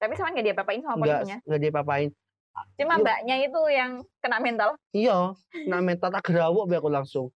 tapi 0.00 0.16
sama 0.16 0.32
nggak 0.32 0.46
dia 0.48 0.56
papain 0.56 0.80
sama 0.80 0.96
polisinya. 0.96 1.38
nggak 1.44 1.60
dia 1.60 1.72
papain 1.72 2.10
Cuma 2.76 2.98
Yuk. 2.98 3.06
mbaknya 3.06 3.36
itu 3.46 3.60
yang 3.70 4.02
kena 4.18 4.42
mental. 4.42 4.74
Iya, 4.90 5.38
nah 5.70 5.78
mental 5.78 6.10
tak 6.10 6.26
gerawuk 6.26 6.66
be 6.66 6.76
aku 6.82 6.90
langsung. 6.90 7.30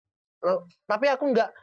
Tapi 0.91 1.07
aku 1.07 1.31
nggak 1.31 1.55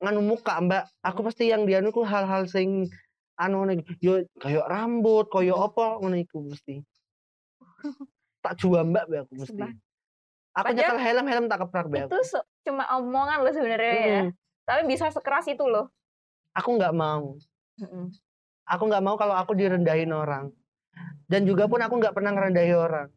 nganu 0.00 0.24
muka, 0.24 0.56
Mbak. 0.58 0.84
Aku 1.04 1.20
pasti 1.20 1.52
yang 1.52 1.68
dianu 1.68 1.92
ku 1.92 2.02
hal-hal 2.02 2.48
sing 2.48 2.88
anu 3.36 3.68
iki. 3.68 3.92
yo 4.00 4.24
kayak 4.40 4.66
rambut, 4.66 5.28
koyo 5.28 5.60
apa 5.60 6.00
ngono 6.00 6.16
iku 6.16 6.48
mesti. 6.48 6.80
Tak 8.40 8.56
jual 8.58 8.88
Mbak 8.88 9.04
be 9.06 9.16
aku 9.20 9.32
mesti. 9.36 9.62
Aku 10.54 10.70
Padahal 10.70 10.76
nyekel 10.76 10.98
helm 11.02 11.26
helm 11.28 11.44
tak 11.50 11.58
keprak 11.66 11.86
be 11.92 11.98
Itu 12.08 12.18
aku. 12.18 12.24
se- 12.24 12.46
cuma 12.64 12.88
omongan 12.96 13.42
loh 13.44 13.52
sebenarnya 13.52 13.94
ya. 13.94 14.20
Mm-mm. 14.24 14.28
Tapi 14.64 14.80
bisa 14.88 15.12
sekeras 15.12 15.44
itu 15.50 15.66
loh. 15.68 15.92
Aku 16.56 16.78
nggak 16.78 16.94
mau. 16.96 17.36
Mm-mm. 17.78 18.14
Aku 18.64 18.88
nggak 18.88 19.04
mau 19.04 19.16
kalau 19.20 19.36
aku 19.36 19.52
direndahin 19.52 20.10
orang. 20.12 20.50
Dan 21.28 21.44
juga 21.44 21.68
pun 21.68 21.80
aku 21.80 22.00
nggak 22.00 22.14
pernah 22.16 22.32
ngerendahi 22.32 22.72
orang. 22.72 23.08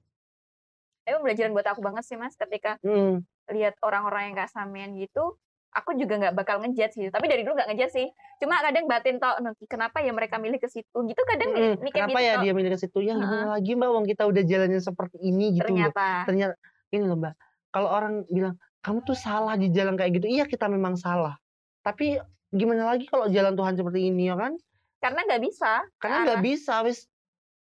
Itu 1.08 1.24
pembelajaran 1.24 1.52
buat 1.56 1.68
aku 1.68 1.80
banget 1.80 2.04
sih 2.04 2.18
mas. 2.20 2.36
Ketika 2.36 2.76
Hmm. 2.84 3.24
lihat 3.48 3.80
orang-orang 3.80 4.32
yang 4.32 4.36
kayak 4.44 4.52
samean 4.52 4.92
gitu, 5.00 5.40
aku 5.72 5.96
juga 5.96 6.20
nggak 6.20 6.36
bakal 6.36 6.60
ngejudge 6.60 7.00
gitu. 7.00 7.12
Tapi 7.14 7.26
dari 7.32 7.48
dulu 7.48 7.56
nggak 7.56 7.70
ngejudge 7.72 7.94
sih. 7.96 8.08
Cuma 8.44 8.60
kadang 8.60 8.92
batin 8.92 9.18
tau, 9.24 9.40
"Nuh, 9.40 9.56
kenapa 9.72 10.04
ya 10.04 10.12
mereka 10.12 10.36
milih 10.36 10.60
ke 10.60 10.68
situ? 10.68 10.98
Gitu 11.08 11.22
kadang 11.24 11.50
Mm-mm. 11.56 11.80
mikir 11.80 12.06
Kenapa 12.06 12.20
gitu 12.20 12.28
ya 12.28 12.34
dia 12.44 12.52
milih 12.52 12.72
ke 12.76 12.80
situ? 12.80 12.98
Ya 13.00 13.14
gimana 13.16 13.56
lagi 13.56 13.72
Mbak, 13.72 13.90
wong 13.94 14.06
kita 14.06 14.24
udah 14.28 14.44
jalannya 14.44 14.82
seperti 14.84 15.18
ini 15.24 15.56
gitu 15.56 15.64
loh. 15.72 15.88
Ternyata. 15.92 16.08
ternyata 16.28 16.56
ini 16.92 17.04
loh 17.04 17.18
mbak 17.20 17.34
kalau 17.72 17.90
orang 17.92 18.24
bilang 18.32 18.56
kamu 18.80 19.04
tuh 19.04 19.18
salah 19.18 19.60
di 19.60 19.68
jalan 19.72 20.00
kayak 20.00 20.20
gitu 20.20 20.28
iya 20.32 20.48
kita 20.48 20.72
memang 20.72 20.96
salah 20.96 21.36
tapi 21.84 22.20
gimana 22.52 22.88
lagi 22.96 23.08
kalau 23.12 23.28
jalan 23.28 23.54
Tuhan 23.60 23.76
seperti 23.76 24.08
ini 24.08 24.32
ya 24.32 24.36
kan 24.40 24.56
Karena 24.98 25.22
nggak 25.24 25.42
bisa. 25.44 25.72
karena 26.02 26.18
nggak 26.26 26.44
bisa 26.44 26.74
wis. 26.84 27.06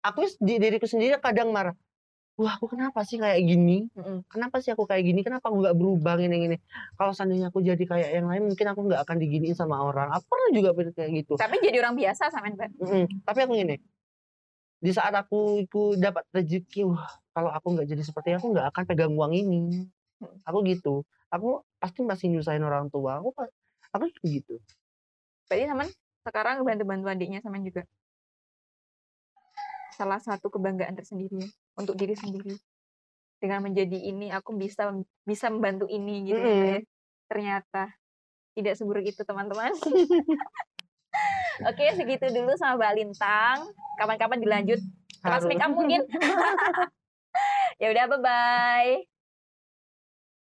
Aku 0.01 0.25
wis 0.25 0.35
di 0.41 0.57
diriku 0.57 0.89
sendiri 0.89 1.17
kadang 1.21 1.53
marah 1.53 1.77
wah 2.41 2.57
aku 2.57 2.73
kenapa 2.73 3.05
sih 3.05 3.21
kayak 3.21 3.37
gini? 3.45 3.85
Mm-mm. 3.93 4.25
kenapa 4.25 4.57
sih 4.63 4.73
aku 4.73 4.89
kayak 4.89 5.05
gini? 5.05 5.21
Kenapa 5.21 5.53
aku 5.53 5.61
nggak 5.61 5.77
berubah 5.77 6.17
gini 6.17 6.35
gini? 6.41 6.57
Kalau 6.97 7.13
seandainya 7.13 7.53
aku 7.53 7.61
jadi 7.61 7.83
kayak 7.85 8.09
yang 8.17 8.25
lain 8.25 8.49
mungkin 8.49 8.67
aku 8.73 8.81
nggak 8.89 9.01
akan 9.05 9.17
diginiin 9.21 9.53
sama 9.53 9.77
orang. 9.77 10.09
Aku 10.09 10.25
pernah 10.25 10.49
juga 10.49 10.69
pikir 10.73 10.93
kayak 10.97 11.11
gitu. 11.21 11.33
Tapi 11.37 11.61
jadi 11.61 11.77
orang 11.85 11.93
biasa 11.93 12.33
sama 12.33 12.49
mbak. 12.49 12.69
Mm-mm. 12.81 13.05
tapi 13.21 13.39
aku 13.45 13.53
gini 13.53 13.77
di 14.81 14.89
saat 14.89 15.13
aku 15.13 15.61
aku 15.69 15.93
dapat 15.93 16.25
rezeki 16.33 16.89
wah 16.89 17.05
kalau 17.37 17.53
aku 17.53 17.77
nggak 17.77 17.85
jadi 17.85 18.01
seperti 18.01 18.33
aku 18.33 18.49
nggak 18.49 18.73
akan 18.73 18.83
pegang 18.89 19.13
uang 19.13 19.33
ini. 19.37 19.85
Aku 20.49 20.65
gitu. 20.65 21.05
Aku 21.29 21.61
pasti 21.77 22.01
masih 22.01 22.33
nyusahin 22.33 22.65
orang 22.65 22.89
tua. 22.89 23.21
Aku 23.21 23.29
aku 23.93 24.09
gitu. 24.25 24.57
Berarti 25.45 25.69
teman 25.69 25.87
sekarang 26.21 26.61
bantu-bantu 26.61 27.07
adiknya 27.09 27.41
sama 27.41 27.57
juga. 27.61 27.85
Salah 29.97 30.21
satu 30.21 30.49
kebanggaan 30.49 30.97
tersendiri 30.97 31.45
ya, 31.45 31.49
untuk 31.77 31.97
diri 31.97 32.13
sendiri. 32.17 32.57
Dengan 33.41 33.65
menjadi 33.65 33.97
ini 33.97 34.29
aku 34.29 34.53
bisa 34.53 34.93
bisa 35.25 35.49
membantu 35.49 35.89
ini 35.89 36.29
gitu 36.29 36.41
Mm-mm. 36.41 36.65
ya. 36.65 36.77
Ternyata 37.25 37.83
tidak 38.53 38.73
seburuk 38.77 39.05
itu 39.05 39.21
teman-teman. 39.25 39.73
Oke, 41.69 41.85
segitu 41.93 42.25
dulu 42.33 42.57
sama 42.57 42.77
Mbak 42.77 42.93
Lintang. 42.97 43.59
Kapan-kapan 43.97 44.39
dilanjut 44.41 44.79
kelas 45.21 45.45
make 45.45 45.61
up 45.61 45.73
mungkin. 45.73 46.01
ya 47.81 47.87
udah 47.93 48.05
bye 48.09 48.21
bye. 48.21 49.10